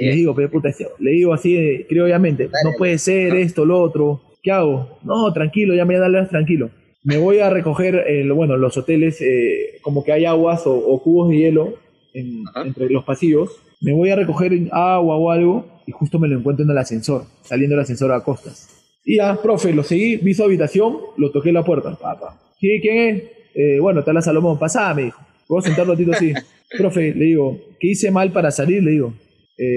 y 0.00 0.04
le 0.04 0.12
digo, 0.12 0.34
pero 0.34 0.50
puta, 0.50 0.68
le 0.98 1.10
digo 1.12 1.32
así, 1.32 1.86
creo 1.88 2.04
obviamente, 2.04 2.50
no 2.62 2.72
puede 2.76 2.98
ser 2.98 3.34
esto, 3.36 3.64
lo 3.64 3.80
otro 3.80 4.27
¿qué 4.42 4.50
hago? 4.52 4.98
No, 5.02 5.32
tranquilo, 5.32 5.74
ya 5.74 5.84
me 5.84 5.96
da 5.96 6.28
tranquilo. 6.28 6.70
Me 7.04 7.18
voy 7.18 7.38
a 7.38 7.50
recoger, 7.50 8.04
en, 8.06 8.34
bueno, 8.34 8.56
los 8.56 8.76
hoteles, 8.76 9.20
eh, 9.20 9.78
como 9.82 10.04
que 10.04 10.12
hay 10.12 10.24
aguas 10.24 10.62
o, 10.66 11.00
cubos 11.02 11.30
de 11.30 11.38
hielo 11.38 11.74
entre 12.12 12.90
los 12.90 13.04
pasillos. 13.04 13.50
Me 13.80 13.92
voy 13.92 14.10
a 14.10 14.16
recoger 14.16 14.52
agua 14.72 15.16
o 15.16 15.30
algo 15.30 15.82
y 15.86 15.92
justo 15.92 16.18
me 16.18 16.28
lo 16.28 16.38
encuentro 16.38 16.64
en 16.64 16.70
el 16.70 16.78
ascensor, 16.78 17.24
saliendo 17.42 17.76
del 17.76 17.84
ascensor 17.84 18.12
a 18.12 18.22
costas. 18.22 18.68
Y 19.04 19.16
ya, 19.16 19.40
profe, 19.40 19.72
lo 19.72 19.84
seguí, 19.84 20.16
vi 20.16 20.34
su 20.34 20.44
habitación, 20.44 20.98
lo 21.16 21.30
toqué 21.30 21.48
en 21.48 21.54
la 21.54 21.64
puerta. 21.64 21.96
Papá. 21.96 22.38
¿Quién 22.58 22.80
es? 22.84 23.22
Eh, 23.54 23.78
bueno, 23.80 24.00
está 24.00 24.12
la 24.12 24.20
Salomón, 24.20 24.58
pasada, 24.58 24.92
me 24.94 25.04
dijo. 25.04 25.20
Puedo 25.46 25.62
sentar 25.62 25.84
un 25.84 25.92
ratito 25.92 26.12
así. 26.12 26.32
profe, 26.78 27.14
le 27.14 27.24
digo, 27.24 27.58
¿qué 27.80 27.88
hice 27.88 28.10
mal 28.10 28.32
para 28.32 28.50
salir? 28.50 28.82
Le 28.82 28.90
digo, 28.90 29.14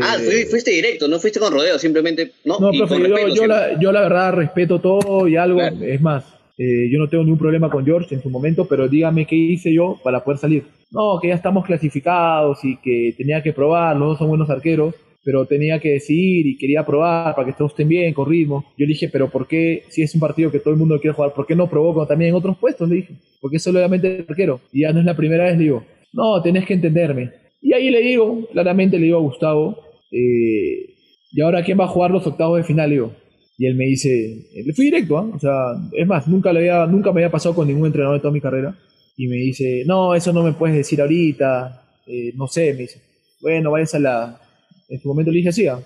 ah, 0.02 0.18
eh, 0.22 0.46
fuiste 0.46 0.72
directo, 0.72 1.08
no 1.08 1.20
fuiste 1.20 1.40
con 1.40 1.54
rodeo, 1.54 1.80
simplemente. 1.80 2.32
No, 2.46 2.60
no 2.60 2.72
profe, 2.72 3.00
yo, 3.00 3.48
la, 3.48 3.80
yo, 3.80 3.92
la, 3.92 4.02
verdad 4.02 4.34
respeto 4.34 4.80
todo 4.80 5.28
y 5.28 5.36
algo. 5.36 5.62
Es 5.62 6.02
más, 6.02 6.24
eh, 6.58 6.90
yo 6.92 7.00
no 7.00 7.10
tengo 7.10 7.24
ningún 7.24 7.40
problema 7.40 7.70
con 7.70 7.86
George 7.86 8.14
en 8.14 8.22
su 8.22 8.30
momento, 8.30 8.66
pero 8.66 8.88
dígame 8.88 9.26
qué 9.26 9.36
hice 9.36 9.74
yo 9.74 10.00
para 10.04 10.24
poder 10.24 10.40
salir. 10.40 10.64
No, 10.92 11.20
que 11.20 11.30
ya 11.30 11.36
estamos 11.36 11.66
clasificados 11.66 12.64
y 12.64 12.78
que 12.78 13.16
tenía 13.18 13.42
que 13.42 13.54
probar, 13.54 13.96
los 13.96 14.10
dos 14.10 14.18
son 14.20 14.28
buenos 14.28 14.50
arqueros, 14.50 14.94
pero 15.24 15.46
tenía 15.46 15.80
que 15.80 15.94
decidir 15.94 16.46
y 16.46 16.58
quería 16.58 16.86
probar 16.86 17.34
para 17.34 17.48
que 17.48 17.54
todos 17.54 17.72
estén 17.72 17.88
bien, 17.88 18.14
con 18.14 18.30
ritmo. 18.30 18.66
Yo 18.78 18.86
le 18.86 18.94
dije, 18.94 19.10
pero 19.10 19.30
¿por 19.30 19.48
qué, 19.48 19.84
si 19.90 20.04
es 20.04 20.14
un 20.14 20.22
partido 20.22 20.52
que 20.52 20.60
todo 20.60 20.74
el 20.74 20.80
mundo 20.80 21.00
quiere 21.00 21.16
jugar, 21.16 21.34
¿por 21.34 21.48
qué 21.48 21.56
no 21.56 21.70
probó 21.70 22.06
también 22.06 22.30
en 22.30 22.36
otros 22.36 22.58
puestos? 22.58 22.88
Le 22.90 22.96
dije, 22.98 23.14
porque 23.40 23.58
es 23.58 23.64
solamente 23.64 24.18
el 24.18 24.26
arquero. 24.28 24.60
Y 24.72 24.82
ya 24.82 24.94
no 24.94 25.00
es 25.00 25.06
la 25.06 25.16
primera 25.16 25.46
vez, 25.46 25.58
le 25.58 25.64
digo, 25.64 25.86
no, 26.14 26.42
tenés 26.42 26.66
que 26.66 26.74
entenderme 26.74 27.41
y 27.62 27.74
ahí 27.74 27.90
le 27.90 28.02
digo, 28.02 28.48
claramente 28.52 28.98
le 28.98 29.06
digo 29.06 29.18
a 29.18 29.22
Gustavo, 29.22 29.78
eh, 30.12 30.96
¿y 31.32 31.42
ahora 31.42 31.64
quién 31.64 31.80
va 31.80 31.86
a 31.86 31.90
jugar 31.90 32.12
los 32.12 32.26
octavos 32.26 32.58
de 32.58 32.64
final? 32.64 32.90
Digo. 32.90 33.14
Y 33.58 33.68
él 33.68 33.76
me 33.76 33.86
dice, 33.86 34.50
le 34.66 34.74
fui 34.74 34.86
directo, 34.86 35.20
¿ah? 35.20 35.30
o 35.34 35.40
sea, 35.40 35.54
es 35.94 36.08
más, 36.08 36.28
nunca, 36.28 36.52
le 36.52 36.60
había, 36.60 36.88
nunca 36.88 37.12
me 37.12 37.22
había 37.22 37.32
pasado 37.32 37.54
con 37.54 37.68
ningún 37.68 37.86
entrenador 37.86 38.18
de 38.18 38.22
toda 38.22 38.34
mi 38.34 38.42
carrera. 38.42 38.76
Y 39.16 39.28
me 39.28 39.36
dice, 39.36 39.84
no, 39.86 40.16
eso 40.16 40.34
no 40.34 40.42
me 40.42 40.54
puedes 40.54 40.76
decir 40.76 41.00
ahorita, 41.00 42.00
eh, 42.08 42.34
no 42.36 42.48
sé, 42.48 42.74
me 42.74 42.82
dice, 42.82 43.02
bueno, 43.40 43.70
vayas 43.72 43.94
a 43.94 44.00
la... 44.00 44.42
En 44.90 45.00
su 45.00 45.08
momento 45.08 45.32
le 45.32 45.38
dije 45.38 45.50
así, 45.50 45.68
¿ah? 45.68 45.80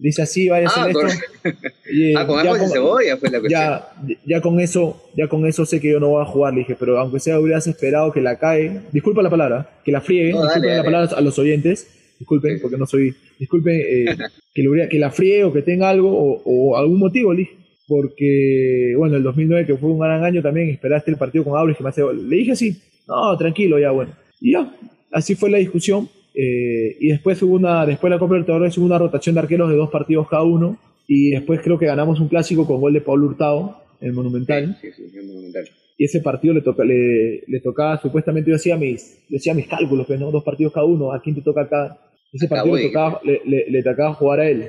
Dice 0.00 0.22
así, 0.22 0.48
vaya 0.48 0.66
a 0.66 0.70
hacer 0.70 0.82
ah, 0.82 0.88
esto. 0.88 1.00
ah, 2.16 2.26
con 2.26 2.44
ya, 2.44 2.68
cebolla 2.68 3.16
fue 3.18 3.30
la 3.30 3.40
cuestión. 3.40 3.60
Ya, 3.60 4.16
ya, 4.24 4.40
con 4.40 4.58
eso, 4.60 5.10
ya 5.16 5.28
con 5.28 5.46
eso 5.46 5.66
sé 5.66 5.80
que 5.80 5.90
yo 5.90 6.00
no 6.00 6.08
voy 6.08 6.22
a 6.22 6.26
jugar, 6.26 6.54
le 6.54 6.60
dije, 6.60 6.76
pero 6.78 6.98
aunque 6.98 7.20
sea 7.20 7.38
hubieras 7.38 7.66
esperado 7.66 8.10
que 8.10 8.20
la 8.20 8.38
cae, 8.38 8.80
disculpa 8.92 9.22
la 9.22 9.30
palabra, 9.30 9.80
que 9.84 9.92
la 9.92 10.00
friegue, 10.00 10.32
disculpen 10.32 10.76
la 10.76 10.84
palabra 10.84 11.16
a 11.16 11.20
los 11.20 11.38
oyentes, 11.38 11.86
disculpen, 12.18 12.60
porque 12.60 12.78
no 12.78 12.86
soy, 12.86 13.14
disculpen, 13.38 13.80
eh, 13.80 14.16
que, 14.54 14.62
le, 14.62 14.88
que 14.88 14.98
la 14.98 15.10
friegue 15.10 15.44
o 15.44 15.52
que 15.52 15.62
tenga 15.62 15.90
algo 15.90 16.42
o, 16.44 16.76
algún 16.76 16.98
motivo, 16.98 17.32
le 17.32 17.40
dije. 17.40 17.56
Porque, 17.86 18.94
bueno, 18.96 19.16
el 19.16 19.24
2009, 19.24 19.66
que 19.66 19.76
fue 19.76 19.90
un 19.90 19.98
gran 19.98 20.22
año 20.22 20.40
también, 20.40 20.70
esperaste 20.70 21.10
el 21.10 21.16
partido 21.16 21.42
con 21.42 21.58
Auris, 21.58 21.76
que 21.76 21.82
me 21.82 21.88
hace, 21.88 22.02
le 22.02 22.36
dije 22.36 22.52
así, 22.52 22.80
no, 23.08 23.36
tranquilo, 23.36 23.80
ya, 23.80 23.90
bueno. 23.90 24.12
Y 24.40 24.52
ya, 24.52 24.72
así 25.10 25.34
fue 25.34 25.50
la 25.50 25.58
discusión 25.58 26.08
eh, 26.34 26.96
y 27.00 27.08
después 27.08 27.42
hubo 27.42 27.54
una, 27.54 27.84
después 27.86 28.10
de 28.10 28.16
la 28.16 28.20
Copa 28.20 28.34
Libertadores 28.34 28.76
hubo 28.78 28.86
una 28.86 28.98
rotación 28.98 29.34
de 29.34 29.40
arqueros 29.40 29.70
de 29.70 29.76
dos 29.76 29.90
partidos 29.90 30.28
cada 30.28 30.42
uno. 30.42 30.78
Y 31.06 31.30
después 31.30 31.60
creo 31.62 31.78
que 31.78 31.86
ganamos 31.86 32.20
un 32.20 32.28
clásico 32.28 32.66
con 32.66 32.80
gol 32.80 32.92
de 32.92 33.00
Pablo 33.00 33.26
Hurtado, 33.26 33.82
en 34.00 34.14
Monumental. 34.14 34.78
Sí, 34.80 34.88
sí, 34.92 35.18
en 35.18 35.26
Monumental. 35.26 35.68
Y 35.98 36.04
ese 36.04 36.20
partido 36.20 36.54
le, 36.54 36.62
toca, 36.62 36.84
le, 36.84 37.42
le 37.46 37.60
tocaba, 37.60 38.00
supuestamente 38.00 38.48
yo 38.48 38.56
hacía 38.56 38.76
mis, 38.76 39.18
decía 39.28 39.52
mis 39.52 39.66
cálculos, 39.66 40.06
pues, 40.06 40.18
¿no? 40.20 40.30
Dos 40.30 40.44
partidos 40.44 40.72
cada 40.72 40.86
uno, 40.86 41.12
¿a 41.12 41.20
quién 41.20 41.34
te 41.34 41.42
toca 41.42 41.62
acá? 41.62 41.98
Ese 42.32 42.48
partido 42.48 42.76
le 42.76 42.86
tocaba, 42.86 43.20
le, 43.24 43.42
le, 43.44 43.82
tocaba 43.82 44.14
jugar 44.14 44.40
a 44.40 44.48
él. 44.48 44.68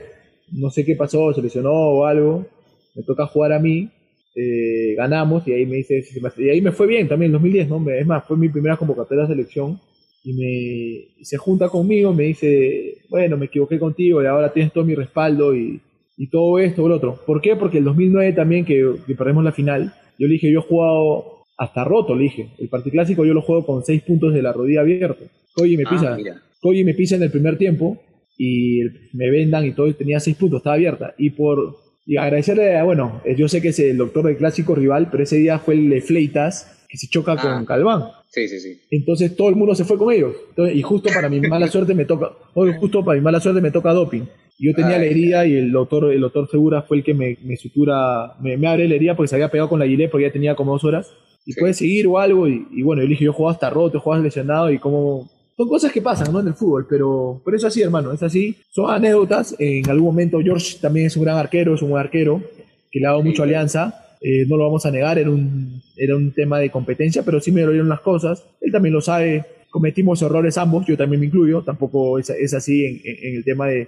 No 0.52 0.72
sé 0.72 0.84
qué 0.84 0.96
pasó, 0.96 1.32
se 1.34 1.42
lesionó 1.42 1.72
o 1.72 2.06
algo. 2.06 2.48
Me 2.96 3.04
toca 3.04 3.28
jugar 3.28 3.54
a 3.54 3.60
mí. 3.60 3.90
Eh, 4.36 4.96
ganamos 4.96 5.48
y 5.48 5.54
ahí 5.54 5.66
me 5.66 5.76
dice, 5.76 6.04
y 6.38 6.50
ahí 6.50 6.62
me 6.62 6.72
fue 6.72 6.88
bien 6.88 7.08
también 7.08 7.30
en 7.30 7.34
2010, 7.34 7.70
¿no? 7.70 7.90
Es 7.92 8.08
más, 8.08 8.26
fue 8.26 8.36
mi 8.36 8.50
primera 8.50 8.78
convocatoria 8.78 9.24
de 9.24 9.34
selección 9.36 9.80
y 10.24 10.34
me 10.34 11.24
se 11.24 11.38
junta 11.38 11.70
conmigo, 11.70 12.14
me 12.14 12.24
dice, 12.24 12.98
bueno, 13.10 13.38
me 13.38 13.48
equivoqué 13.48 13.80
contigo 13.80 14.22
y 14.22 14.26
ahora 14.26 14.54
tienes 14.54 14.72
todo 14.72 14.84
mi 14.84 14.96
respaldo 14.96 15.56
y, 15.56 15.82
y 16.18 16.30
todo 16.30 16.60
esto 16.60 16.84
o 16.84 16.90
lo 16.90 16.96
otro. 16.96 17.20
¿Por 17.26 17.42
qué? 17.42 17.56
Porque 17.56 17.80
el 17.80 17.84
2009 17.84 18.34
también, 18.34 18.66
que, 18.66 18.96
que 19.06 19.16
perdemos 19.16 19.44
la 19.44 19.52
final, 19.52 19.94
yo 20.20 20.28
le 20.28 20.34
dije, 20.34 20.52
yo 20.52 20.60
he 20.60 20.64
jugado 20.64 21.46
hasta 21.58 21.84
roto, 21.84 22.16
le 22.16 22.24
dije. 22.24 22.50
El 22.60 22.70
partido 22.70 22.94
clásico 22.94 23.26
yo 23.26 23.34
lo 23.34 23.42
juego 23.42 23.66
con 23.66 23.84
seis 23.84 24.02
puntos 24.04 24.34
de 24.34 24.42
la 24.42 24.54
rodilla 24.54 24.82
abierta. 24.82 25.24
Oye, 25.58 25.78
me 25.78 25.84
ah, 25.86 25.90
pisa. 25.90 26.18
Oye, 26.64 26.84
me 26.84 26.94
pisa 26.94 27.16
en 27.16 27.24
el 27.24 27.32
primer 27.32 27.58
tiempo 27.58 28.00
y 28.38 28.82
me 29.14 29.30
vendan 29.30 29.66
y 29.66 29.74
todo, 29.74 29.88
y 29.88 29.94
tenía 29.94 30.20
seis 30.20 30.36
puntos, 30.36 30.58
estaba 30.58 30.76
abierta. 30.76 31.14
Y 31.18 31.32
por 31.32 31.78
y 32.06 32.18
agradecerle, 32.18 32.82
bueno, 32.84 33.22
yo 33.38 33.48
sé 33.48 33.62
que 33.62 33.70
es 33.70 33.80
el 33.80 33.98
doctor 33.98 34.26
del 34.26 34.38
clásico 34.38 34.76
rival, 34.76 35.10
pero 35.12 35.24
ese 35.24 35.38
día 35.38 35.60
fue 35.60 35.76
el 35.76 35.90
de 35.90 36.02
Fleitas, 36.02 36.81
que 36.92 36.98
se 36.98 37.08
choca 37.08 37.38
con 37.38 37.52
ah. 37.52 37.64
Calván. 37.66 38.04
Sí, 38.30 38.50
sí, 38.50 38.60
sí. 38.60 38.82
Entonces 38.92 39.36
todo 39.36 39.48
el 39.48 39.56
mundo 39.56 39.74
se 39.76 39.86
fue 39.86 39.98
con 39.98 40.12
ellos. 40.14 40.36
y 40.74 40.82
justo 40.82 41.10
para 41.14 41.30
mi 41.30 41.40
mala 41.40 41.68
suerte 41.72 41.96
me 41.96 42.04
toca, 42.04 42.32
hoy 42.54 42.74
justo 42.78 43.04
para 43.04 43.18
mi 43.18 43.24
mala 43.24 43.40
suerte 43.40 43.62
me 43.62 43.72
toca 43.72 43.94
doping. 43.94 44.24
Yo 44.60 44.76
tenía 44.76 45.00
la 45.00 45.06
herida 45.06 45.48
y 45.48 45.56
el 45.56 45.72
doctor, 45.72 46.12
el 46.14 46.22
doctor 46.22 46.48
Segura 46.52 46.84
fue 46.84 46.98
el 46.98 47.04
que 47.04 47.16
me, 47.16 47.38
sutura, 47.56 48.36
me, 48.42 48.68
abre 48.68 48.88
la 48.88 48.96
herida 48.96 49.16
porque 49.16 49.30
se 49.30 49.36
había 49.36 49.50
pegado 49.50 49.70
con 49.70 49.80
la 49.80 49.88
gilet 49.88 50.12
porque 50.12 50.28
ya 50.28 50.34
tenía 50.34 50.54
como 50.54 50.74
dos 50.74 50.84
horas. 50.84 51.12
Y 51.46 51.56
puede 51.56 51.74
seguir 51.74 52.06
o 52.06 52.20
algo. 52.20 52.48
Y, 52.48 52.84
bueno, 52.84 53.02
yo 53.02 53.08
dije, 53.08 53.26
yo 53.26 53.34
jugaba 53.34 53.54
hasta 53.54 53.72
roto, 53.72 54.00
jugaba 54.00 54.22
lesionado 54.22 54.70
y 54.70 54.78
como... 54.78 55.32
Son 55.58 55.68
cosas 55.68 55.92
que 55.92 56.02
pasan, 56.02 56.32
¿no? 56.32 56.42
En 56.42 56.48
el 56.48 56.54
fútbol, 56.54 56.86
pero, 56.88 57.42
pero 57.44 57.58
es 57.58 57.64
así, 57.64 57.82
hermano, 57.82 58.14
es 58.14 58.22
así. 58.22 58.56
Son 58.70 58.92
anécdotas. 58.92 59.56
En 59.58 59.90
algún 59.90 60.08
momento 60.08 60.40
George 60.42 60.78
también 60.80 61.08
es 61.08 61.18
un 61.18 61.24
gran 61.24 61.38
arquero, 61.38 61.74
es 61.74 61.82
un 61.82 61.90
buen 61.90 62.04
arquero, 62.04 62.44
que 62.92 63.00
le 63.00 63.08
ha 63.08 63.12
dado 63.12 63.24
mucho 63.24 63.44
alianza 63.44 64.11
eh, 64.22 64.46
no 64.48 64.56
lo 64.56 64.66
vamos 64.66 64.86
a 64.86 64.92
negar, 64.92 65.18
era 65.18 65.32
un, 65.32 65.82
era 65.98 66.16
un 66.16 66.32
tema 66.32 66.60
de 66.60 66.70
competencia, 66.70 67.24
pero 67.24 67.42
sí 67.42 67.52
me 67.52 67.66
dieron 67.66 67.90
las 67.90 68.02
cosas, 68.02 68.46
él 68.62 68.72
también 68.72 68.94
lo 68.94 69.02
sabe, 69.02 69.44
cometimos 69.72 70.22
errores 70.22 70.60
ambos, 70.60 70.86
yo 70.86 70.96
también 70.96 71.20
me 71.20 71.26
incluyo, 71.26 71.64
tampoco 71.64 72.20
es, 72.20 72.30
es 72.30 72.54
así 72.54 72.86
en, 72.86 73.02
en, 73.04 73.36
el 73.36 73.44
tema 73.44 73.68
de... 73.68 73.88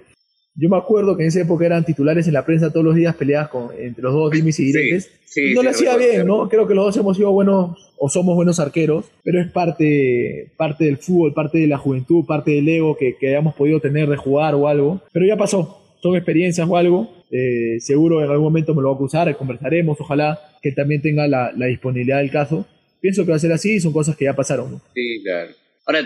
Yo 0.56 0.68
me 0.68 0.76
acuerdo 0.76 1.16
que 1.16 1.22
en 1.22 1.28
esa 1.28 1.40
época 1.40 1.66
eran 1.66 1.84
titulares 1.84 2.26
en 2.26 2.34
la 2.34 2.44
prensa 2.44 2.72
todos 2.72 2.84
los 2.84 2.94
días 2.96 3.14
peleadas 3.14 3.48
con, 3.48 3.68
entre 3.78 4.02
los 4.02 4.12
dos 4.12 4.30
dimis 4.30 4.58
y 4.60 4.66
diretes. 4.66 5.10
no 5.54 5.62
le 5.62 5.70
hacía 5.70 5.96
bien, 5.96 6.26
¿no? 6.26 6.48
Creo 6.48 6.66
que 6.66 6.74
los 6.74 6.86
dos 6.86 6.96
hemos 6.96 7.16
sido 7.16 7.32
buenos 7.32 7.92
o 7.98 8.08
somos 8.08 8.36
buenos 8.36 8.60
arqueros, 8.60 9.06
pero 9.24 9.40
es 9.40 9.50
parte, 9.50 10.52
parte 10.56 10.84
del 10.84 10.98
fútbol, 10.98 11.34
parte 11.34 11.58
de 11.58 11.66
la 11.66 11.78
juventud, 11.78 12.24
parte 12.24 12.52
del 12.52 12.68
ego 12.68 12.96
que, 12.96 13.16
que 13.16 13.30
hayamos 13.30 13.54
podido 13.54 13.80
tener 13.80 14.08
de 14.08 14.16
jugar 14.16 14.54
o 14.54 14.68
algo. 14.68 15.00
Pero 15.12 15.26
ya 15.26 15.36
pasó, 15.36 15.83
son 16.04 16.16
experiencias 16.16 16.68
o 16.68 16.76
algo. 16.76 17.10
Eh, 17.30 17.78
seguro 17.80 18.22
en 18.22 18.30
algún 18.30 18.44
momento 18.44 18.74
me 18.74 18.82
lo 18.82 18.88
va 18.88 18.92
a 18.92 18.96
acusar, 18.96 19.36
conversaremos, 19.38 19.98
ojalá 19.98 20.38
que 20.60 20.70
también 20.70 21.00
tenga 21.00 21.26
la, 21.26 21.50
disponibilidad 21.66 22.18
del 22.18 22.30
caso. 22.30 22.66
Pienso 23.00 23.24
que 23.24 23.30
va 23.30 23.36
a 23.36 23.40
ser 23.40 23.52
así, 23.52 23.80
son 23.80 23.94
cosas 23.94 24.14
que 24.14 24.26
ya 24.26 24.36
pasaron. 24.36 24.82
Sí, 24.94 25.22
claro. 25.22 25.52
Ahora, 25.86 26.04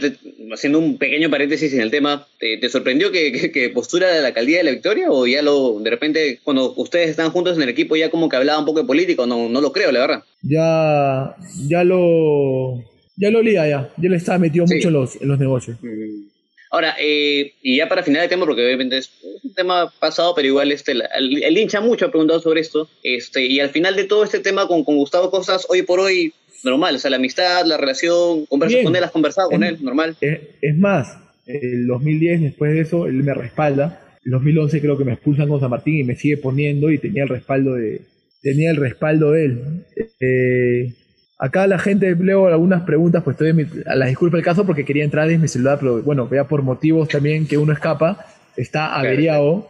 haciendo 0.52 0.78
un 0.78 0.98
pequeño 0.98 1.28
paréntesis 1.30 1.72
en 1.72 1.80
el 1.80 1.90
tema, 1.90 2.28
¿te, 2.38 2.68
sorprendió 2.68 3.10
que, 3.10 3.70
postura 3.74 4.08
de 4.12 4.22
la 4.22 4.28
alcaldía 4.28 4.58
de 4.58 4.64
la 4.64 4.70
Victoria 4.70 5.10
o 5.10 5.26
ya 5.26 5.42
lo, 5.42 5.80
de 5.80 5.90
repente, 5.90 6.38
cuando 6.44 6.74
ustedes 6.76 7.10
están 7.10 7.30
juntos 7.30 7.56
en 7.56 7.64
el 7.64 7.68
equipo, 7.68 7.96
ya 7.96 8.08
como 8.08 8.28
que 8.28 8.36
hablaba 8.36 8.60
un 8.60 8.66
poco 8.66 8.80
de 8.80 8.86
político? 8.86 9.26
No, 9.26 9.48
no 9.48 9.60
lo 9.60 9.72
creo, 9.72 9.90
la 9.90 10.00
verdad. 10.00 10.24
Ya, 10.42 11.34
ya 11.66 11.82
lo, 11.82 12.84
ya 13.16 13.32
lo 13.32 13.40
olía 13.40 13.66
ya, 13.68 13.92
ya 13.96 14.08
le 14.08 14.16
estaba 14.16 14.38
metido 14.38 14.64
mucho 14.64 14.88
en 14.88 14.94
los, 14.94 15.20
en 15.20 15.26
los 15.26 15.40
negocios. 15.40 15.76
Mm. 15.82 16.37
Ahora, 16.70 16.96
eh, 17.00 17.54
y 17.62 17.78
ya 17.78 17.88
para 17.88 18.02
final 18.02 18.22
de 18.22 18.28
tema, 18.28 18.44
porque 18.44 18.64
obviamente 18.64 18.98
es 18.98 19.10
un 19.42 19.54
tema 19.54 19.92
pasado, 19.98 20.34
pero 20.34 20.48
igual 20.48 20.70
este, 20.70 20.92
el, 20.92 21.56
hincha 21.56 21.80
mucho 21.80 22.06
ha 22.06 22.10
preguntado 22.10 22.40
sobre 22.40 22.60
esto, 22.60 22.88
este, 23.02 23.46
y 23.46 23.60
al 23.60 23.70
final 23.70 23.96
de 23.96 24.04
todo 24.04 24.24
este 24.24 24.40
tema 24.40 24.66
con, 24.68 24.84
con 24.84 24.96
Gustavo 24.96 25.30
Cosas, 25.30 25.66
hoy 25.70 25.82
por 25.82 26.00
hoy, 26.00 26.34
normal, 26.64 26.96
o 26.96 26.98
sea, 26.98 27.10
la 27.10 27.16
amistad, 27.16 27.64
la 27.64 27.76
relación, 27.78 28.44
conversas 28.46 28.82
con 28.82 28.94
él, 28.94 29.04
has 29.04 29.10
conversado 29.10 29.48
con 29.48 29.64
él, 29.64 29.78
normal. 29.80 30.16
Es, 30.20 30.76
más, 30.76 31.16
el 31.46 31.86
2010, 31.86 32.42
después 32.42 32.74
de 32.74 32.80
eso, 32.80 33.06
él 33.06 33.22
me 33.22 33.32
respalda, 33.32 34.18
el 34.24 34.32
2011 34.32 34.80
creo 34.80 34.98
que 34.98 35.04
me 35.04 35.12
expulsan 35.12 35.48
con 35.48 35.60
San 35.60 35.70
Martín 35.70 35.96
y 35.96 36.04
me 36.04 36.16
sigue 36.16 36.36
poniendo 36.36 36.90
y 36.90 36.98
tenía 36.98 37.22
el 37.22 37.30
respaldo 37.30 37.74
de, 37.74 38.02
tenía 38.42 38.70
el 38.70 38.76
respaldo 38.76 39.32
de 39.32 39.44
él. 39.44 39.62
Eh, 40.20 40.92
Acá 41.38 41.68
la 41.68 41.78
gente, 41.78 42.16
leo 42.16 42.48
algunas 42.48 42.82
preguntas, 42.82 43.22
pues 43.22 43.40
estoy 43.40 43.84
a 43.86 43.94
la 43.94 44.06
disculpa 44.06 44.36
el 44.36 44.42
caso 44.42 44.66
porque 44.66 44.84
quería 44.84 45.04
entrar 45.04 45.30
en 45.30 45.40
mi 45.40 45.46
celular, 45.46 45.78
pero 45.78 46.02
bueno, 46.02 46.26
vea 46.26 46.44
por 46.44 46.62
motivos 46.62 47.08
también 47.08 47.46
que 47.46 47.56
uno 47.56 47.72
escapa, 47.72 48.26
está 48.56 48.96
averiado. 48.96 49.68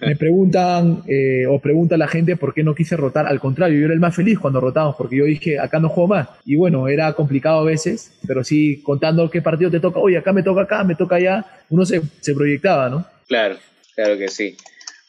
Me 0.00 0.16
preguntan, 0.16 1.02
eh, 1.06 1.44
o 1.46 1.58
pregunta 1.58 1.96
la 1.96 2.06
gente 2.06 2.36
por 2.36 2.54
qué 2.54 2.62
no 2.62 2.74
quise 2.74 2.96
rotar. 2.96 3.26
Al 3.26 3.40
contrario, 3.40 3.78
yo 3.78 3.86
era 3.86 3.94
el 3.94 4.00
más 4.00 4.14
feliz 4.14 4.38
cuando 4.38 4.60
rotamos, 4.60 4.94
porque 4.96 5.16
yo 5.16 5.24
dije, 5.24 5.58
acá 5.58 5.80
no 5.80 5.88
juego 5.88 6.08
más. 6.08 6.28
Y 6.46 6.54
bueno, 6.54 6.88
era 6.88 7.12
complicado 7.14 7.60
a 7.60 7.64
veces, 7.64 8.18
pero 8.26 8.44
sí 8.44 8.80
contando 8.82 9.28
qué 9.28 9.42
partido 9.42 9.70
te 9.70 9.80
toca, 9.80 9.98
oye, 9.98 10.16
acá 10.16 10.32
me 10.32 10.42
toca 10.42 10.62
acá, 10.62 10.84
me 10.84 10.94
toca 10.94 11.16
allá, 11.16 11.44
uno 11.68 11.84
se, 11.84 12.00
se 12.20 12.32
proyectaba, 12.32 12.88
¿no? 12.88 13.04
Claro, 13.26 13.56
claro 13.94 14.16
que 14.16 14.28
sí. 14.28 14.56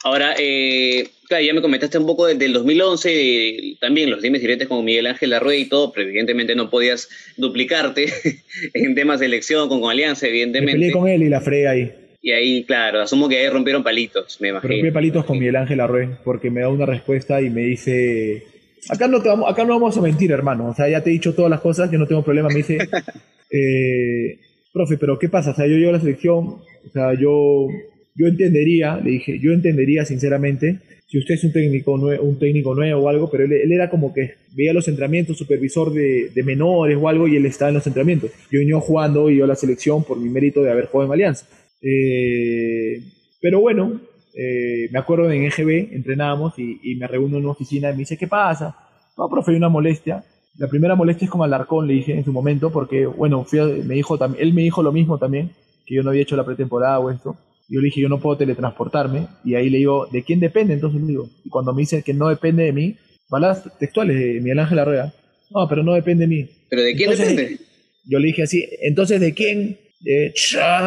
Ahora, 0.03 0.35
eh, 0.37 1.07
claro, 1.29 1.45
ya 1.45 1.53
me 1.53 1.61
comentaste 1.61 1.97
un 1.97 2.05
poco 2.05 2.27
del 2.27 2.51
2011, 2.51 3.77
también 3.79 4.11
los 4.11 4.21
dimes 4.21 4.41
directos 4.41 4.67
con 4.67 4.83
Miguel 4.83 5.07
Ángel 5.07 5.31
Arrué 5.31 5.59
y 5.59 5.69
todo, 5.69 5.93
pero 5.93 6.07
evidentemente 6.07 6.55
no 6.55 6.69
podías 6.69 7.09
duplicarte 7.37 8.07
en 8.73 8.95
temas 8.95 9.21
de 9.21 9.27
elección 9.27 9.69
con, 9.69 9.89
Alianza, 9.89 10.27
evidentemente. 10.27 10.73
Me 10.73 10.79
peleé 10.79 10.91
con 10.91 11.07
él 11.07 11.23
y 11.23 11.29
la 11.29 11.39
fregué 11.39 11.67
ahí. 11.67 11.91
Y 12.21 12.31
ahí, 12.31 12.63
claro, 12.63 13.01
asumo 13.01 13.29
que 13.29 13.37
ahí 13.37 13.49
rompieron 13.49 13.83
palitos, 13.83 14.39
me 14.41 14.49
imagino. 14.49 14.73
Rompí 14.73 14.91
palitos 14.91 15.25
con 15.25 15.39
Miguel 15.39 15.55
Ángel 15.55 15.79
Arrué, 15.79 16.09
porque 16.23 16.49
me 16.49 16.61
da 16.61 16.69
una 16.69 16.85
respuesta 16.85 17.41
y 17.41 17.49
me 17.49 17.61
dice, 17.61 18.43
acá 18.89 19.07
no, 19.07 19.21
te 19.21 19.29
vamos, 19.29 19.49
acá 19.49 19.63
no 19.63 19.73
vamos 19.73 19.97
a 19.97 20.01
mentir, 20.01 20.31
hermano, 20.31 20.67
o 20.67 20.73
sea, 20.73 20.89
ya 20.89 21.01
te 21.01 21.09
he 21.09 21.13
dicho 21.13 21.33
todas 21.33 21.49
las 21.49 21.61
cosas, 21.61 21.89
yo 21.91 21.97
no 21.97 22.07
tengo 22.07 22.23
problema, 22.23 22.49
me 22.49 22.55
dice, 22.55 22.77
eh, 23.51 24.39
profe, 24.73 24.97
pero 24.97 25.17
¿qué 25.17 25.29
pasa? 25.29 25.51
O 25.51 25.55
sea, 25.55 25.67
yo 25.67 25.75
llevo 25.75 25.89
a 25.89 25.93
la 25.93 25.99
selección, 25.99 26.47
o 26.47 26.89
sea, 26.91 27.13
yo 27.13 27.67
yo 28.15 28.27
entendería, 28.27 28.97
le 28.97 29.11
dije, 29.11 29.39
yo 29.39 29.51
entendería 29.51 30.05
sinceramente 30.05 30.79
si 31.13 31.19
usted 31.19 31.35
es 31.35 31.43
un 31.43 31.53
técnico, 31.53 31.91
un 31.93 32.39
técnico 32.39 32.73
nuevo 32.73 33.03
o 33.03 33.07
algo, 33.07 33.29
pero 33.29 33.43
él, 33.43 33.71
era 33.71 33.87
como 33.87 34.11
que 34.11 34.33
veía 34.55 34.73
los 34.73 34.87
entrenamientos, 34.87 35.37
supervisor 35.37 35.93
de, 35.93 36.31
menores 36.43 36.97
o 36.99 37.07
algo, 37.07 37.27
y 37.27 37.35
él 37.35 37.45
estaba 37.45 37.69
en 37.69 37.75
los 37.75 37.85
entrenamientos. 37.85 38.31
Yo 38.49 38.59
venía 38.59 38.79
jugando 38.79 39.29
y 39.29 39.37
yo 39.37 39.43
a 39.43 39.47
la 39.47 39.55
selección 39.55 40.03
por 40.03 40.19
mi 40.19 40.27
mérito 40.29 40.63
de 40.63 40.71
haber 40.71 40.87
jugado 40.87 41.09
en 41.09 41.13
Alianza. 41.13 41.45
Eh, 41.83 42.99
pero 43.39 43.59
bueno, 43.59 44.01
eh, 44.33 44.89
me 44.91 44.97
acuerdo 44.97 45.29
en 45.31 45.43
EGB, 45.43 45.93
entrenábamos 45.93 46.57
y, 46.57 46.95
me 46.95 47.05
reúno 47.05 47.37
en 47.37 47.43
una 47.43 47.51
oficina 47.51 47.91
y 47.91 47.93
me 47.93 47.99
dice, 47.99 48.17
¿qué 48.17 48.25
pasa? 48.25 48.75
No, 49.15 49.29
profe, 49.29 49.51
hay 49.51 49.57
una 49.57 49.69
molestia. 49.69 50.23
La 50.57 50.67
primera 50.67 50.95
molestia 50.95 51.25
es 51.25 51.31
como 51.31 51.43
Alarcón, 51.43 51.87
le 51.87 51.93
dije 51.93 52.13
en 52.13 52.25
su 52.25 52.33
momento, 52.33 52.71
porque, 52.71 53.05
bueno, 53.05 53.45
me 53.85 53.93
dijo, 53.93 54.17
él 54.39 54.53
me 54.55 54.63
dijo 54.63 54.81
lo 54.81 54.91
mismo 54.91 55.19
también, 55.19 55.51
que 55.85 55.93
yo 55.93 56.01
no 56.01 56.09
había 56.09 56.23
hecho 56.23 56.35
la 56.35 56.43
pretemporada 56.43 56.99
o 56.99 57.11
esto. 57.11 57.37
Yo 57.73 57.81
le 57.81 57.85
dije, 57.85 58.01
yo 58.01 58.07
no 58.07 58.19
puedo 58.19 58.37
teletransportarme. 58.37 59.25
Y 59.43 59.55
ahí 59.55 59.67
le 59.67 59.79
digo, 59.79 60.07
¿de 60.11 60.21
quién 60.23 60.39
depende? 60.39 60.75
Entonces 60.75 61.01
le 61.01 61.07
digo, 61.07 61.27
y 61.43 61.49
cuando 61.49 61.73
me 61.73 61.81
dice 61.81 62.03
que 62.03 62.13
no 62.13 62.29
depende 62.29 62.65
de 62.65 62.71
mí, 62.71 62.97
palabras 63.27 63.63
textuales 63.79 64.15
de 64.15 64.39
Miguel 64.41 64.59
Ángel 64.59 64.77
Arrea, 64.77 65.13
no, 65.49 65.67
pero 65.67 65.81
no 65.81 65.95
depende 65.95 66.25
de 66.25 66.27
mí. 66.27 66.49
¿Pero 66.69 66.83
de 66.83 66.95
quién 66.95 67.09
depende? 67.09 67.57
Yo 68.05 68.19
le 68.19 68.27
dije 68.27 68.43
así, 68.43 68.63
entonces 68.83 69.19
¿de 69.19 69.33
quién? 69.33 69.79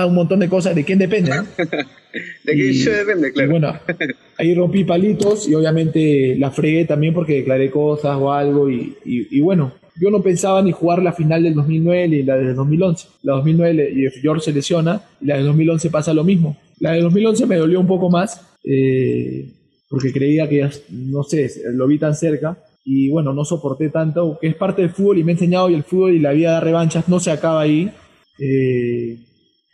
un 0.06 0.14
montón 0.14 0.38
de 0.38 0.48
cosas, 0.48 0.76
¿de 0.76 0.84
quién 0.84 1.00
depende? 1.00 1.32
¿De 2.44 2.52
quién 2.54 2.84
depende? 2.84 3.32
Claro. 3.32 3.50
bueno, 3.50 3.80
ahí 4.38 4.54
rompí 4.54 4.84
palitos 4.84 5.48
y 5.48 5.56
obviamente 5.56 6.36
la 6.38 6.52
fregué 6.52 6.84
también 6.84 7.14
porque 7.14 7.36
declaré 7.36 7.68
cosas 7.68 8.16
o 8.16 8.32
algo 8.32 8.70
y, 8.70 8.96
y 9.04 9.40
bueno, 9.40 9.72
yo 10.00 10.10
no 10.10 10.22
pensaba 10.22 10.62
ni 10.62 10.70
jugar 10.70 11.02
la 11.02 11.12
final 11.12 11.42
del 11.42 11.54
2009 11.54 12.08
ni 12.08 12.22
la 12.22 12.36
del 12.36 12.54
2011. 12.54 13.08
La 13.22 13.32
2009 13.34 13.92
y 13.92 14.20
George 14.20 14.44
se 14.44 14.52
lesiona 14.52 15.02
y 15.20 15.26
la 15.26 15.36
del 15.36 15.46
2011 15.46 15.90
pasa 15.90 16.14
lo 16.14 16.22
mismo. 16.22 16.56
La 16.80 16.92
del 16.92 17.02
2011 17.02 17.46
me 17.46 17.56
dolió 17.56 17.80
un 17.80 17.86
poco 17.86 18.10
más 18.10 18.40
eh, 18.64 19.48
porque 19.88 20.12
creía 20.12 20.48
que, 20.48 20.68
no 20.90 21.22
sé, 21.22 21.50
lo 21.72 21.86
vi 21.86 21.98
tan 21.98 22.14
cerca 22.14 22.58
y 22.84 23.08
bueno, 23.08 23.32
no 23.32 23.44
soporté 23.44 23.88
tanto, 23.88 24.38
que 24.40 24.48
es 24.48 24.54
parte 24.54 24.82
del 24.82 24.90
fútbol 24.90 25.18
y 25.18 25.24
me 25.24 25.32
ha 25.32 25.34
enseñado 25.34 25.68
y 25.70 25.74
el 25.74 25.82
fútbol 25.84 26.14
y 26.14 26.20
la 26.20 26.32
vida 26.32 26.54
de 26.54 26.60
revanchas 26.60 27.08
no 27.08 27.18
se 27.18 27.30
acaba 27.30 27.62
ahí. 27.62 27.90
Eh, 28.38 29.18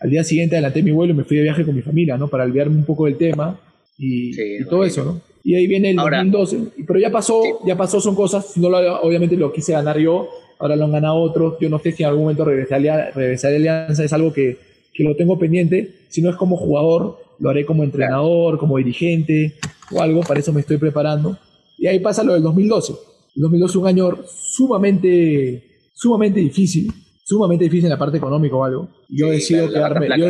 al 0.00 0.10
día 0.10 0.24
siguiente 0.24 0.56
adelanté 0.56 0.82
mi 0.82 0.92
vuelo 0.92 1.12
y 1.12 1.16
me 1.16 1.24
fui 1.24 1.36
de 1.36 1.42
viaje 1.42 1.64
con 1.64 1.74
mi 1.74 1.82
familia, 1.82 2.16
¿no? 2.16 2.28
Para 2.28 2.44
olvidarme 2.44 2.76
un 2.76 2.84
poco 2.84 3.04
del 3.06 3.16
tema 3.16 3.58
y, 3.98 4.32
todo 4.64 4.84
eso, 4.84 5.04
¿no? 5.04 5.20
Y 5.44 5.54
ahí 5.54 5.66
viene 5.66 5.90
el 5.90 5.96
2012, 5.96 6.58
pero 6.86 6.98
ya 6.98 7.10
pasó, 7.10 7.42
ya 7.66 7.76
pasó, 7.76 8.00
son 8.00 8.14
cosas, 8.14 8.56
no 8.56 8.68
obviamente 9.02 9.36
lo 9.36 9.52
quise 9.52 9.72
ganar 9.72 9.98
yo, 9.98 10.28
ahora 10.58 10.76
lo 10.76 10.84
han 10.84 10.92
ganado 10.92 11.16
otros, 11.16 11.56
yo 11.60 11.68
no 11.68 11.78
sé 11.80 11.92
si 11.92 12.02
en 12.02 12.08
algún 12.08 12.22
momento 12.22 12.44
regresaré 12.44 12.90
a, 12.90 13.10
regresaré 13.10 13.54
a 13.54 13.58
Alianza, 13.58 14.04
es 14.04 14.12
algo 14.12 14.32
que, 14.32 14.56
que 14.92 15.04
lo 15.04 15.16
tengo 15.16 15.38
pendiente, 15.38 16.06
si 16.08 16.22
no 16.22 16.30
es 16.30 16.36
como 16.36 16.56
jugador, 16.56 17.18
lo 17.38 17.50
haré 17.50 17.64
como 17.64 17.82
entrenador, 17.82 18.58
como 18.58 18.76
dirigente 18.76 19.54
o 19.90 20.00
algo, 20.00 20.20
para 20.20 20.40
eso 20.40 20.52
me 20.52 20.60
estoy 20.60 20.76
preparando. 20.76 21.36
Y 21.78 21.86
ahí 21.86 21.98
pasa 21.98 22.22
lo 22.22 22.34
del 22.34 22.42
2012. 22.42 22.92
El 23.34 23.42
2012 23.42 23.70
es 23.70 23.76
un 23.76 23.86
año 23.86 24.18
sumamente, 24.26 25.64
sumamente 25.94 26.40
difícil, 26.40 26.92
sumamente 27.24 27.64
difícil 27.64 27.86
en 27.86 27.90
la 27.90 27.98
parte 27.98 28.18
económica 28.18 28.54
o 28.54 28.64
algo. 28.64 28.88
Yo 29.08 29.28
decido 29.28 29.68
quedarme, 29.68 30.08
yo, 30.18 30.26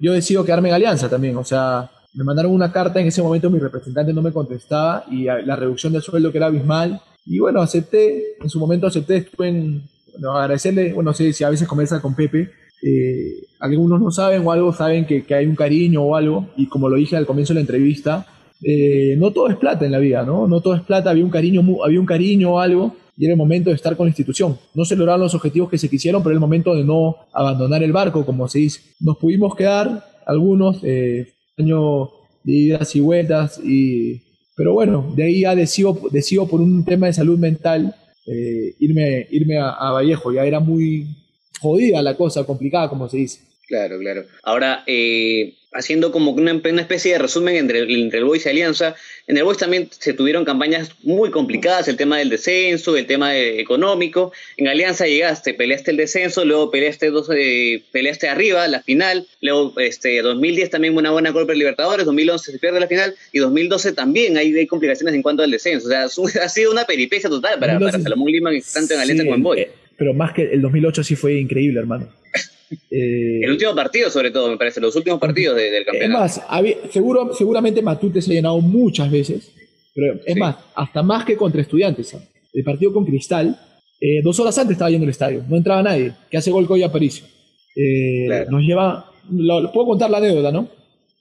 yo, 0.00 0.12
decido 0.12 0.44
quedarme 0.44 0.68
en 0.68 0.74
Alianza 0.74 1.08
también, 1.08 1.36
o 1.36 1.44
sea, 1.44 1.90
me 2.14 2.24
mandaron 2.24 2.52
una 2.52 2.72
carta, 2.72 3.00
en 3.00 3.06
ese 3.06 3.22
momento 3.22 3.48
mi 3.50 3.60
representante 3.60 4.12
no 4.12 4.20
me 4.20 4.32
contestaba 4.32 5.04
y 5.10 5.24
la 5.24 5.56
reducción 5.56 5.92
del 5.92 6.02
sueldo 6.02 6.32
que 6.32 6.38
era 6.38 6.48
abismal. 6.48 7.00
Y 7.24 7.38
bueno, 7.38 7.60
acepté, 7.60 8.36
en 8.40 8.48
su 8.48 8.58
momento 8.58 8.86
acepté, 8.86 9.18
estuve 9.18 9.48
en, 9.48 9.82
bueno, 10.12 10.36
agradecerle, 10.36 10.92
bueno, 10.92 11.10
no 11.10 11.14
sé 11.14 11.32
si 11.32 11.44
a 11.44 11.50
veces 11.50 11.68
conversa 11.68 12.02
con 12.02 12.14
Pepe, 12.14 12.50
eh, 12.82 13.46
algunos 13.60 14.00
no 14.00 14.10
saben 14.10 14.46
o 14.46 14.52
algo 14.52 14.72
saben 14.72 15.04
que, 15.04 15.24
hay 15.34 15.46
un 15.46 15.54
cariño 15.54 16.02
o 16.02 16.16
algo, 16.16 16.48
y 16.56 16.66
como 16.66 16.88
lo 16.88 16.96
dije 16.96 17.16
al 17.16 17.26
comienzo 17.26 17.52
de 17.52 17.56
la 17.56 17.60
entrevista, 17.60 18.26
eh, 18.62 19.16
no 19.18 19.32
todo 19.32 19.48
es 19.48 19.56
plata 19.56 19.84
en 19.84 19.92
la 19.92 19.98
vida, 19.98 20.24
¿no? 20.24 20.46
No 20.46 20.60
todo 20.60 20.74
es 20.74 20.82
plata, 20.82 21.10
había 21.10 21.24
un 21.24 21.30
cariño, 21.30 21.62
había 21.84 22.00
un 22.00 22.06
cariño 22.06 22.54
o 22.54 22.58
algo, 22.58 22.96
y 23.16 23.26
era 23.26 23.34
el 23.34 23.38
momento 23.38 23.70
de 23.70 23.76
estar 23.76 23.96
con 23.96 24.06
la 24.06 24.10
institución. 24.10 24.58
No 24.74 24.84
se 24.84 24.96
lograron 24.96 25.20
los 25.20 25.34
objetivos 25.34 25.68
que 25.68 25.78
se 25.78 25.90
quisieron, 25.90 26.22
pero 26.22 26.30
era 26.30 26.36
el 26.36 26.40
momento 26.40 26.74
de 26.74 26.84
no 26.84 27.16
abandonar 27.34 27.82
el 27.82 27.92
barco, 27.92 28.24
como 28.24 28.48
se 28.48 28.60
dice. 28.60 28.80
Nos 29.00 29.18
pudimos 29.18 29.54
quedar, 29.54 30.04
algunos, 30.26 30.82
eh, 30.82 31.34
año 31.58 32.08
de 32.44 32.52
idas 32.52 32.96
y 32.96 33.00
vueltas, 33.00 33.60
y, 33.62 34.22
pero 34.56 34.72
bueno, 34.72 35.12
de 35.14 35.24
ahí 35.24 35.40
ya 35.42 35.54
decido, 35.54 35.98
decido 36.10 36.46
por 36.48 36.62
un 36.62 36.84
tema 36.84 37.08
de 37.08 37.12
salud 37.12 37.38
mental 37.38 37.94
eh, 38.26 38.74
irme, 38.78 39.26
irme 39.30 39.58
a 39.58 39.90
Vallejo, 39.92 40.32
ya 40.32 40.44
era 40.44 40.60
muy 40.60 41.19
jodida 41.60 42.02
la 42.02 42.16
cosa, 42.16 42.44
complicada, 42.44 42.88
como 42.88 43.08
se 43.08 43.18
dice. 43.18 43.40
Claro, 43.70 44.00
claro. 44.00 44.24
Ahora, 44.42 44.82
eh, 44.88 45.54
haciendo 45.72 46.10
como 46.10 46.32
una, 46.32 46.52
una, 46.52 46.82
especie 46.82 47.12
de 47.12 47.18
resumen 47.18 47.54
entre, 47.54 47.80
entre 47.82 48.18
el 48.18 48.24
Boys 48.24 48.44
y 48.44 48.48
Alianza, 48.48 48.96
en 49.28 49.36
el 49.36 49.44
Boys 49.44 49.58
también 49.58 49.88
se 49.96 50.12
tuvieron 50.12 50.44
campañas 50.44 50.90
muy 51.04 51.30
complicadas, 51.30 51.86
el 51.86 51.96
tema 51.96 52.18
del 52.18 52.30
descenso, 52.30 52.96
el 52.96 53.06
tema 53.06 53.38
económico. 53.38 54.32
En 54.56 54.66
Alianza 54.66 55.06
llegaste, 55.06 55.54
peleaste 55.54 55.92
el 55.92 55.98
descenso, 55.98 56.44
luego 56.44 56.72
peleaste, 56.72 57.10
dos, 57.10 57.30
eh, 57.32 57.84
peleaste 57.92 58.28
arriba, 58.28 58.66
la 58.66 58.82
final, 58.82 59.28
luego 59.40 59.78
este 59.78 60.20
2010 60.20 60.70
también 60.70 60.96
una 60.96 61.12
buena 61.12 61.32
Copa 61.32 61.52
Libertadores, 61.52 62.06
2011 62.06 62.50
se 62.50 62.58
pierde 62.58 62.80
la 62.80 62.88
final 62.88 63.14
y 63.32 63.38
2012 63.38 63.92
también 63.92 64.36
hay, 64.36 64.52
hay 64.52 64.66
complicaciones 64.66 65.14
en 65.14 65.22
cuanto 65.22 65.44
al 65.44 65.50
descenso. 65.52 65.86
O 65.86 65.90
sea, 65.90 66.42
ha 66.44 66.48
sido 66.48 66.72
una 66.72 66.86
peripecia 66.86 67.30
total 67.30 67.60
para, 67.60 67.78
para 67.78 68.00
Salomón 68.00 68.32
Lima, 68.32 68.50
tanto 68.74 68.94
en 68.94 69.00
Alianza 69.00 69.22
como 69.22 69.36
en 69.36 69.42
Boys. 69.44 69.66
Pero 70.00 70.14
más 70.14 70.32
que 70.32 70.44
el 70.44 70.62
2008 70.62 71.04
sí 71.04 71.14
fue 71.14 71.38
increíble, 71.38 71.78
hermano. 71.78 72.08
Eh, 72.88 73.40
el 73.42 73.50
último 73.50 73.74
partido, 73.74 74.10
sobre 74.10 74.30
todo, 74.30 74.48
me 74.48 74.56
parece, 74.56 74.80
los 74.80 74.94
últimos 74.94 75.18
partidos 75.18 75.56
del 75.56 75.84
campeonato. 75.84 76.24
Es 76.24 76.38
más, 76.38 76.92
seguro, 76.92 77.34
seguramente 77.34 77.82
Matute 77.82 78.22
se 78.22 78.30
ha 78.30 78.34
llenado 78.34 78.60
muchas 78.60 79.10
veces, 79.10 79.50
pero 79.92 80.20
es 80.24 80.36
más, 80.36 80.54
hasta 80.76 81.02
más 81.02 81.24
que 81.24 81.36
contra 81.36 81.60
estudiantes. 81.60 82.16
El 82.52 82.62
partido 82.62 82.92
con 82.92 83.04
Cristal, 83.04 83.58
eh, 84.00 84.20
dos 84.22 84.38
horas 84.38 84.56
antes 84.56 84.74
estaba 84.74 84.88
yendo 84.88 85.02
el 85.02 85.10
estadio, 85.10 85.42
no 85.48 85.56
entraba 85.56 85.82
nadie, 85.82 86.12
que 86.30 86.36
hace 86.36 86.52
gol 86.52 86.68
Coya 86.68 86.86
Aparicio. 86.86 87.26
Eh, 87.74 88.46
Nos 88.48 88.62
lleva, 88.62 89.10
lo, 89.32 89.72
puedo 89.72 89.88
contar 89.88 90.08
la 90.08 90.18
anécdota, 90.18 90.52
¿no? 90.52 90.68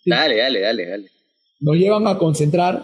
Dale, 0.06 0.38
dale, 0.38 0.60
dale, 0.60 0.86
dale. 0.86 1.08
Nos 1.62 1.78
llevan 1.78 2.06
a 2.06 2.20
concentrar 2.20 2.84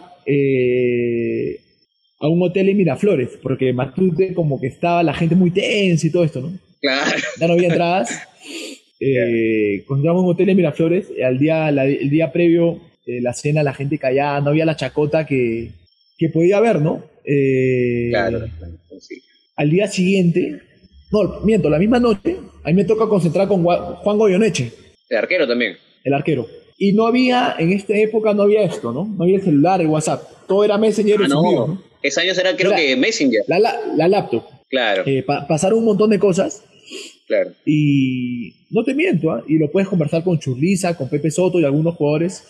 a 2.19 2.27
un 2.27 2.41
hotel 2.41 2.69
en 2.69 2.77
Miraflores, 2.77 3.37
porque 3.41 3.73
Matute 3.73 4.33
como 4.33 4.59
que 4.59 4.67
estaba 4.67 5.03
la 5.03 5.13
gente 5.13 5.35
muy 5.35 5.51
tensa 5.51 6.07
y 6.07 6.11
todo 6.11 6.23
esto, 6.23 6.41
¿no? 6.41 6.51
Claro. 6.81 7.17
Ya 7.39 7.47
no 7.47 7.53
había 7.53 7.69
entradas. 7.69 8.09
Eh, 8.97 9.81
encontramos 9.81 10.23
un 10.23 10.29
hotel 10.29 10.47
en 10.47 10.55
Miraflores, 10.55 11.07
eh, 11.17 11.25
al 11.25 11.37
día, 11.37 11.67
el 11.67 12.09
día 12.09 12.31
previo, 12.31 12.79
eh, 13.05 13.19
la 13.21 13.33
cena, 13.33 13.61
la 13.61 13.73
gente 13.73 13.97
callada, 13.97 14.39
no 14.39 14.51
había 14.51 14.65
la 14.65 14.77
chacota 14.77 15.25
que, 15.25 15.69
que 16.17 16.29
podía 16.29 16.57
haber, 16.57 16.81
¿no? 16.81 17.03
Eh, 17.25 18.07
claro, 18.09 18.47
sí. 18.99 19.21
Al 19.57 19.69
día 19.69 19.87
siguiente, 19.87 20.61
no, 21.11 21.41
miento, 21.41 21.69
la 21.69 21.77
misma 21.77 21.99
noche, 21.99 22.37
a 22.63 22.69
mí 22.69 22.73
me 22.73 22.85
toca 22.85 23.07
concentrar 23.07 23.47
con 23.47 23.63
Juan 23.63 24.17
Goyoneche. 24.17 24.71
El 25.09 25.17
arquero 25.17 25.47
también. 25.47 25.75
El 26.03 26.13
arquero. 26.13 26.47
Y 26.77 26.93
no 26.93 27.05
había, 27.05 27.55
en 27.59 27.71
esta 27.71 27.95
época 27.95 28.33
no 28.33 28.43
había 28.43 28.63
esto, 28.63 28.91
¿no? 28.91 29.05
No 29.05 29.23
había 29.23 29.37
el 29.37 29.43
celular, 29.43 29.81
el 29.81 29.87
WhatsApp. 29.87 30.23
Todo 30.47 30.63
era 30.63 30.77
Messenger 30.77 31.21
ah, 31.23 31.27
no. 31.27 31.81
Ese 32.07 32.21
año 32.21 32.33
era 32.39 32.55
creo 32.55 32.75
que 32.75 32.95
Messenger. 32.95 33.43
La, 33.47 33.59
la, 33.59 34.07
laptop. 34.07 34.43
Claro. 34.69 35.03
pasaron 35.47 35.79
un 35.79 35.85
montón 35.85 36.09
de 36.09 36.19
cosas 36.19 36.63
Claro. 37.27 37.51
Y 37.65 38.53
no 38.69 38.83
te 38.83 38.93
miento, 38.93 39.31
¿ah? 39.31 39.43
y 39.47 39.57
lo 39.57 39.71
puedes 39.71 39.89
conversar 39.89 40.23
con 40.23 40.37
Churliza, 40.39 40.95
con 40.95 41.09
Pepe 41.09 41.31
Soto 41.31 41.59
y 41.59 41.65
algunos 41.65 41.95
jugadores. 41.95 42.43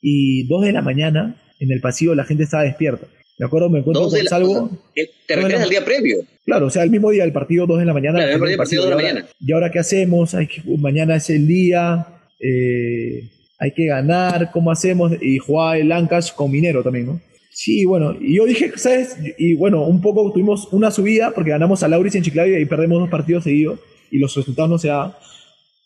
Y 0.00 0.46
dos 0.46 0.64
de 0.64 0.72
la 0.72 0.82
mañana, 0.82 1.36
en 1.60 1.70
el 1.70 1.80
pasillo, 1.80 2.14
la 2.14 2.24
gente 2.24 2.44
estaba 2.44 2.62
despierta. 2.62 3.06
Me 3.38 3.46
acuerdo, 3.46 3.68
me 3.68 3.80
encuentro 3.80 4.08
con 4.08 4.26
Salvo. 4.26 4.70
¿Te 4.94 5.36
refieres 5.36 5.60
al 5.60 5.68
día 5.68 5.84
previo? 5.84 6.18
Claro, 6.44 6.66
o 6.66 6.70
sea, 6.70 6.82
el 6.82 6.90
mismo 6.90 7.10
día 7.10 7.24
del 7.24 7.32
partido, 7.32 7.66
dos 7.66 7.78
de 7.78 7.84
la 7.84 7.92
mañana. 7.92 8.18
Claro, 8.18 8.46
el 8.46 8.56
partido, 8.56 8.84
de 8.84 8.90
la 8.90 8.96
mañana. 8.96 9.26
¿Y 9.38 9.52
ahora 9.52 9.70
qué 9.70 9.78
hacemos? 9.78 10.34
Hay 10.34 10.46
que, 10.46 10.62
mañana 10.78 11.16
es 11.16 11.28
el 11.30 11.46
día, 11.46 12.06
eh, 12.40 13.28
hay 13.58 13.72
que 13.72 13.86
ganar, 13.86 14.50
¿cómo 14.52 14.70
hacemos? 14.70 15.12
Y 15.20 15.38
jugar 15.38 15.78
el 15.78 15.92
Ancash 15.92 16.32
con 16.32 16.50
Minero 16.50 16.82
también, 16.82 17.06
¿no? 17.06 17.20
Sí, 17.54 17.84
bueno, 17.84 18.16
y 18.18 18.36
yo 18.36 18.46
dije, 18.46 18.72
¿sabes? 18.76 19.16
Y 19.38 19.54
bueno, 19.54 19.84
un 19.84 20.00
poco 20.00 20.32
tuvimos 20.32 20.72
una 20.72 20.90
subida 20.90 21.32
porque 21.34 21.50
ganamos 21.50 21.82
a 21.82 21.88
Lauris 21.88 22.14
en 22.14 22.22
Chiclayo 22.22 22.58
y 22.58 22.64
perdemos 22.64 22.98
dos 22.98 23.10
partidos 23.10 23.44
seguidos 23.44 23.78
y 24.10 24.18
los 24.18 24.34
resultados 24.34 24.70
no 24.70 24.78
se 24.78 24.88
daban. 24.88 25.12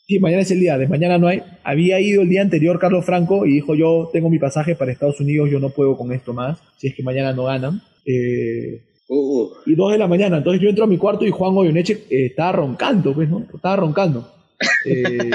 Sí, 0.06 0.20
mañana 0.20 0.42
es 0.42 0.50
el 0.52 0.60
día, 0.60 0.78
de 0.78 0.86
mañana 0.86 1.18
no 1.18 1.26
hay. 1.26 1.42
Había 1.64 2.00
ido 2.00 2.22
el 2.22 2.28
día 2.28 2.40
anterior 2.40 2.78
Carlos 2.78 3.04
Franco 3.04 3.44
y 3.44 3.54
dijo 3.54 3.74
yo 3.74 4.08
tengo 4.12 4.30
mi 4.30 4.38
pasaje 4.38 4.76
para 4.76 4.92
Estados 4.92 5.18
Unidos, 5.18 5.50
yo 5.50 5.58
no 5.58 5.70
puedo 5.70 5.96
con 5.96 6.12
esto 6.12 6.32
más, 6.32 6.58
si 6.76 6.86
es 6.86 6.94
que 6.94 7.02
mañana 7.02 7.32
no 7.32 7.44
ganan. 7.44 7.82
Eh, 8.04 8.82
uh, 9.08 9.42
uh. 9.42 9.50
Y 9.66 9.74
dos 9.74 9.90
de 9.90 9.98
la 9.98 10.06
mañana, 10.06 10.36
entonces 10.38 10.62
yo 10.62 10.68
entro 10.68 10.84
a 10.84 10.88
mi 10.88 10.98
cuarto 10.98 11.26
y 11.26 11.30
Juan 11.32 11.52
Goyoneche 11.52 12.04
eh, 12.08 12.26
estaba 12.26 12.52
roncando, 12.52 13.12
pues, 13.12 13.28
¿no? 13.28 13.44
Estaba 13.52 13.74
roncando. 13.74 14.32
Eh, 14.84 15.30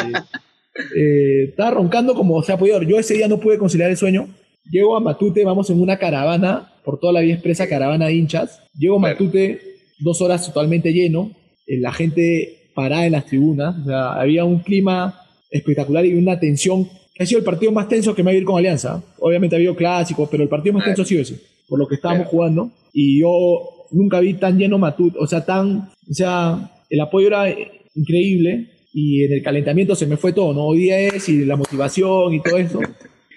estaba 1.50 1.72
roncando 1.72 2.14
como 2.14 2.42
se 2.42 2.54
ha 2.54 2.58
podido. 2.58 2.82
Yo 2.84 2.98
ese 2.98 3.16
día 3.16 3.28
no 3.28 3.42
pude 3.42 3.58
conciliar 3.58 3.90
el 3.90 3.98
sueño. 3.98 4.30
Llego 4.72 4.96
a 4.96 5.02
Matute, 5.02 5.44
vamos 5.44 5.70
en 5.70 5.82
una 5.82 5.98
caravana, 5.98 6.72
por 6.86 6.98
toda 6.98 7.12
la 7.12 7.20
vía 7.20 7.34
expresa, 7.34 7.68
caravana 7.68 8.08
de 8.08 8.16
hinchas. 8.16 8.62
Llego 8.78 8.96
a 8.96 9.00
Matute, 9.00 9.60
dos 10.00 10.22
horas 10.22 10.46
totalmente 10.46 10.94
lleno. 10.94 11.32
La 11.68 11.92
gente 11.92 12.70
parada 12.74 13.06
en 13.06 13.12
las 13.12 13.26
tribunas. 13.26 13.76
O 13.82 13.84
sea, 13.84 14.14
había 14.14 14.46
un 14.46 14.60
clima 14.60 15.20
espectacular 15.50 16.06
y 16.06 16.14
una 16.14 16.40
tensión. 16.40 16.88
Ha 17.20 17.26
sido 17.26 17.40
el 17.40 17.46
partido 17.46 17.74
más 17.74 17.90
tenso 17.90 18.16
que 18.16 18.24
me 18.24 18.32
ha 18.32 18.34
ido 18.34 18.46
con 18.46 18.58
Alianza. 18.58 19.04
Obviamente 19.20 19.56
ha 19.56 19.58
habido 19.58 19.76
clásicos, 19.76 20.30
pero 20.32 20.44
el 20.44 20.50
partido 20.50 20.74
más 20.74 20.86
tenso 20.86 21.02
ha 21.02 21.06
sido 21.06 21.22
ese, 21.22 21.40
por 21.68 21.78
lo 21.78 21.86
que 21.86 21.96
estábamos 21.96 22.28
jugando. 22.28 22.72
Y 22.94 23.20
yo 23.20 23.88
nunca 23.92 24.22
vi 24.22 24.36
tan 24.36 24.58
lleno 24.58 24.78
Matut, 24.78 25.18
o 25.18 25.28
sea, 25.28 25.46
tan, 25.46 25.90
o 26.10 26.14
sea, 26.14 26.72
el 26.90 27.02
apoyo 27.02 27.28
era 27.28 27.54
increíble 27.94 28.70
y 28.94 29.26
en 29.26 29.34
el 29.34 29.44
calentamiento 29.44 29.96
se 29.96 30.08
me 30.08 30.16
fue 30.16 30.32
todo, 30.32 30.54
¿no? 30.54 30.66
Hoy 30.68 30.80
día 30.80 30.98
es 30.98 31.28
y 31.28 31.44
la 31.44 31.58
motivación 31.58 32.34
y 32.34 32.42
todo 32.42 32.58
eso. 32.58 32.80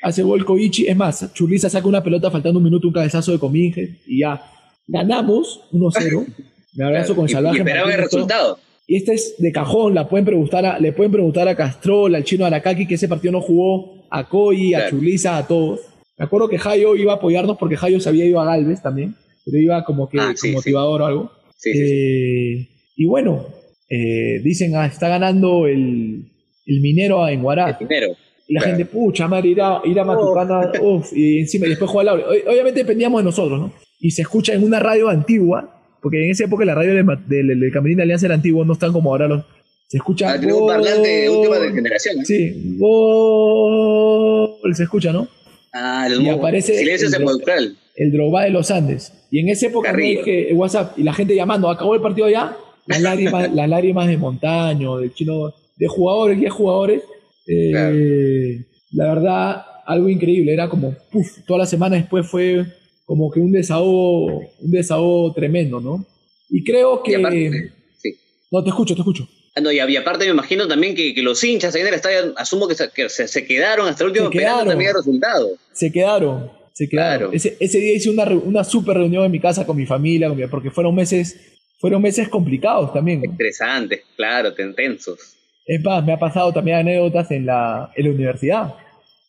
Hace 0.04 0.22
gol 0.22 0.44
Koichi, 0.44 0.86
es 0.86 0.94
más, 0.94 1.32
Churliza 1.32 1.70
saca 1.70 1.88
una 1.88 2.02
pelota 2.02 2.30
faltando 2.30 2.58
un 2.58 2.64
minuto, 2.64 2.88
un 2.88 2.92
cabezazo 2.92 3.32
de 3.32 3.38
Cominge 3.38 4.00
y 4.06 4.20
ya 4.20 4.38
ganamos 4.86 5.62
1-0. 5.72 6.26
Me 6.74 6.84
abrazo 6.84 7.16
con 7.16 7.26
Salvaje. 7.26 7.64
Y 7.64 7.90
el 7.90 7.96
resultado. 7.96 8.58
Y 8.86 8.96
este 8.96 9.14
es 9.14 9.36
de 9.38 9.50
cajón, 9.50 9.94
la 9.94 10.06
pueden 10.06 10.26
preguntar 10.26 10.66
a, 10.66 10.78
le 10.78 10.92
pueden 10.92 11.10
preguntar 11.10 11.48
a 11.48 11.56
Castrol, 11.56 12.14
al 12.14 12.22
chino 12.22 12.44
Aracaki, 12.44 12.86
que 12.86 12.96
ese 12.96 13.08
partido 13.08 13.32
no 13.32 13.40
jugó, 13.40 14.06
a 14.10 14.28
Koi, 14.28 14.74
a 14.74 14.90
Chuliza, 14.90 15.38
a 15.38 15.46
todos. 15.46 15.80
Me 16.18 16.26
acuerdo 16.26 16.50
que 16.50 16.58
Jayo 16.58 16.94
iba 16.96 17.14
a 17.14 17.16
apoyarnos 17.16 17.56
porque 17.56 17.78
Jayo 17.78 17.98
se 17.98 18.10
había 18.10 18.26
ido 18.26 18.42
a 18.42 18.44
Galvez 18.44 18.82
también, 18.82 19.14
pero 19.46 19.56
iba 19.56 19.84
como 19.84 20.10
que 20.10 20.20
ah, 20.20 20.34
motivador 20.52 21.00
o 21.00 21.06
algo. 21.06 21.32
Eh, 21.64 22.68
y 22.94 23.06
bueno, 23.06 23.46
eh, 23.88 24.40
dicen, 24.42 24.76
ah, 24.76 24.84
está 24.84 25.08
ganando 25.08 25.66
el, 25.66 26.26
el 26.66 26.80
minero 26.82 27.26
en 27.26 27.42
Guará. 27.42 27.70
El 27.80 27.86
minero. 27.86 28.16
Y 28.46 28.54
la 28.54 28.60
gente, 28.60 28.84
pucha 28.84 29.26
madre, 29.26 29.48
ir 29.48 29.60
a, 29.60 29.80
ir 29.84 29.98
a 29.98 30.04
Matucana, 30.04 30.70
y 31.12 31.40
encima, 31.40 31.66
y 31.66 31.70
después 31.70 31.90
juega 31.90 32.12
Laura. 32.12 32.26
Obviamente 32.46 32.80
dependíamos 32.80 33.20
de 33.20 33.24
nosotros, 33.24 33.58
¿no? 33.58 33.72
Y 34.00 34.10
se 34.10 34.22
escucha 34.22 34.52
en 34.52 34.62
una 34.64 34.80
radio 34.80 35.08
antigua, 35.08 35.80
porque 36.02 36.22
en 36.22 36.30
esa 36.30 36.44
época 36.44 36.64
la 36.66 36.74
radio 36.74 36.92
del, 36.94 37.06
del, 37.26 37.72
Camerino 37.72 37.98
de 37.98 38.02
Alianza 38.02 38.26
era 38.26 38.34
antiguo, 38.34 38.64
no 38.64 38.74
están 38.74 38.92
como 38.92 39.10
ahora 39.10 39.28
los. 39.28 39.44
Se 39.88 39.96
escucha. 39.98 40.32
Ah, 40.32 40.40
un 40.42 40.66
parlante 40.66 41.30
última 41.30 41.58
de 41.58 41.72
generación. 41.72 42.18
¿eh? 42.18 42.24
Sí, 42.24 42.76
gol. 42.78 44.58
Se 44.74 44.82
escucha, 44.82 45.12
¿no? 45.12 45.28
Ah, 45.72 46.06
el 46.06 46.22
y 46.22 46.28
aparece 46.28 46.76
silencio 46.76 47.08
el, 47.08 47.14
sepulcral. 47.14 47.78
El 47.96 48.12
Drogba 48.12 48.44
de 48.44 48.50
los 48.50 48.70
Andes. 48.70 49.12
Y 49.30 49.40
en 49.40 49.48
esa 49.48 49.66
época 49.66 49.92
dije 49.92 50.52
WhatsApp 50.52 50.98
y 50.98 51.02
la 51.02 51.12
gente 51.12 51.34
llamando, 51.34 51.68
acabó 51.70 51.94
el 51.94 52.00
partido 52.00 52.28
ya. 52.28 52.56
Las 52.86 53.00
lágrimas, 53.00 53.52
las 53.54 53.68
lágrimas 53.68 54.06
de 54.06 54.16
Montaño, 54.16 54.98
del 54.98 55.12
chino, 55.14 55.54
de 55.76 55.86
jugadores 55.88 56.38
y 56.40 56.46
jugadores. 56.48 57.02
Eh, 57.46 58.64
la 58.92 59.14
verdad, 59.14 59.64
algo 59.86 60.08
increíble. 60.08 60.52
Era 60.52 60.68
como, 60.68 60.94
puff, 61.10 61.38
toda 61.46 61.60
la 61.60 61.66
semana 61.66 61.96
después 61.96 62.26
fue 62.26 62.64
como 63.04 63.30
que 63.30 63.40
un 63.40 63.52
desahogo, 63.52 64.40
un 64.60 64.70
desahogo 64.70 65.32
tremendo, 65.32 65.80
¿no? 65.80 66.06
Y 66.48 66.64
creo 66.64 67.02
que... 67.02 67.70
sí. 67.98 68.14
No, 68.50 68.62
te 68.62 68.70
escucho, 68.70 68.94
te 68.94 69.00
escucho. 69.00 69.28
Ah, 69.56 69.60
no, 69.60 69.70
y, 69.70 69.78
aparte 69.78 70.24
me 70.24 70.32
imagino 70.32 70.66
también 70.66 70.96
que, 70.96 71.14
los 71.22 71.42
hinchas 71.44 71.74
ahí 71.74 71.82
en 71.82 71.88
el 71.88 71.94
estadio, 71.94 72.34
asumo 72.36 72.66
que 72.66 72.74
se, 72.74 73.28
se, 73.28 73.46
quedaron 73.46 73.86
hasta 73.86 74.02
el 74.02 74.08
último 74.08 74.26
esperando 74.26 74.70
también 74.70 74.90
el 74.90 74.96
resultado. 74.96 75.50
Se 75.72 75.92
quedaron, 75.92 76.50
se 76.72 76.88
quedaron. 76.88 77.32
Ese, 77.32 77.56
ese, 77.60 77.78
día 77.78 77.94
hice 77.94 78.10
una, 78.10 78.24
una 78.24 78.64
super 78.64 78.96
reunión 78.96 79.24
en 79.24 79.30
mi 79.30 79.38
casa 79.38 79.64
con 79.64 79.76
mi 79.76 79.86
familia, 79.86 80.32
porque 80.50 80.72
fueron 80.72 80.92
meses, 80.96 81.36
fueron 81.78 82.02
meses 82.02 82.28
complicados 82.28 82.92
también. 82.92 83.22
¿no? 83.22 83.30
Estresantes, 83.30 84.02
claro, 84.16 84.54
tensos. 84.54 85.33
Es 85.66 85.82
más, 85.82 86.04
me 86.04 86.12
ha 86.12 86.18
pasado 86.18 86.52
también 86.52 86.78
anécdotas 86.78 87.30
en 87.30 87.46
la, 87.46 87.90
en 87.94 88.04
la 88.04 88.10
universidad. 88.10 88.74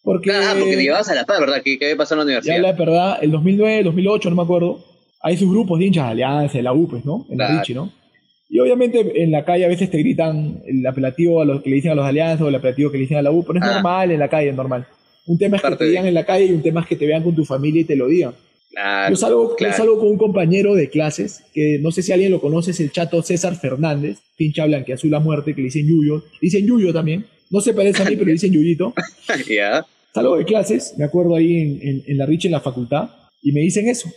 Porque, 0.04 0.32
ah, 0.32 0.54
porque 0.58 0.76
te 0.76 0.84
llevabas 0.84 1.10
a 1.10 1.16
la 1.16 1.26
paz, 1.26 1.40
¿verdad? 1.40 1.62
¿Qué, 1.64 1.80
había 1.82 1.98
pasado 1.98 2.22
en 2.22 2.28
la 2.28 2.32
universidad? 2.34 2.56
Ya 2.56 2.62
la 2.62 2.72
verdad, 2.74 3.18
el 3.22 3.32
2009, 3.32 3.84
2008, 3.84 4.30
no 4.30 4.36
me 4.36 4.44
acuerdo, 4.44 4.86
hay 5.22 5.38
sus 5.38 5.50
grupos 5.50 5.80
de 5.80 5.86
hinchas 5.86 6.06
de 6.06 6.12
Alianza, 6.12 6.58
de 6.58 6.64
la 6.64 6.74
U, 6.74 6.88
pues, 6.88 7.04
¿no? 7.06 7.26
En 7.30 7.40
la 7.40 7.60
Richie, 7.60 7.74
¿no? 7.74 7.92
Y 8.48 8.60
obviamente 8.60 9.24
en 9.24 9.32
la 9.32 9.44
calle 9.44 9.66
a 9.66 9.68
veces 9.68 9.90
te 9.90 9.98
gritan 9.98 10.62
el 10.68 10.86
apelativo 10.86 11.42
a 11.42 11.46
los 11.46 11.64
que 11.64 11.70
le 11.72 11.78
dicen 11.78 11.92
a 11.92 11.96
los 11.96 12.06
alianzas 12.06 12.42
o 12.42 12.50
el 12.50 12.56
apelativo 12.56 12.92
que 12.92 12.98
le 12.98 13.02
dicen 13.02 13.18
a 13.18 13.24
la 13.24 13.32
U, 13.32 13.44
pero 13.44 13.58
es 13.58 13.66
ah. 13.66 13.74
normal 13.74 14.12
en 14.12 14.20
la 14.20 14.28
calle, 14.28 14.50
es 14.50 14.56
normal. 14.56 14.86
Un 15.26 15.38
tema 15.40 15.58
es 15.58 15.64
que 15.64 15.76
te 15.76 15.86
digan 15.86 16.06
en 16.06 16.14
la 16.14 16.24
calle 16.24 16.46
y 16.46 16.52
un 16.52 16.62
tema 16.62 16.82
es 16.82 16.88
que 16.88 16.96
te 16.96 17.08
vean 17.08 17.24
con 17.24 17.34
tu 17.34 17.44
familia 17.44 17.82
y 17.82 17.86
te 17.86 17.96
lo 17.96 18.08
digan. 18.08 18.34
Yo, 19.10 19.16
salgo, 19.16 19.56
salgo 19.76 20.00
con 20.00 20.10
un 20.10 20.18
compañero 20.18 20.76
de 20.76 20.90
clases, 20.90 21.44
que 21.54 21.80
no 21.82 21.92
sé 21.92 22.02
si 22.02 22.12
alguien 22.12 22.32
lo 22.32 22.42
conoce, 22.42 22.72
es 22.72 22.80
el 22.80 22.92
chato 22.92 23.22
César 23.22 23.56
Fernández, 23.56 24.20
pincha 24.36 24.66
blanqueazul 24.66 25.14
a 25.14 25.20
muerte, 25.20 25.54
que 25.54 25.62
le 25.62 25.66
dicen 25.66 25.88
Yuyo. 25.88 26.24
Dicen 26.42 26.66
Yuyo 26.66 26.94
también. 26.94 27.26
No 27.50 27.62
se 27.62 27.74
parece 27.74 28.02
a 28.02 28.06
mí, 28.06 28.16
pero 28.16 28.26
le 28.26 28.34
dicen 28.34 28.52
Yuyito. 28.52 28.94
Ya. 29.50 29.86
Salgo 30.14 30.38
de 30.38 30.46
clases, 30.46 30.96
me 30.98 31.04
acuerdo 31.04 31.36
ahí 31.36 31.58
en, 31.58 32.04
en, 32.08 32.18
la 32.18 32.26
Rich, 32.26 32.46
en 32.46 32.54
la 32.54 32.62
facultad, 32.62 33.10
y 33.42 33.52
me 33.52 33.60
dicen 33.62 33.90
eso. 33.90 34.10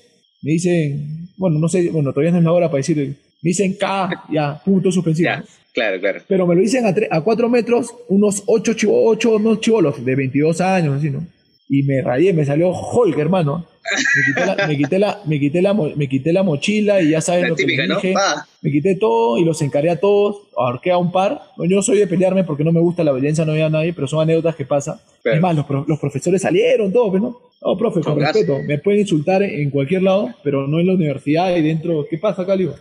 Me 0.42 0.52
dicen, 0.52 1.28
bueno, 1.36 1.58
no 1.58 1.68
sé, 1.68 1.90
bueno, 1.90 2.12
todavía 2.12 2.30
no 2.30 2.38
es 2.38 2.44
la 2.44 2.52
hora 2.52 2.68
para 2.68 2.78
decir, 2.78 2.96
me 2.98 3.48
dicen 3.50 3.74
K, 3.74 4.26
ya, 4.32 4.60
punto 4.64 4.92
suspensivo. 4.92 5.30
claro, 5.72 5.98
claro. 5.98 6.22
Pero 6.28 6.46
me 6.46 6.54
lo 6.54 6.60
dicen 6.60 6.86
a, 6.86 6.94
a 7.10 7.20
cuatro 7.22 7.48
metros, 7.48 7.92
unos 8.08 8.44
ocho, 8.46 8.74
chivo, 8.74 9.08
ocho 9.08 9.36
unos 9.36 9.60
chivolos 9.60 10.04
de 10.04 10.14
22 10.14 10.60
años, 10.60 10.98
así, 10.98 11.10
¿no? 11.10 11.26
Y 11.68 11.82
me 11.82 12.00
rayé, 12.00 12.32
me 12.32 12.44
salió 12.44 12.70
Hulk, 12.70 13.18
hermano. 13.18 13.66
Me 13.96 14.76
quité 14.76 14.98
la, 14.98 15.20
me 15.26 15.38
quité 15.38 15.62
la, 15.62 15.74
me 15.74 16.08
quité 16.08 16.32
la, 16.32 16.42
mochila 16.42 17.00
y 17.00 17.10
ya 17.10 17.20
saben 17.20 17.48
lo 17.48 17.56
que 17.56 17.66
me 17.66 17.72
dije. 17.72 18.14
Me 18.62 18.70
quité 18.70 18.96
todo 18.96 19.38
y 19.38 19.44
los 19.44 19.60
encaré 19.62 19.90
a 19.90 20.00
todos, 20.00 20.48
ahorqué 20.56 20.90
a 20.90 20.98
un 20.98 21.12
par. 21.12 21.40
yo 21.58 21.82
soy 21.82 21.98
de 21.98 22.06
pelearme 22.06 22.44
porque 22.44 22.64
no 22.64 22.72
me 22.72 22.80
gusta 22.80 23.04
la 23.04 23.12
violencia, 23.12 23.44
no 23.44 23.52
había 23.52 23.66
a 23.66 23.70
nadie, 23.70 23.92
pero 23.92 24.06
son 24.06 24.20
anécdotas 24.20 24.56
que 24.56 24.64
pasan. 24.64 24.96
Es 25.24 25.40
más, 25.40 25.54
los, 25.54 25.66
los, 25.86 25.98
profesores 25.98 26.42
salieron, 26.42 26.92
todos, 26.92 27.10
pues, 27.10 27.22
¿no? 27.22 27.38
No, 27.62 27.76
profe, 27.76 28.00
con 28.00 28.18
respeto, 28.18 28.58
me 28.66 28.78
pueden 28.78 29.00
insultar 29.00 29.42
en 29.42 29.70
cualquier 29.70 30.02
lado, 30.02 30.30
pero 30.42 30.66
no 30.66 30.78
en 30.80 30.86
la 30.86 30.94
universidad 30.94 31.54
y 31.56 31.62
dentro. 31.62 32.06
¿Qué 32.08 32.18
pasa, 32.18 32.46
Calio? 32.46 32.74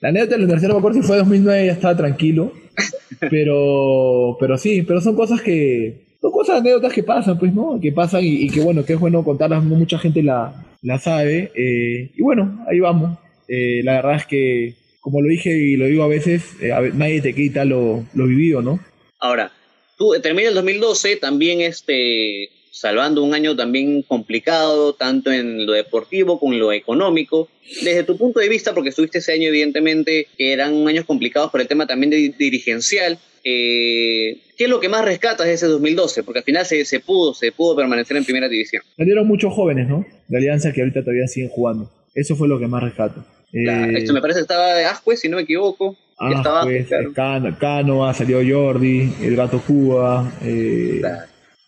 La 0.00 0.08
anécdota 0.08 0.32
de 0.32 0.38
la 0.38 0.44
universidad, 0.44 0.68
no 0.68 0.74
me 0.74 0.78
acuerdo 0.78 1.00
si 1.00 1.06
fue 1.06 1.16
2009, 1.18 1.66
ya 1.66 1.72
estaba 1.72 1.96
tranquilo. 1.96 2.52
pero, 3.30 4.36
pero 4.40 4.58
sí, 4.58 4.82
pero 4.82 5.00
son 5.00 5.14
cosas 5.14 5.40
que, 5.40 6.03
son 6.24 6.32
cosas, 6.32 6.60
anécdotas 6.60 6.94
que 6.94 7.02
pasan, 7.02 7.38
pues, 7.38 7.52
¿no? 7.52 7.78
Que 7.82 7.92
pasan 7.92 8.22
y, 8.24 8.48
que 8.48 8.62
bueno, 8.62 8.82
que 8.82 8.94
es 8.94 8.98
bueno 8.98 9.22
contarlas, 9.22 9.62
no 9.62 9.76
mucha 9.76 9.98
gente 9.98 10.22
la, 10.22 10.54
la 10.80 10.98
sabe. 10.98 11.52
Eh, 11.54 12.12
y 12.16 12.22
bueno, 12.22 12.64
ahí 12.66 12.80
vamos. 12.80 13.18
Eh, 13.46 13.82
la 13.84 13.96
verdad 13.96 14.16
es 14.16 14.24
que, 14.24 14.74
como 15.02 15.20
lo 15.20 15.28
dije 15.28 15.50
y 15.50 15.76
lo 15.76 15.84
digo 15.84 16.02
a 16.02 16.08
veces, 16.08 16.56
eh, 16.62 16.72
nadie 16.94 17.20
te 17.20 17.34
quita 17.34 17.66
lo, 17.66 18.06
lo 18.14 18.26
vivido, 18.26 18.62
¿no? 18.62 18.80
Ahora, 19.20 19.52
tú 19.98 20.14
termina 20.22 20.48
el 20.48 20.54
2012, 20.54 21.16
también 21.16 21.60
este, 21.60 22.48
salvando 22.74 23.22
un 23.22 23.34
año 23.34 23.54
también 23.54 24.02
complicado, 24.02 24.94
tanto 24.94 25.30
en 25.30 25.64
lo 25.64 25.72
deportivo 25.72 26.40
como 26.40 26.54
en 26.54 26.58
lo 26.58 26.72
económico. 26.72 27.48
Desde 27.82 28.02
tu 28.02 28.18
punto 28.18 28.40
de 28.40 28.48
vista, 28.48 28.74
porque 28.74 28.88
estuviste 28.88 29.18
ese 29.18 29.32
año, 29.32 29.48
evidentemente, 29.48 30.26
que 30.36 30.52
eran 30.52 30.86
años 30.88 31.04
complicados 31.04 31.52
por 31.52 31.60
el 31.60 31.68
tema 31.68 31.86
también 31.86 32.10
de 32.10 32.34
dirigencial, 32.36 33.18
eh, 33.44 34.38
¿qué 34.58 34.64
es 34.64 34.70
lo 34.70 34.80
que 34.80 34.88
más 34.88 35.04
rescatas 35.04 35.46
de 35.46 35.52
ese 35.52 35.66
2012? 35.66 36.24
Porque 36.24 36.40
al 36.40 36.44
final 36.44 36.66
se, 36.66 36.84
se, 36.84 36.98
pudo, 36.98 37.32
se 37.32 37.52
pudo 37.52 37.76
permanecer 37.76 38.16
en 38.16 38.24
primera 38.24 38.48
división. 38.48 38.82
Salieron 38.96 39.28
muchos 39.28 39.52
jóvenes, 39.52 39.88
¿no? 39.88 40.04
De 40.26 40.38
Alianza 40.38 40.72
que 40.72 40.80
ahorita 40.80 41.02
todavía 41.02 41.28
siguen 41.28 41.50
jugando. 41.50 41.92
Eso 42.12 42.34
fue 42.34 42.48
lo 42.48 42.58
que 42.58 42.66
más 42.66 42.82
rescato. 42.82 43.24
Eh, 43.52 43.98
esto 43.98 44.12
me 44.12 44.20
parece 44.20 44.40
que 44.40 44.42
estaba 44.42 44.74
de 44.74 44.84
Ascue, 44.84 45.16
si 45.16 45.28
no 45.28 45.36
me 45.36 45.42
equivoco. 45.42 45.96
Ascue, 46.18 46.86
Cano, 47.14 47.56
Cano, 47.58 48.14
salió 48.14 48.40
Jordi, 48.44 49.12
el 49.22 49.36
Gato 49.36 49.60
Cuba. 49.60 50.32
Eh, 50.42 51.00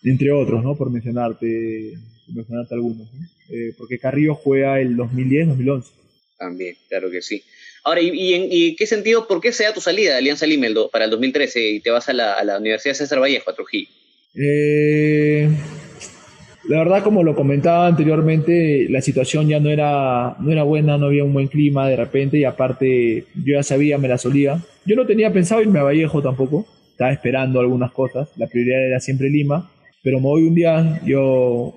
entre 0.03 0.31
otros, 0.31 0.63
¿no? 0.63 0.75
Por 0.75 0.91
mencionarte, 0.91 1.93
mencionarte 2.33 2.75
algunos, 2.75 3.07
eh, 3.49 3.73
porque 3.77 3.99
Carrillo 3.99 4.35
juega 4.35 4.79
el 4.79 4.95
2010-2011. 4.95 5.85
También, 6.37 6.75
claro 6.87 7.09
que 7.09 7.21
sí. 7.21 7.43
Ahora, 7.83 8.01
¿y, 8.01 8.33
en 8.33 8.75
qué 8.75 8.85
sentido, 8.85 9.27
por 9.27 9.39
qué 9.39 9.53
se 9.53 9.63
da 9.63 9.73
tu 9.73 9.79
salida 9.79 10.11
de 10.11 10.17
Alianza 10.17 10.45
Lima 10.45 10.67
para 10.91 11.05
el 11.05 11.11
2013 11.11 11.69
y 11.69 11.79
te 11.79 11.89
vas 11.89 12.09
a 12.09 12.13
la, 12.13 12.57
Universidad 12.59 12.93
César 12.93 13.21
Vallejo, 13.21 13.49
a 13.49 13.55
Trujillo? 13.55 13.87
Eh, 14.35 15.49
la 16.67 16.79
verdad, 16.79 17.03
como 17.03 17.23
lo 17.23 17.33
comentaba 17.33 17.87
anteriormente, 17.87 18.87
la 18.89 19.01
situación 19.01 19.47
ya 19.47 19.61
no 19.61 19.69
era, 19.69 20.35
no 20.39 20.51
era 20.51 20.63
buena, 20.63 20.97
no 20.97 21.05
había 21.05 21.23
un 21.23 21.31
buen 21.31 21.47
clima 21.47 21.87
de 21.87 21.95
repente 21.95 22.37
y 22.37 22.43
aparte 22.43 23.23
yo 23.35 23.55
ya 23.55 23.63
sabía, 23.63 23.97
me 23.97 24.09
la 24.09 24.17
solía. 24.17 24.61
Yo 24.85 24.97
no 24.97 25.05
tenía 25.05 25.31
pensado 25.31 25.61
irme 25.61 25.79
a 25.79 25.83
Vallejo 25.83 26.21
tampoco, 26.21 26.67
estaba 26.91 27.13
esperando 27.13 27.61
algunas 27.61 27.93
cosas, 27.93 28.27
la 28.35 28.47
prioridad 28.47 28.85
era 28.85 28.99
siempre 28.99 29.29
Lima 29.29 29.71
pero 30.07 30.21
me 30.21 30.27
voy 30.27 30.43
un 30.43 30.55
día, 30.55 31.01
yo, 31.05 31.75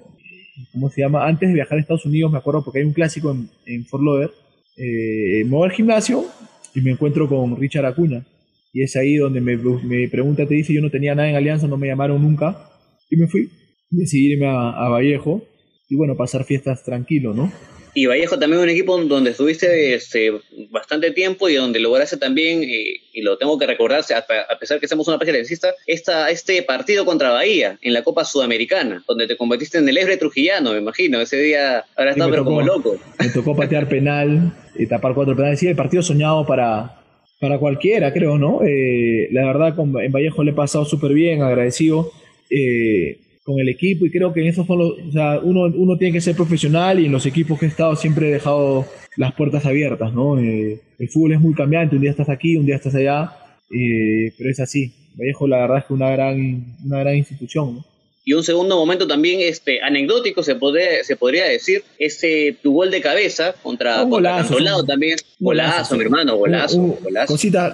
¿cómo 0.70 0.88
se 0.88 1.00
llama? 1.00 1.26
Antes 1.26 1.48
de 1.48 1.54
viajar 1.56 1.78
a 1.78 1.80
Estados 1.80 2.06
Unidos, 2.06 2.30
me 2.30 2.38
acuerdo 2.38 2.62
porque 2.62 2.78
hay 2.78 2.84
un 2.84 2.92
clásico 2.92 3.32
en, 3.32 3.48
en 3.66 3.84
Fort 3.84 4.04
Lauderdale, 4.04 4.32
eh, 4.76 5.42
me 5.46 5.50
voy 5.50 5.68
al 5.68 5.74
gimnasio 5.74 6.24
y 6.72 6.80
me 6.80 6.92
encuentro 6.92 7.28
con 7.28 7.56
Richard 7.56 7.86
Acuña. 7.86 8.24
Y 8.72 8.84
es 8.84 8.94
ahí 8.94 9.16
donde 9.16 9.40
me, 9.40 9.56
me, 9.56 10.06
pregunta, 10.06 10.46
te 10.46 10.54
dice, 10.54 10.72
yo 10.72 10.80
no 10.80 10.90
tenía 10.90 11.16
nada 11.16 11.28
en 11.28 11.34
Alianza, 11.34 11.66
no 11.66 11.76
me 11.76 11.88
llamaron 11.88 12.22
nunca. 12.22 12.70
Y 13.10 13.16
me 13.16 13.26
fui, 13.26 13.50
decidí 13.90 14.34
irme 14.34 14.46
a, 14.46 14.70
a 14.70 14.88
Vallejo 14.88 15.42
y 15.88 15.96
bueno, 15.96 16.16
pasar 16.16 16.44
fiestas 16.44 16.84
tranquilo, 16.84 17.34
¿no? 17.34 17.50
Y 17.94 18.07
Vallejo 18.07 18.38
también 18.38 18.61
es 18.61 18.64
un 18.64 18.70
equipo 18.70 18.98
donde 18.98 19.31
estuviste 19.31 19.94
este, 19.94 20.33
bastante 20.70 21.11
tiempo 21.11 21.48
y 21.48 21.55
donde 21.55 21.81
lograste 21.81 22.16
también, 22.16 22.62
y, 22.62 23.00
lo 23.22 23.37
tengo 23.37 23.59
que 23.59 23.66
recordar, 23.66 24.03
a, 24.14 24.59
pesar 24.59 24.81
que 24.81 24.88
somos 24.88 25.07
una 25.09 25.18
página 25.18 25.38
esta, 25.87 26.31
este 26.31 26.62
partido 26.62 27.05
contra 27.05 27.31
Bahía 27.31 27.79
en 27.83 27.92
la 27.92 28.03
Copa 28.03 28.24
Sudamericana, 28.24 29.05
donde 29.07 29.26
te 29.26 29.37
convertiste 29.37 29.79
en 29.79 29.88
el 29.88 29.98
Ebre 29.98 30.16
Trujillano, 30.16 30.72
me 30.72 30.79
imagino. 30.79 31.20
Ese 31.20 31.37
día 31.37 31.85
habrá 31.96 32.12
estado 32.12 32.31
pero 32.31 32.44
como 32.44 32.62
loco. 32.62 32.96
Me 33.18 33.29
tocó 33.29 33.55
patear 33.55 33.88
penal 33.88 34.55
y 34.76 34.87
tapar 34.87 35.14
cuatro 35.14 35.37
penales. 35.37 35.59
Sí, 35.59 35.66
el 35.66 35.76
partido 35.76 36.03
soñado 36.03 36.46
para, 36.46 37.03
para 37.40 37.59
cualquiera, 37.59 38.12
creo, 38.12 38.38
¿no? 38.38 38.61
Eh, 38.64 39.29
la 39.33 39.44
verdad, 39.44 39.74
con, 39.74 40.00
en 40.00 40.12
Vallejo 40.12 40.42
le 40.44 40.53
he 40.53 40.55
pasado 40.55 40.85
súper 40.85 41.12
bien, 41.12 41.42
agradecido. 41.42 42.11
Eh, 42.48 43.18
con 43.42 43.59
el 43.59 43.68
equipo 43.68 44.07
y 44.07 44.11
creo 44.11 44.33
que 44.33 44.40
en 44.40 44.48
eso 44.48 44.64
son 44.64 44.79
los, 44.79 44.92
o 44.92 45.12
sea, 45.12 45.40
uno, 45.42 45.62
uno 45.74 45.96
tiene 45.96 46.12
que 46.12 46.20
ser 46.20 46.37
profesional 46.37 47.00
y 47.00 47.07
en 47.07 47.12
los 47.12 47.26
equipos 47.26 47.59
que 47.59 47.66
he 47.66 47.68
estado 47.68 47.96
siempre 47.96 48.29
he 48.29 48.33
dejado 48.33 48.87
las 49.16 49.35
puertas 49.35 49.66
abiertas, 49.66 50.12
¿no? 50.12 50.38
Eh, 50.38 50.81
el 50.98 51.09
fútbol 51.09 51.33
es 51.33 51.40
muy 51.40 51.55
cambiante, 51.55 51.96
un 51.96 52.03
día 52.03 52.11
estás 52.11 52.29
aquí, 52.29 52.57
un 52.57 52.66
día 52.66 52.76
estás 52.76 52.94
allá, 52.94 53.33
eh, 53.70 54.33
pero 54.37 54.50
es 54.50 54.61
así. 54.61 54.92
Vallejo 55.14 55.48
la 55.48 55.59
verdad 55.59 55.79
es 55.79 55.85
que 55.87 55.92
una 55.94 56.11
gran, 56.11 56.76
una 56.85 57.00
gran 57.00 57.16
institución, 57.16 57.85
Y 58.24 58.35
un 58.35 58.44
segundo 58.44 58.76
momento 58.76 59.09
también 59.09 59.40
este, 59.40 59.81
anecdótico, 59.83 60.42
se 60.42 60.55
podría, 60.55 61.03
se 61.03 61.16
podría 61.16 61.46
decir, 61.46 61.83
ese 61.98 62.57
tu 62.62 62.74
gol 62.74 62.90
de 62.90 63.00
cabeza 63.00 63.55
contra, 63.62 64.05
un 64.05 64.11
golazo, 64.11 64.85
también. 64.87 65.16
Golazo, 65.40 65.96
mi 65.96 66.05
hermano, 66.05 66.37
golazo. 66.37 66.98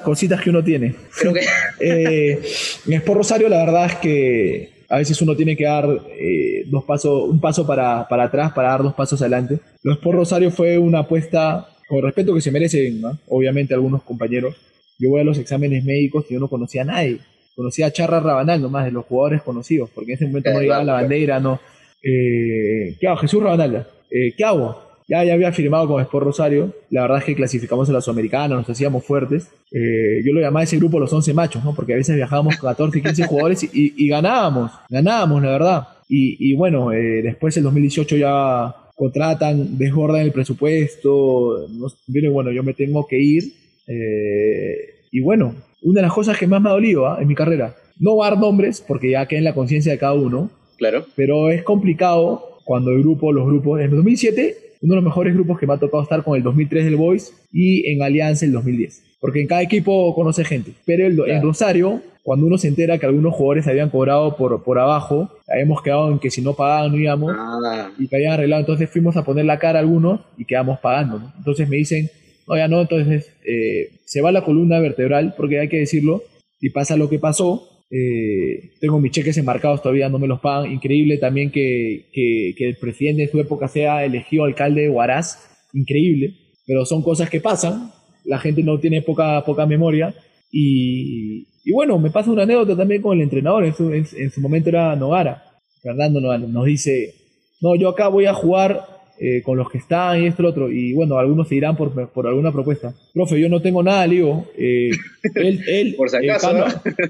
cositas 0.02 0.40
que 0.40 0.50
uno 0.50 0.64
tiene. 0.64 0.94
Creo 1.18 1.34
que... 1.34 1.40
eh, 1.80 2.40
en 2.86 2.92
Sport 2.94 3.18
Rosario 3.18 3.48
la 3.48 3.58
verdad 3.58 3.86
es 3.86 3.94
que 3.96 4.75
a 4.88 4.98
veces 4.98 5.20
uno 5.22 5.34
tiene 5.34 5.56
que 5.56 5.64
dar 5.64 5.86
eh, 6.18 6.64
dos 6.66 6.84
pasos, 6.84 7.28
un 7.28 7.40
paso 7.40 7.66
para, 7.66 8.06
para, 8.08 8.24
atrás 8.24 8.52
para 8.52 8.68
dar 8.68 8.82
dos 8.82 8.94
pasos 8.94 9.20
adelante. 9.20 9.60
Los 9.82 9.98
por 9.98 10.14
Rosario 10.14 10.50
fue 10.50 10.78
una 10.78 11.00
apuesta 11.00 11.68
con 11.88 12.02
respeto 12.02 12.34
que 12.34 12.40
se 12.40 12.50
merecen, 12.50 13.02
obviamente, 13.28 13.74
algunos 13.74 14.02
compañeros. 14.02 14.56
Yo 14.98 15.10
voy 15.10 15.20
a 15.20 15.24
los 15.24 15.38
exámenes 15.38 15.84
médicos 15.84 16.26
y 16.28 16.34
yo 16.34 16.40
no 16.40 16.48
conocía 16.48 16.82
a 16.82 16.86
nadie. 16.86 17.18
Conocía 17.54 17.86
a 17.86 17.92
Charra 17.92 18.20
Rabanal 18.20 18.60
nomás, 18.60 18.84
de 18.84 18.92
los 18.92 19.06
jugadores 19.06 19.42
conocidos, 19.42 19.90
porque 19.94 20.12
en 20.12 20.16
ese 20.16 20.26
momento 20.26 20.52
no 20.52 20.60
llegaba 20.60 20.84
la 20.84 20.92
bandera, 20.94 21.40
no. 21.40 21.60
Eh, 22.02 22.96
¿Qué 23.00 23.06
hago? 23.06 23.16
Jesús 23.16 23.42
Rabanal. 23.42 23.86
Eh, 24.10 24.32
¿Qué 24.36 24.44
hago? 24.44 24.85
Ya, 25.08 25.24
ya 25.24 25.34
había 25.34 25.52
firmado 25.52 25.86
con 25.86 26.02
Sport 26.02 26.26
Rosario. 26.26 26.74
La 26.90 27.02
verdad 27.02 27.18
es 27.18 27.24
que 27.24 27.34
clasificamos 27.36 27.88
a 27.88 27.92
la 27.92 28.00
Sudamericana, 28.00 28.56
nos 28.56 28.68
hacíamos 28.68 29.04
fuertes. 29.04 29.48
Eh, 29.70 30.22
yo 30.24 30.32
lo 30.32 30.40
llamaba 30.40 30.64
ese 30.64 30.78
grupo 30.78 30.98
los 30.98 31.12
11 31.12 31.32
machos, 31.32 31.64
¿no? 31.64 31.74
Porque 31.74 31.92
a 31.92 31.96
veces 31.96 32.16
viajábamos 32.16 32.56
14, 32.56 33.02
15 33.02 33.24
jugadores 33.28 33.62
y, 33.64 33.94
y, 33.96 34.08
ganábamos, 34.08 34.72
ganábamos, 34.88 35.42
la 35.42 35.50
verdad. 35.50 35.88
Y, 36.08 36.36
y 36.50 36.56
bueno, 36.56 36.92
eh, 36.92 37.22
después 37.22 37.56
el 37.56 37.62
2018 37.62 38.16
ya 38.16 38.74
contratan, 38.96 39.78
desbordan 39.78 40.22
el 40.22 40.32
presupuesto. 40.32 41.68
No, 41.70 41.86
bueno, 42.32 42.50
yo 42.50 42.64
me 42.64 42.74
tengo 42.74 43.06
que 43.06 43.18
ir. 43.20 43.44
Eh, 43.86 45.04
y 45.12 45.20
bueno, 45.20 45.54
una 45.82 46.00
de 46.00 46.06
las 46.06 46.12
cosas 46.12 46.36
que 46.36 46.48
más 46.48 46.60
me 46.60 46.68
ha 46.68 46.72
dolido 46.72 47.06
¿ah? 47.06 47.18
en 47.20 47.28
mi 47.28 47.36
carrera, 47.36 47.76
no 48.00 48.16
dar 48.20 48.38
nombres 48.38 48.80
porque 48.86 49.12
ya 49.12 49.26
queda 49.26 49.38
en 49.38 49.44
la 49.44 49.54
conciencia 49.54 49.92
de 49.92 49.98
cada 49.98 50.14
uno. 50.14 50.50
Claro. 50.78 51.06
Pero 51.14 51.50
es 51.50 51.62
complicado 51.62 52.58
cuando 52.64 52.90
el 52.90 53.02
grupo, 53.02 53.32
los 53.32 53.46
grupos, 53.46 53.78
en 53.78 53.86
el 53.86 53.96
2007 53.96 54.65
uno 54.82 54.94
de 54.94 54.96
los 54.96 55.04
mejores 55.04 55.34
grupos 55.34 55.58
que 55.58 55.66
me 55.66 55.74
ha 55.74 55.78
tocado 55.78 56.02
estar 56.02 56.22
con 56.22 56.36
el 56.36 56.42
2003 56.42 56.84
del 56.84 56.96
Boys 56.96 57.32
y 57.52 57.90
en 57.90 58.02
Alianza 58.02 58.44
el 58.44 58.52
2010. 58.52 59.02
Porque 59.20 59.40
en 59.40 59.46
cada 59.46 59.62
equipo 59.62 60.14
conoce 60.14 60.44
gente. 60.44 60.72
Pero 60.84 61.26
en 61.26 61.42
Rosario, 61.42 62.02
cuando 62.22 62.46
uno 62.46 62.58
se 62.58 62.68
entera 62.68 62.98
que 62.98 63.06
algunos 63.06 63.34
jugadores 63.34 63.66
habían 63.66 63.90
cobrado 63.90 64.36
por, 64.36 64.62
por 64.62 64.78
abajo, 64.78 65.30
habíamos 65.48 65.82
quedado 65.82 66.10
en 66.10 66.18
que 66.18 66.30
si 66.30 66.42
no 66.42 66.54
pagaban 66.54 66.92
no 66.92 66.98
íbamos 66.98 67.32
ah. 67.36 67.90
y 67.98 68.08
que 68.08 68.16
habían 68.16 68.32
arreglado. 68.32 68.60
Entonces 68.60 68.90
fuimos 68.90 69.16
a 69.16 69.24
poner 69.24 69.44
la 69.44 69.58
cara 69.58 69.78
a 69.78 69.82
algunos 69.82 70.20
y 70.36 70.44
quedamos 70.44 70.78
pagando. 70.80 71.32
Entonces 71.38 71.68
me 71.68 71.76
dicen, 71.76 72.10
no, 72.46 72.56
ya 72.56 72.68
no, 72.68 72.80
entonces 72.80 73.32
eh, 73.44 73.90
se 74.04 74.20
va 74.20 74.32
la 74.32 74.44
columna 74.44 74.78
vertebral, 74.80 75.34
porque 75.36 75.60
hay 75.60 75.68
que 75.68 75.78
decirlo, 75.78 76.22
y 76.60 76.70
pasa 76.70 76.96
lo 76.96 77.08
que 77.08 77.18
pasó, 77.18 77.75
eh, 77.90 78.72
tengo 78.80 79.00
mis 79.00 79.12
cheques 79.12 79.36
enmarcados 79.38 79.82
todavía, 79.82 80.08
no 80.08 80.18
me 80.18 80.26
los 80.26 80.40
pagan. 80.40 80.72
Increíble 80.72 81.18
también 81.18 81.50
que, 81.50 82.06
que, 82.12 82.54
el 82.58 82.76
presidente 82.76 83.22
de 83.22 83.28
su 83.28 83.40
época 83.40 83.68
sea 83.68 84.04
elegido 84.04 84.44
alcalde 84.44 84.82
de 84.82 84.90
Huaraz. 84.90 85.38
Increíble. 85.72 86.34
Pero 86.66 86.84
son 86.84 87.02
cosas 87.02 87.30
que 87.30 87.40
pasan. 87.40 87.90
la 88.24 88.38
gente 88.38 88.62
no 88.62 88.78
tiene 88.78 89.02
poca, 89.02 89.44
poca 89.44 89.66
memoria. 89.66 90.14
Y, 90.50 91.46
y 91.66 91.72
bueno, 91.72 91.98
me 91.98 92.12
pasa 92.12 92.30
una 92.30 92.44
anécdota 92.44 92.76
también 92.76 93.02
con 93.02 93.16
el 93.16 93.24
entrenador, 93.24 93.64
en 93.64 93.74
su, 93.74 93.92
en, 93.92 94.30
su 94.30 94.40
momento 94.40 94.68
era 94.68 94.94
Nogara. 94.94 95.42
Fernando 95.82 96.20
nos 96.20 96.64
dice, 96.64 97.12
no, 97.60 97.74
yo 97.74 97.88
acá 97.88 98.06
voy 98.06 98.26
a 98.26 98.34
jugar 98.34 98.86
eh, 99.18 99.42
con 99.42 99.56
los 99.56 99.70
que 99.70 99.78
están 99.78 100.22
y 100.22 100.26
esto 100.26 100.42
y 100.42 100.44
lo 100.44 100.50
otro. 100.50 100.70
Y 100.70 100.92
bueno, 100.92 101.18
algunos 101.18 101.48
se 101.48 101.54
irán 101.54 101.76
por, 101.76 102.10
por 102.10 102.26
alguna 102.26 102.52
propuesta. 102.52 102.94
Profe, 103.14 103.40
yo 103.40 103.48
no 103.48 103.62
tengo 103.62 103.82
nada, 103.82 104.06
digo. 104.06 104.46
Eh, 104.58 104.90
él, 105.34 105.60
él 105.66 105.94
por 105.96 106.10
si 106.10 106.16
acaso, 106.16 106.52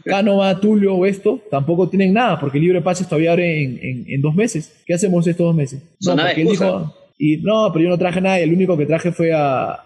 Cánova, 0.05 0.61
Tulio 0.61 0.95
o 0.95 1.07
esto, 1.07 1.41
tampoco 1.51 1.89
tienen 1.89 2.13
nada, 2.13 2.39
porque 2.39 2.59
el 2.59 2.65
libre 2.65 2.81
pases 2.81 3.09
todavía 3.09 3.33
abre 3.33 3.63
en, 3.63 4.05
en, 4.07 4.21
dos 4.23 4.35
meses. 4.35 4.83
¿Qué 4.87 4.95
hacemos 4.95 5.27
estos 5.27 5.47
dos 5.47 5.57
meses? 5.57 5.83
No, 6.01 6.17
porque 6.17 6.43
él 6.43 6.49
dijo, 6.49 6.95
y 7.19 7.39
no, 7.39 7.71
pero 7.73 7.85
yo 7.85 7.91
no 7.91 7.99
traje 7.99 8.21
nada, 8.21 8.39
el 8.39 8.53
único 8.53 8.77
que 8.77 8.87
traje 8.87 9.11
fue 9.11 9.33
a, 9.33 9.77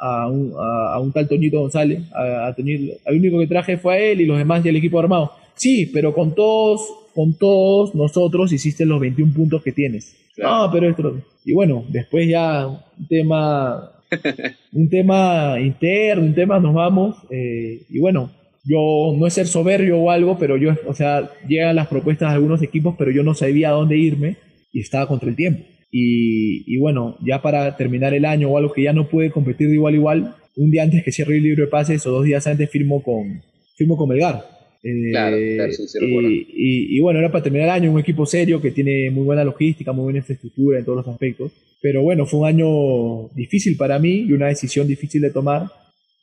a 0.00 0.28
un, 0.28 0.52
a, 0.58 1.00
un, 1.00 1.12
tal 1.12 1.28
Toñito 1.28 1.60
González, 1.60 2.02
a, 2.12 2.54
el 2.56 3.18
único 3.18 3.38
que 3.38 3.46
traje 3.46 3.78
fue 3.78 3.94
a 3.94 3.98
él 3.98 4.20
y 4.20 4.26
los 4.26 4.38
demás 4.38 4.64
y 4.64 4.68
el 4.68 4.76
equipo 4.76 4.98
armado. 4.98 5.32
Sí, 5.54 5.86
pero 5.86 6.14
con 6.14 6.34
todos, 6.34 6.80
con 7.18 7.36
todos 7.36 7.96
nosotros 7.96 8.52
hiciste 8.52 8.86
los 8.86 9.00
21 9.00 9.34
puntos 9.34 9.60
que 9.64 9.72
tienes. 9.72 10.16
No, 10.36 10.70
pero 10.72 10.88
esto. 10.88 11.20
Y 11.44 11.52
bueno, 11.52 11.84
después 11.88 12.28
ya 12.28 12.68
un 12.68 13.08
tema, 13.08 13.90
un 14.72 14.88
tema 14.88 15.56
interno, 15.58 16.22
un 16.22 16.34
tema 16.36 16.60
nos 16.60 16.74
vamos. 16.74 17.16
Eh, 17.28 17.80
y 17.90 17.98
bueno, 17.98 18.30
yo 18.62 19.16
no 19.18 19.26
es 19.26 19.34
ser 19.34 19.48
soberbio 19.48 19.98
o 19.98 20.12
algo, 20.12 20.38
pero 20.38 20.56
yo, 20.56 20.70
o 20.86 20.94
sea, 20.94 21.28
llegan 21.48 21.74
las 21.74 21.88
propuestas 21.88 22.28
de 22.28 22.36
algunos 22.36 22.62
equipos, 22.62 22.94
pero 22.96 23.10
yo 23.10 23.24
no 23.24 23.34
sabía 23.34 23.70
a 23.70 23.72
dónde 23.72 23.98
irme 23.98 24.36
y 24.72 24.78
estaba 24.78 25.08
contra 25.08 25.28
el 25.28 25.34
tiempo. 25.34 25.64
Y, 25.90 26.78
bueno, 26.78 27.16
ya 27.26 27.42
para 27.42 27.76
terminar 27.76 28.14
el 28.14 28.26
año 28.26 28.48
o 28.48 28.58
algo 28.58 28.72
que 28.72 28.84
ya 28.84 28.92
no 28.92 29.08
puede 29.08 29.32
competir 29.32 29.66
de 29.66 29.74
igual 29.74 29.94
a 29.94 29.96
igual, 29.96 30.34
un 30.54 30.70
día 30.70 30.84
antes 30.84 31.02
que 31.02 31.10
cierre 31.10 31.38
el 31.38 31.42
libro 31.42 31.64
de 31.64 31.70
pases 31.70 32.06
o 32.06 32.12
dos 32.12 32.24
días 32.24 32.46
antes 32.46 32.70
firmo 32.70 33.02
con, 33.02 33.42
firmo 33.76 33.96
con 33.96 34.08
Melgar. 34.08 34.57
Eh, 34.82 35.10
claro, 35.10 35.36
y, 35.36 36.96
y, 36.96 37.00
bueno, 37.00 37.18
era 37.18 37.32
para 37.32 37.42
terminar 37.42 37.68
el 37.68 37.72
año, 37.72 37.92
un 37.92 38.00
equipo 38.00 38.26
serio 38.26 38.60
que 38.60 38.70
tiene 38.70 39.10
muy 39.10 39.24
buena 39.24 39.44
logística, 39.44 39.92
muy 39.92 40.04
buena 40.04 40.18
infraestructura 40.18 40.78
en 40.78 40.84
todos 40.84 41.04
los 41.04 41.08
aspectos. 41.08 41.52
Pero 41.80 42.02
bueno, 42.02 42.26
fue 42.26 42.40
un 42.40 42.46
año 42.46 43.28
difícil 43.34 43.76
para 43.76 43.98
mí 43.98 44.24
y 44.28 44.32
una 44.32 44.46
decisión 44.46 44.86
difícil 44.86 45.22
de 45.22 45.30
tomar. 45.30 45.68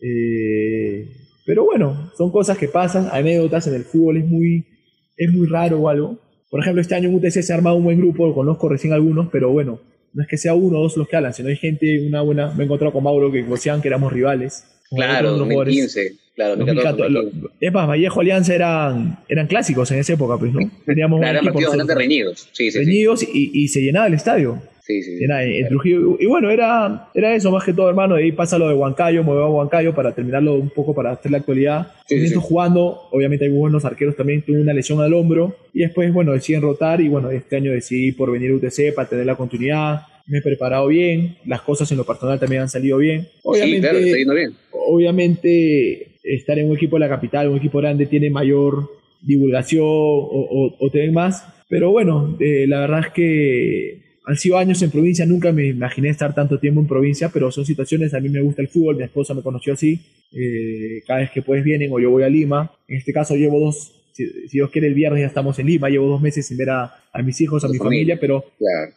Eh, 0.01 1.07
pero 1.45 1.63
bueno, 1.63 2.11
son 2.17 2.31
cosas 2.31 2.57
que 2.57 2.67
pasan, 2.67 3.07
anécdotas 3.11 3.67
en 3.67 3.75
el 3.75 3.83
fútbol, 3.83 4.17
es 4.17 4.25
muy, 4.25 4.65
es 5.17 5.31
muy 5.31 5.47
raro 5.47 5.79
o 5.79 5.89
algo. 5.89 6.19
Por 6.49 6.61
ejemplo, 6.61 6.81
este 6.81 6.95
año 6.95 7.09
en 7.09 7.15
UTC 7.15 7.41
se 7.41 7.53
ha 7.53 7.55
armado 7.55 7.75
un 7.77 7.83
buen 7.83 7.97
grupo, 7.97 8.33
conozco 8.33 8.69
recién 8.69 8.93
algunos, 8.93 9.29
pero 9.31 9.51
bueno, 9.51 9.79
no 10.13 10.23
es 10.23 10.27
que 10.29 10.37
sea 10.37 10.53
uno 10.53 10.79
o 10.79 10.83
dos 10.83 10.97
los 10.97 11.07
que 11.07 11.15
hablan, 11.15 11.33
sino 11.33 11.49
hay 11.49 11.57
gente, 11.57 12.05
una 12.07 12.21
buena, 12.21 12.53
me 12.53 12.63
he 12.63 12.65
encontrado 12.65 12.93
con 12.93 13.03
Mauro 13.03 13.31
que 13.31 13.43
decían 13.43 13.81
que 13.81 13.89
éramos 13.89 14.11
rivales. 14.11 14.63
Claro, 14.95 15.31
2015, 15.37 16.15
claro, 16.35 16.55
2014, 16.55 17.47
Es 17.59 17.73
más, 17.73 17.87
Vallejo 17.87 18.21
Alianza 18.21 18.55
eran, 18.55 19.19
eran 19.27 19.47
clásicos 19.47 19.91
en 19.91 19.99
esa 19.99 20.13
época, 20.13 20.37
pues, 20.37 20.53
¿no? 20.53 20.59
Teníamos 20.85 21.19
claro, 21.19 21.39
eran 21.39 21.45
partidos 21.45 21.69
bastante 21.71 21.95
reñidos, 21.95 22.49
sí, 22.51 22.71
sí, 22.71 22.79
reñidos 22.79 23.23
Y, 23.23 23.51
y, 23.53 23.67
se 23.67 23.81
llenaba 23.81 24.07
el 24.07 24.13
estadio. 24.13 24.61
Sí, 24.85 25.01
sí. 25.01 25.17
Y 26.19 26.25
bueno, 26.27 26.51
era, 26.51 27.09
era 27.15 27.33
eso 27.33 27.49
más 27.49 27.63
que 27.63 27.73
todo, 27.73 27.89
hermano. 27.89 28.15
De 28.15 28.23
ahí 28.23 28.31
pasa 28.31 28.59
lo 28.59 28.67
de 28.67 28.75
Huancayo, 28.75 29.23
voy 29.23 29.41
a 29.41 29.47
Huancayo 29.47 29.95
para 29.95 30.13
terminarlo 30.13 30.53
un 30.53 30.69
poco, 30.69 30.93
para 30.93 31.11
hacer 31.11 31.31
la 31.31 31.39
actualidad. 31.39 31.87
Sí, 32.07 32.31
jugando, 32.35 33.07
obviamente 33.11 33.45
hay 33.45 33.51
buenos 33.51 33.83
arqueros 33.83 34.15
también. 34.15 34.43
Tuve 34.43 34.61
una 34.61 34.73
lesión 34.73 35.01
al 35.01 35.15
hombro 35.15 35.55
y 35.73 35.79
después, 35.79 36.13
bueno, 36.13 36.33
deciden 36.33 36.61
rotar. 36.61 37.01
Y 37.01 37.07
bueno, 37.07 37.31
este 37.31 37.55
año 37.55 37.71
decidí 37.71 38.11
por 38.11 38.31
venir 38.31 38.51
a 38.51 38.55
UTC 38.55 38.93
para 38.93 39.09
tener 39.09 39.25
la 39.25 39.35
continuidad. 39.35 40.01
Me 40.27 40.39
he 40.39 40.41
preparado 40.41 40.87
bien, 40.87 41.37
las 41.45 41.61
cosas 41.61 41.91
en 41.91 41.97
lo 41.97 42.05
personal 42.05 42.39
también 42.39 42.63
han 42.63 42.69
salido 42.69 42.97
bien. 42.97 43.27
Obviamente, 43.43 43.89
sí, 43.89 44.03
está 44.05 44.17
yendo 44.17 44.33
bien. 44.33 44.53
Obviamente, 44.71 46.19
estar 46.23 46.57
en 46.57 46.69
un 46.69 46.75
equipo 46.75 46.95
de 46.95 47.01
la 47.01 47.09
capital, 47.09 47.49
un 47.49 47.57
equipo 47.57 47.79
grande, 47.79 48.07
tiene 48.07 48.29
mayor 48.29 48.89
divulgación 49.21 49.85
o, 49.85 50.75
o, 50.79 50.89
tener 50.91 51.11
más. 51.11 51.45
Pero 51.69 51.91
bueno, 51.91 52.37
eh, 52.39 52.65
la 52.67 52.81
verdad 52.81 53.01
es 53.07 53.13
que 53.13 54.05
han 54.25 54.37
sido 54.37 54.57
años 54.57 54.81
en 54.81 54.91
provincia, 54.91 55.25
nunca 55.25 55.51
me 55.51 55.67
imaginé 55.67 56.09
estar 56.09 56.33
tanto 56.33 56.59
tiempo 56.59 56.81
en 56.81 56.87
provincia, 56.87 57.29
pero 57.29 57.51
son 57.51 57.65
situaciones, 57.65 58.13
a 58.13 58.19
mí 58.19 58.29
me 58.29 58.41
gusta 58.41 58.61
el 58.61 58.67
fútbol, 58.67 58.97
mi 58.97 59.03
esposa 59.03 59.33
me 59.33 59.43
conoció 59.43 59.73
así, 59.73 60.01
eh, 60.31 61.01
cada 61.05 61.19
vez 61.19 61.31
que 61.31 61.41
pues 61.41 61.63
vienen 61.63 61.91
o 61.91 61.99
yo 61.99 62.09
voy 62.09 62.23
a 62.23 62.29
Lima, 62.29 62.71
en 62.87 62.97
este 62.97 63.13
caso 63.13 63.35
llevo 63.35 63.59
dos, 63.59 63.93
si, 64.15 64.47
Dios 64.49 64.71
quiere 64.71 64.87
el 64.87 64.93
viernes 64.93 65.21
ya 65.21 65.27
estamos 65.27 65.59
en 65.59 65.67
Lima, 65.67 65.89
llevo 65.89 66.07
dos 66.07 66.21
meses 66.21 66.47
sin 66.47 66.57
ver 66.57 66.69
a, 66.69 66.93
mis 67.21 67.41
hijos, 67.41 67.65
a 67.65 67.67
mi 67.67 67.77
familia, 67.77 68.17
pero, 68.19 68.45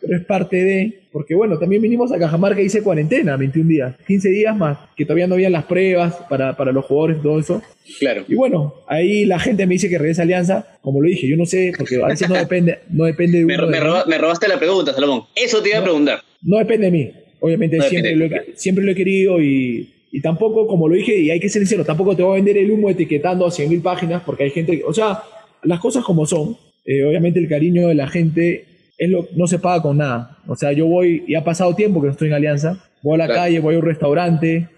pero 0.01 0.17
es 0.17 0.25
parte 0.25 0.65
de, 0.65 1.01
porque 1.11 1.35
bueno, 1.35 1.59
también 1.59 1.83
vinimos 1.83 2.13
a 2.13 2.19
Cajamarca, 2.19 2.61
hice 2.61 2.83
cuarentena, 2.83 3.37
21 3.37 3.69
días, 3.69 3.97
15 4.07 4.29
días 4.29 4.57
más, 4.57 4.79
que 4.97 5.05
todavía 5.05 5.27
no 5.27 5.35
habían 5.35 5.51
las 5.51 5.65
pruebas 5.65 6.15
para, 6.29 6.57
para 6.57 6.71
los 6.71 6.85
jugadores, 6.85 7.21
todo 7.21 7.41
eso. 7.41 7.61
Claro. 7.99 8.25
Y 8.29 8.37
bueno, 8.37 8.75
ahí 8.87 9.25
la 9.25 9.41
gente 9.41 9.67
me 9.67 9.75
dice 9.75 9.89
que 9.89 9.99
regresa 9.99 10.23
Alianza, 10.23 10.79
como 10.83 11.01
lo 11.01 11.09
dije, 11.09 11.29
yo 11.29 11.37
no 11.37 11.47
sé, 11.47 11.73
porque 11.77 12.01
a 12.01 12.07
veces 12.07 12.29
no 12.29 12.35
depende, 12.39 12.79
no 12.89 13.05
depende 13.05 13.39
de 13.39 13.45
me, 13.45 13.57
me, 13.57 14.19
robaste 14.19 14.47
la 14.47 14.59
pregunta, 14.61 14.95
Salomón. 14.95 15.25
Eso 15.35 15.61
te 15.63 15.71
iba 15.71 15.79
a 15.79 15.83
preguntar. 15.83 16.21
No 16.43 16.59
depende 16.59 16.87
de 16.87 16.93
mí. 16.93 17.13
Obviamente 17.41 17.81
siempre, 17.83 18.15
lo 18.15 18.25
he, 18.27 18.53
siempre 18.55 18.85
lo 18.85 18.93
he 18.93 18.95
querido 18.95 19.41
y, 19.41 19.98
y 20.11 20.21
tampoco, 20.21 20.67
como 20.67 20.89
lo 20.89 20.95
dije, 20.95 21.19
y 21.19 21.31
hay 21.31 21.41
que 21.41 21.49
ser 21.49 21.63
sincero, 21.63 21.85
tampoco 21.85 22.17
te 22.17 22.23
voy 22.23 22.33
a 22.33 22.37
vender 22.37 22.57
el 22.57 22.71
humo 22.71 22.89
etiquetando 22.89 23.47
a 23.47 23.51
100.000 23.51 23.83
páginas, 23.83 24.23
porque 24.25 24.45
hay 24.45 24.51
gente, 24.51 24.83
o 24.87 24.93
sea, 24.93 25.23
las 25.63 25.81
cosas 25.81 26.05
como 26.05 26.27
son, 26.27 26.57
eh, 26.85 27.05
obviamente 27.05 27.39
el 27.39 27.49
cariño 27.49 27.89
de 27.89 27.95
la 27.95 28.09
gente 28.09 28.65
es 28.97 29.11
lo, 29.11 29.29
no 29.37 29.47
se 29.47 29.59
paga 29.59 29.83
con 29.83 29.99
nada. 29.99 30.39
O 30.47 30.57
sea, 30.57 30.73
yo 30.73 30.87
voy, 30.87 31.25
y 31.27 31.35
ha 31.35 31.45
pasado 31.45 31.75
tiempo 31.75 32.01
que 32.01 32.07
no 32.07 32.13
estoy 32.13 32.29
en 32.29 32.35
Alianza, 32.35 32.83
voy 33.03 33.21
a 33.21 33.27
la 33.27 33.35
calle, 33.35 33.61
voy 33.61 33.75
a 33.75 33.79
un 33.79 33.85
restaurante 33.85 34.69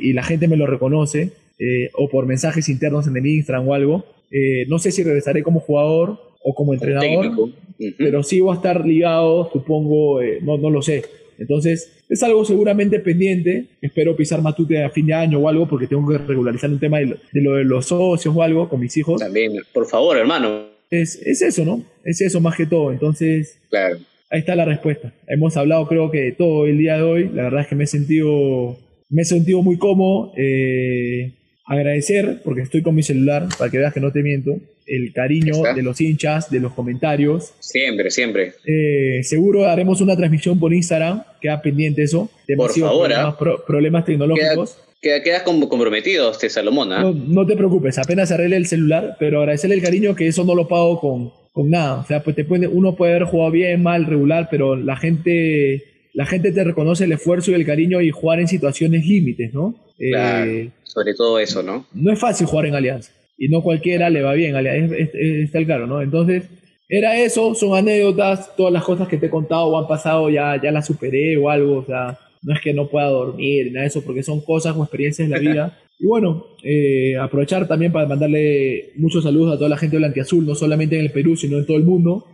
y 0.00 0.12
la 0.12 0.22
gente 0.22 0.48
me 0.48 0.56
lo 0.56 0.66
reconoce, 0.66 1.32
eh, 1.58 1.90
o 1.94 2.08
por 2.08 2.26
mensajes 2.26 2.68
internos 2.68 3.06
en 3.06 3.16
el 3.16 3.26
Instagram 3.26 3.68
o 3.68 3.74
algo. 3.74 4.04
Eh, 4.30 4.66
no 4.68 4.78
sé 4.78 4.92
si 4.92 5.02
regresaré 5.02 5.42
como 5.42 5.60
jugador 5.60 6.18
o 6.42 6.54
como 6.54 6.72
entrenador, 6.72 7.50
pero 7.98 8.22
sí 8.22 8.40
voy 8.40 8.52
a 8.52 8.56
estar 8.56 8.86
ligado, 8.86 9.50
supongo, 9.52 10.20
no, 10.42 10.58
no 10.58 10.70
lo 10.70 10.80
sé. 10.80 11.02
Entonces, 11.38 12.04
es 12.08 12.22
algo 12.22 12.44
seguramente 12.44 13.00
pendiente. 13.00 13.66
Espero 13.80 14.16
pisar 14.16 14.42
Matute 14.42 14.82
a 14.82 14.90
fin 14.90 15.06
de 15.06 15.14
año 15.14 15.38
o 15.38 15.48
algo, 15.48 15.68
porque 15.68 15.86
tengo 15.86 16.08
que 16.08 16.18
regularizar 16.18 16.70
un 16.70 16.78
tema 16.78 16.98
de 16.98 17.18
lo 17.32 17.54
de, 17.54 17.64
los 17.64 17.86
socios 17.86 18.34
o 18.34 18.42
algo 18.42 18.68
con 18.68 18.80
mis 18.80 18.96
hijos. 18.96 19.20
También, 19.20 19.52
por 19.72 19.86
favor, 19.86 20.16
hermano. 20.16 20.66
Es, 20.90 21.20
es 21.22 21.42
eso, 21.42 21.64
¿no? 21.64 21.84
Es 22.04 22.20
eso 22.20 22.40
más 22.40 22.56
que 22.56 22.66
todo. 22.66 22.92
Entonces, 22.92 23.58
claro. 23.70 23.98
ahí 24.30 24.40
está 24.40 24.54
la 24.54 24.64
respuesta. 24.64 25.12
Hemos 25.26 25.56
hablado, 25.56 25.86
creo 25.86 26.10
que 26.10 26.32
todo 26.32 26.66
el 26.66 26.78
día 26.78 26.96
de 26.96 27.02
hoy. 27.02 27.30
La 27.32 27.44
verdad 27.44 27.62
es 27.62 27.66
que 27.66 27.74
me 27.74 27.84
he 27.84 27.88
sentido, 27.88 28.76
me 29.08 29.22
he 29.22 29.24
sentido 29.24 29.62
muy 29.62 29.78
cómodo. 29.78 30.32
Eh, 30.36 31.32
agradecer, 31.66 32.40
porque 32.44 32.62
estoy 32.62 32.82
con 32.82 32.94
mi 32.94 33.02
celular, 33.02 33.48
para 33.58 33.70
que 33.70 33.78
veas 33.78 33.92
que 33.92 34.00
no 34.00 34.12
te 34.12 34.22
miento, 34.22 34.56
el 34.86 35.12
cariño 35.12 35.62
de 35.74 35.82
los 35.82 36.00
hinchas, 36.00 36.48
de 36.48 36.60
los 36.60 36.72
comentarios. 36.72 37.52
Siempre, 37.58 38.10
siempre. 38.10 38.52
Eh, 38.64 39.22
seguro 39.24 39.66
haremos 39.66 40.00
una 40.00 40.16
transmisión 40.16 40.60
por 40.60 40.72
Instagram, 40.72 41.24
queda 41.40 41.60
pendiente 41.60 42.04
eso. 42.04 42.30
Por 42.56 42.70
favor, 42.72 43.08
problemas, 43.08 43.34
¿ah? 43.40 43.64
problemas 43.66 44.04
tecnológicos. 44.04 44.78
Queda, 45.02 45.22
quedas 45.22 45.42
comprometido, 45.42 46.30
este 46.30 46.48
Salomón. 46.48 46.92
¿ah? 46.92 47.12
No, 47.12 47.44
te 47.44 47.56
preocupes, 47.56 47.98
apenas 47.98 48.30
arregle 48.30 48.56
el 48.56 48.66
celular, 48.66 49.16
pero 49.18 49.40
agradecerle 49.40 49.74
el 49.74 49.82
cariño 49.82 50.14
que 50.14 50.28
eso 50.28 50.44
no 50.44 50.54
lo 50.54 50.68
pago 50.68 51.00
con, 51.00 51.32
con 51.52 51.68
nada. 51.68 52.00
O 52.00 52.06
sea, 52.06 52.22
pues 52.22 52.36
te 52.36 52.44
puede, 52.44 52.68
uno 52.68 52.94
puede 52.94 53.16
haber 53.16 53.24
jugado 53.24 53.50
bien, 53.50 53.82
mal, 53.82 54.06
regular, 54.06 54.46
pero 54.50 54.76
la 54.76 54.96
gente, 54.96 55.82
la 56.14 56.26
gente 56.26 56.52
te 56.52 56.62
reconoce 56.62 57.04
el 57.04 57.12
esfuerzo 57.12 57.50
y 57.50 57.54
el 57.54 57.66
cariño 57.66 58.00
y 58.00 58.10
jugar 58.10 58.38
en 58.38 58.46
situaciones 58.46 59.04
límites, 59.04 59.52
¿no? 59.52 59.74
Eh, 59.98 60.70
sobre 60.96 61.12
todo 61.12 61.38
eso, 61.38 61.62
¿no? 61.62 61.86
No 61.92 62.10
es 62.10 62.18
fácil 62.18 62.46
jugar 62.46 62.66
en 62.66 62.74
Alianza 62.74 63.12
y 63.36 63.48
no 63.48 63.62
cualquiera 63.62 64.08
le 64.08 64.22
va 64.22 64.32
bien, 64.32 64.56
está 64.56 65.58
el 65.58 65.66
claro, 65.66 65.86
¿no? 65.86 66.00
Entonces, 66.00 66.44
era 66.88 67.20
eso, 67.20 67.54
son 67.54 67.76
anécdotas, 67.76 68.56
todas 68.56 68.72
las 68.72 68.82
cosas 68.82 69.06
que 69.06 69.18
te 69.18 69.26
he 69.26 69.30
contado 69.30 69.66
o 69.66 69.78
han 69.78 69.86
pasado 69.86 70.30
ya, 70.30 70.58
ya 70.60 70.72
las 70.72 70.86
superé 70.86 71.36
o 71.36 71.50
algo, 71.50 71.80
o 71.80 71.84
sea, 71.84 72.18
no 72.42 72.54
es 72.54 72.62
que 72.62 72.72
no 72.72 72.88
pueda 72.88 73.08
dormir, 73.08 73.72
nada 73.72 73.82
de 73.82 73.88
eso, 73.88 74.02
porque 74.02 74.22
son 74.22 74.40
cosas 74.40 74.74
o 74.74 74.82
experiencias 74.82 75.28
de 75.28 75.34
la 75.34 75.40
vida. 75.40 75.78
Y 75.98 76.04
bueno, 76.04 76.44
eh, 76.62 77.16
aprovechar 77.18 77.66
también 77.66 77.90
para 77.90 78.04
mandarle 78.04 78.90
muchos 78.96 79.24
saludos 79.24 79.54
a 79.54 79.56
toda 79.56 79.70
la 79.70 79.78
gente 79.78 79.96
blanquiazul, 79.96 80.44
no 80.44 80.54
solamente 80.54 80.94
en 80.94 81.00
el 81.00 81.10
Perú, 81.10 81.38
sino 81.38 81.56
en 81.56 81.64
todo 81.64 81.78
el 81.78 81.84
mundo. 81.84 82.26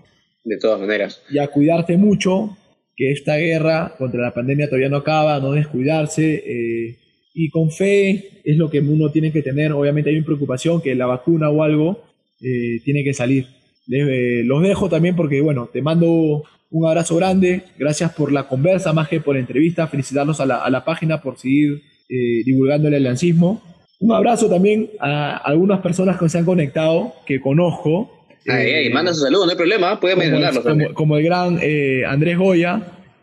De 0.42 0.58
todas 0.58 0.80
maneras. 0.80 1.22
Y 1.30 1.38
a 1.38 1.46
cuidarte 1.46 1.96
mucho, 1.96 2.58
que 2.96 3.12
esta 3.12 3.36
guerra 3.36 3.94
contra 3.98 4.20
la 4.20 4.34
pandemia 4.34 4.66
todavía 4.66 4.88
no 4.88 4.96
acaba, 4.96 5.38
no 5.38 5.52
descuidarse. 5.52 6.42
Eh, 6.44 6.96
y 7.34 7.50
con 7.50 7.70
fe 7.70 8.40
es 8.44 8.56
lo 8.56 8.70
que 8.70 8.80
uno 8.80 9.10
tiene 9.10 9.32
que 9.32 9.42
tener. 9.42 9.72
Obviamente 9.72 10.10
hay 10.10 10.16
una 10.16 10.26
preocupación 10.26 10.80
que 10.80 10.94
la 10.94 11.06
vacuna 11.06 11.50
o 11.50 11.62
algo 11.62 12.02
eh, 12.40 12.80
tiene 12.84 13.04
que 13.04 13.14
salir. 13.14 13.46
Les, 13.86 14.44
los 14.44 14.62
dejo 14.62 14.88
también 14.88 15.16
porque, 15.16 15.40
bueno, 15.40 15.68
te 15.72 15.82
mando 15.82 16.44
un 16.70 16.86
abrazo 16.86 17.16
grande. 17.16 17.62
Gracias 17.78 18.12
por 18.12 18.32
la 18.32 18.48
conversa, 18.48 18.92
más 18.92 19.08
que 19.08 19.20
por 19.20 19.34
la 19.34 19.40
entrevista. 19.40 19.86
Felicitarlos 19.86 20.40
a 20.40 20.46
la, 20.46 20.56
a 20.56 20.70
la 20.70 20.84
página 20.84 21.20
por 21.20 21.38
seguir 21.38 21.82
eh, 22.08 22.42
divulgando 22.44 22.88
el 22.88 23.02
lancismo. 23.02 23.62
Un 24.00 24.12
abrazo 24.12 24.48
también 24.48 24.90
a 25.00 25.36
algunas 25.36 25.80
personas 25.80 26.18
que 26.18 26.28
se 26.28 26.38
han 26.38 26.44
conectado, 26.44 27.14
que 27.24 27.40
conozco. 27.40 28.26
Ay, 28.48 28.86
eh, 28.86 28.90
manda 28.90 29.14
su 29.14 29.20
saludo, 29.20 29.44
no 29.46 29.52
hay 29.52 29.56
problema, 29.56 30.00
puede 30.00 30.16
mencionarlos. 30.16 30.64
Como, 30.64 30.94
como, 30.94 31.16
el 31.16 31.24
gran 31.24 31.60
Andrés 32.08 32.36
Goya, 32.36 32.82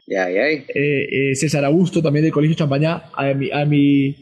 ya, 0.10 0.30
ya. 0.30 0.48
Eh, 0.50 0.64
eh, 0.74 1.36
César 1.36 1.64
Augusto, 1.66 2.02
también 2.02 2.24
del 2.24 2.34
Colegio 2.34 2.56
Champañá, 2.56 3.04
a 3.14 3.34
mi, 3.34 3.50
a 3.52 3.66
mi, 3.66 4.16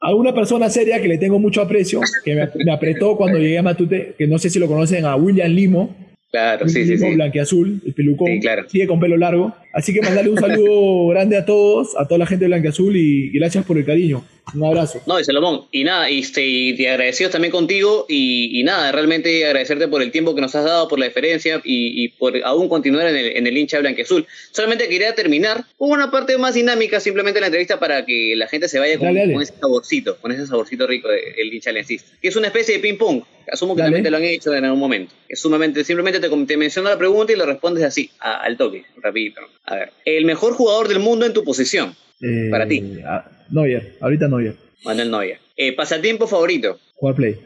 a 0.00 0.14
una 0.14 0.34
persona 0.34 0.70
seria 0.70 1.00
que 1.00 1.08
le 1.08 1.18
tengo 1.18 1.38
mucho 1.38 1.60
aprecio, 1.60 2.00
que 2.24 2.34
me, 2.34 2.48
me 2.64 2.72
apretó 2.72 3.16
cuando 3.16 3.38
llegué 3.38 3.58
a 3.58 3.62
Matute, 3.62 4.14
que 4.16 4.26
no 4.26 4.38
sé 4.38 4.50
si 4.50 4.58
lo 4.58 4.66
conocen, 4.66 5.04
a 5.04 5.16
William 5.16 5.50
Limo, 5.50 5.96
Claro, 6.32 6.66
sí, 6.66 6.86
sí, 6.86 6.96
sí. 6.96 7.14
Blanquiazul, 7.14 7.82
el 7.84 7.92
pelucón. 7.92 8.28
Sí, 8.28 8.40
claro. 8.40 8.66
Sigue 8.66 8.86
con 8.86 8.98
pelo 8.98 9.18
largo. 9.18 9.54
Así 9.72 9.92
que 9.94 10.02
mandarle 10.02 10.30
un 10.30 10.38
saludo 10.38 11.08
grande 11.14 11.36
a 11.36 11.44
todos, 11.44 11.96
a 11.96 12.06
toda 12.06 12.18
la 12.18 12.26
gente 12.26 12.44
de 12.44 12.48
Blanquiazul 12.48 12.96
y, 12.96 13.26
y 13.32 13.38
gracias 13.38 13.64
por 13.64 13.78
el 13.78 13.84
cariño. 13.86 14.24
Un 14.54 14.64
abrazo. 14.64 15.00
No, 15.06 15.20
y 15.20 15.24
Salomón, 15.24 15.66
y 15.70 15.84
nada, 15.84 16.10
y, 16.10 16.18
este, 16.18 16.44
y 16.44 16.76
te 16.76 16.88
agradecidos 16.90 17.30
también 17.32 17.52
contigo 17.52 18.06
y, 18.08 18.58
y 18.60 18.64
nada, 18.64 18.90
realmente 18.90 19.46
agradecerte 19.46 19.86
por 19.86 20.02
el 20.02 20.10
tiempo 20.10 20.34
que 20.34 20.40
nos 20.40 20.52
has 20.56 20.64
dado, 20.64 20.88
por 20.88 20.98
la 20.98 21.06
diferencia 21.06 21.60
y, 21.64 22.08
por 22.08 22.36
aún 22.44 22.68
continuar 22.68 23.06
en 23.06 23.16
el, 23.16 23.36
en 23.36 23.46
el 23.46 23.56
hincha 23.56 23.78
blanqueazul. 23.78 24.26
Solamente 24.50 24.88
quería 24.88 25.14
terminar 25.14 25.64
con 25.78 25.90
una 25.90 26.10
parte 26.10 26.36
más 26.38 26.54
dinámica, 26.54 26.98
simplemente 26.98 27.38
en 27.38 27.42
la 27.42 27.46
entrevista 27.46 27.78
para 27.78 28.04
que 28.04 28.34
la 28.36 28.48
gente 28.48 28.68
se 28.68 28.80
vaya 28.80 28.98
con, 28.98 29.06
Dale, 29.06 29.20
dale. 29.20 29.32
con 29.34 29.42
ese 29.42 29.54
saborcito, 29.58 30.16
con 30.20 30.32
ese 30.32 30.46
saborcito 30.46 30.88
rico 30.88 31.08
del 31.08 31.54
hincha 31.54 31.70
aliancista, 31.70 32.10
que 32.20 32.28
es 32.28 32.34
una 32.36 32.48
especie 32.48 32.74
de 32.74 32.80
ping-pong. 32.80 33.22
Asumo 33.50 33.74
que 33.74 33.82
Dale. 33.82 33.88
también 33.90 34.04
te 34.04 34.10
lo 34.10 34.16
han 34.18 34.24
hecho 34.24 34.54
en 34.54 34.64
algún 34.64 34.80
momento. 34.80 35.14
Es 35.28 35.40
sumamente, 35.40 35.82
simplemente 35.84 36.20
te, 36.20 36.28
te 36.28 36.56
menciono 36.56 36.88
la 36.88 36.98
pregunta 36.98 37.32
y 37.32 37.36
lo 37.36 37.44
respondes 37.46 37.84
así, 37.84 38.10
a- 38.20 38.40
al 38.40 38.56
toque, 38.56 38.84
rapidito. 39.00 39.40
A 39.64 39.76
ver, 39.76 39.92
el 40.04 40.24
mejor 40.24 40.54
jugador 40.54 40.88
del 40.88 40.98
mundo 40.98 41.24
en 41.26 41.32
tu 41.32 41.44
posición, 41.44 41.94
Eh, 42.20 42.48
Para 42.50 42.66
ti. 42.68 42.82
a- 43.04 43.28
Neuer, 43.50 43.96
ahorita 44.00 44.28
Neuer. 44.28 44.54
Manuel 44.84 45.10
Neuer. 45.10 45.38
Eh, 45.56 45.72
pasatiempo 45.74 46.26
favorito, 46.26 46.78
Jugar 46.94 47.16
Play. 47.16 47.36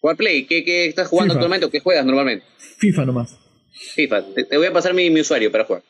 jugar 0.00 0.16
Play. 0.16 0.46
¿Qué, 0.46 0.64
qué 0.64 0.86
estás 0.86 1.08
jugando 1.08 1.34
FIFA. 1.34 1.38
actualmente 1.40 1.66
o 1.66 1.70
qué 1.70 1.80
juegas 1.80 2.04
normalmente? 2.06 2.44
FIFA 2.78 3.04
nomás. 3.06 3.36
FIFA. 3.94 4.24
Te, 4.34 4.44
te 4.44 4.56
voy 4.56 4.66
a 4.66 4.72
pasar 4.72 4.94
mi, 4.94 5.10
mi 5.10 5.20
usuario 5.20 5.50
para 5.52 5.64
jugar. 5.64 5.82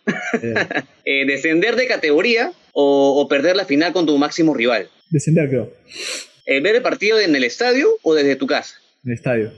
Eh, 0.42 0.54
Eh, 1.04 1.26
¿Descender 1.26 1.76
de 1.76 1.86
categoría 1.86 2.52
o, 2.72 3.20
o 3.20 3.28
perder 3.28 3.56
la 3.56 3.64
final 3.64 3.92
con 3.92 4.06
tu 4.06 4.16
máximo 4.18 4.54
rival? 4.54 4.88
descender, 5.10 5.48
creo. 5.48 5.72
¿Ver 6.46 6.76
el 6.76 6.82
partido 6.82 7.18
en 7.20 7.34
el 7.36 7.44
estadio 7.44 7.88
o 8.02 8.14
desde 8.14 8.36
tu 8.36 8.46
casa? 8.46 8.74
En 9.04 9.10
el 9.12 9.16
estadio. 9.18 9.52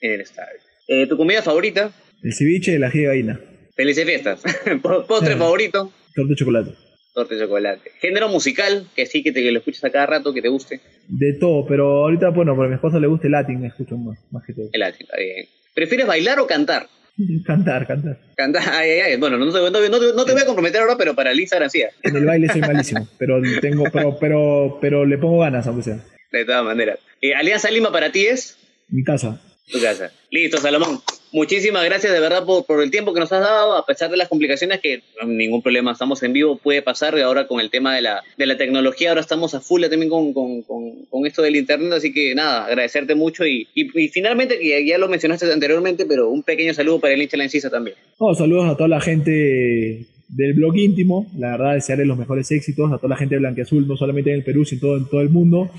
En 0.00 0.12
el 0.12 0.20
estadio. 0.20 0.58
Eh, 0.88 1.06
¿Tu 1.06 1.16
comida 1.16 1.42
favorita? 1.42 1.92
El 2.22 2.32
ceviche 2.34 2.72
de 2.72 2.78
la 2.78 2.88
ají 2.88 3.00
de 3.00 3.06
gallina. 3.06 3.40
Felices 3.74 4.04
fiestas. 4.04 4.42
Po- 4.82 5.04
Postre 5.06 5.36
favorito, 5.36 5.92
Torta 6.14 6.30
de 6.30 6.36
chocolate. 6.36 6.70
torta 7.12 7.34
de 7.34 7.40
chocolate. 7.40 7.90
Género 8.00 8.28
musical, 8.28 8.86
que 8.94 9.06
sí 9.06 9.22
que 9.22 9.32
te 9.32 9.42
que 9.42 9.50
lo 9.52 9.58
escuchas 9.58 9.84
a 9.84 9.90
cada 9.90 10.06
rato, 10.06 10.32
que 10.32 10.42
te 10.42 10.48
guste. 10.48 10.80
De 11.08 11.34
todo, 11.40 11.66
pero 11.66 12.04
ahorita, 12.04 12.30
bueno, 12.30 12.54
porque 12.54 12.66
a 12.66 12.70
mi 12.70 12.74
esposa 12.76 12.98
le 12.98 13.06
gusta 13.06 13.26
el 13.26 13.32
latín, 13.32 13.60
me 13.60 13.68
escucho 13.68 13.96
más, 13.96 14.18
más 14.30 14.44
que 14.46 14.52
todo. 14.52 14.68
El 14.72 14.80
latín, 14.80 15.02
está 15.06 15.16
bien. 15.16 15.46
¿Prefieres 15.74 16.06
bailar 16.06 16.38
o 16.40 16.46
cantar? 16.46 16.86
Cantar, 17.46 17.86
cantar. 17.86 18.18
Cantar, 18.36 18.62
ay, 18.72 18.90
ay, 18.90 19.00
ay. 19.12 19.16
Bueno, 19.18 19.36
no 19.38 19.46
te, 19.52 19.58
no 19.60 19.70
te- 19.70 19.88
no 19.88 20.00
te- 20.00 20.14
no 20.16 20.24
te 20.24 20.32
voy 20.32 20.42
a 20.42 20.46
comprometer 20.46 20.80
ahora, 20.80 20.96
pero 20.98 21.14
para 21.14 21.30
el 21.30 21.38
Instagram 21.40 21.70
sí. 21.70 21.82
En 22.02 22.16
el 22.16 22.24
baile 22.24 22.48
soy 22.48 22.60
malísimo, 22.60 23.06
pero 23.18 23.40
tengo, 23.60 23.84
pero, 23.92 24.16
pero, 24.18 24.78
pero 24.80 25.04
le 25.06 25.18
pongo 25.18 25.38
ganas, 25.40 25.66
aunque 25.68 25.82
sea. 25.84 25.98
De 26.32 26.44
todas 26.44 26.64
maneras. 26.64 26.98
Eh, 27.20 27.32
Alianza 27.34 27.70
Lima 27.70 27.92
para 27.92 28.10
ti 28.10 28.26
es 28.26 28.56
Mi 28.88 29.04
casa. 29.04 29.40
Tu 29.70 29.80
casa. 29.80 30.12
Listo, 30.30 30.58
Salomón. 30.58 31.00
Muchísimas 31.32 31.84
gracias 31.84 32.12
de 32.12 32.20
verdad 32.20 32.44
por, 32.44 32.64
por 32.64 32.80
el 32.80 32.92
tiempo 32.92 33.12
que 33.12 33.18
nos 33.18 33.32
has 33.32 33.40
dado, 33.40 33.76
a 33.76 33.84
pesar 33.84 34.08
de 34.08 34.16
las 34.16 34.28
complicaciones 34.28 34.78
que 34.80 35.02
ningún 35.26 35.62
problema, 35.62 35.90
estamos 35.90 36.22
en 36.22 36.32
vivo, 36.32 36.58
puede 36.58 36.80
pasar, 36.80 37.18
y 37.18 37.22
ahora 37.22 37.48
con 37.48 37.60
el 37.60 37.70
tema 37.70 37.92
de 37.96 38.02
la, 38.02 38.22
de 38.38 38.46
la 38.46 38.56
tecnología, 38.56 39.08
ahora 39.08 39.20
estamos 39.20 39.52
a 39.54 39.60
full 39.60 39.82
también 39.82 40.10
con, 40.10 40.32
con, 40.32 40.62
con, 40.62 41.26
esto 41.26 41.42
del 41.42 41.56
internet, 41.56 41.92
así 41.92 42.12
que 42.12 42.36
nada, 42.36 42.66
agradecerte 42.66 43.16
mucho 43.16 43.44
y, 43.44 43.66
y, 43.74 43.88
y 44.00 44.08
finalmente, 44.10 44.60
que 44.60 44.86
ya, 44.86 44.96
lo 44.96 45.08
mencionaste 45.08 45.52
anteriormente, 45.52 46.06
pero 46.06 46.28
un 46.28 46.44
pequeño 46.44 46.72
saludo 46.72 47.00
para 47.00 47.14
el 47.14 47.22
hincha 47.22 47.36
la 47.36 47.44
Encisa 47.44 47.68
también. 47.68 47.96
No, 48.20 48.32
saludos 48.34 48.70
a 48.70 48.76
toda 48.76 48.88
la 48.88 49.00
gente 49.00 50.06
del 50.28 50.54
blog 50.54 50.76
íntimo, 50.76 51.26
la 51.36 51.56
verdad 51.56 51.74
desearles 51.74 52.06
los 52.06 52.18
mejores 52.18 52.48
éxitos, 52.52 52.92
a 52.92 52.98
toda 52.98 53.08
la 53.08 53.16
gente 53.16 53.34
de 53.34 53.40
Blanquiazul, 53.40 53.88
no 53.88 53.96
solamente 53.96 54.30
en 54.30 54.36
el 54.36 54.44
Perú, 54.44 54.64
sino 54.64 54.80
todo, 54.80 54.96
en 54.98 55.06
todo 55.06 55.20
el 55.20 55.30
mundo. 55.30 55.70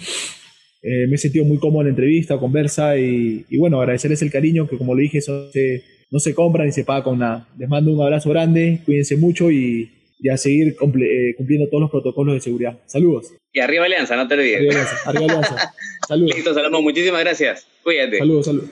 Eh, 0.88 1.08
me 1.08 1.16
he 1.16 1.18
sentido 1.18 1.46
muy 1.46 1.58
cómodo 1.58 1.82
en 1.82 1.88
la 1.88 1.90
entrevista, 1.92 2.38
conversa 2.38 2.98
y, 2.98 3.44
y 3.50 3.58
bueno, 3.58 3.80
agradecerles 3.82 4.22
el 4.22 4.30
cariño 4.32 4.68
que 4.68 4.78
como 4.78 4.94
lo 4.94 5.02
dije, 5.02 5.18
eso 5.18 5.52
se- 5.52 5.82
no 6.12 6.20
se 6.20 6.36
compra 6.36 6.64
ni 6.64 6.72
se 6.72 6.84
paga 6.84 7.04
con 7.04 7.18
nada. 7.20 7.48
Les 7.58 7.68
mando 7.68 7.92
un 7.92 8.02
abrazo 8.02 8.30
grande, 8.30 8.82
cuídense 8.86 9.18
mucho 9.18 9.50
y, 9.52 9.90
y 10.20 10.30
a 10.30 10.38
seguir 10.38 10.76
eh, 10.80 11.34
cumpliendo 11.38 11.68
todos 11.70 11.82
los 11.82 11.90
protocolos 11.92 12.36
de 12.36 12.42
seguridad. 12.42 12.78
Saludos. 12.86 13.34
Y 13.52 13.60
arriba 13.62 13.86
Alianza, 13.86 14.16
no 14.16 14.28
te 14.28 14.36
olvides. 14.36 14.58
Arriba 14.58 14.72
Alianza. 14.74 14.96
Arriba 15.10 15.26
Alianza. 15.26 15.74
Saludos. 16.08 16.36
Listo, 16.36 16.54
Salomón, 16.54 16.84
muchísimas 16.84 17.22
gracias. 17.22 17.66
Cuídate. 17.84 18.20
Saludos, 18.20 18.46
saludos. 18.46 18.70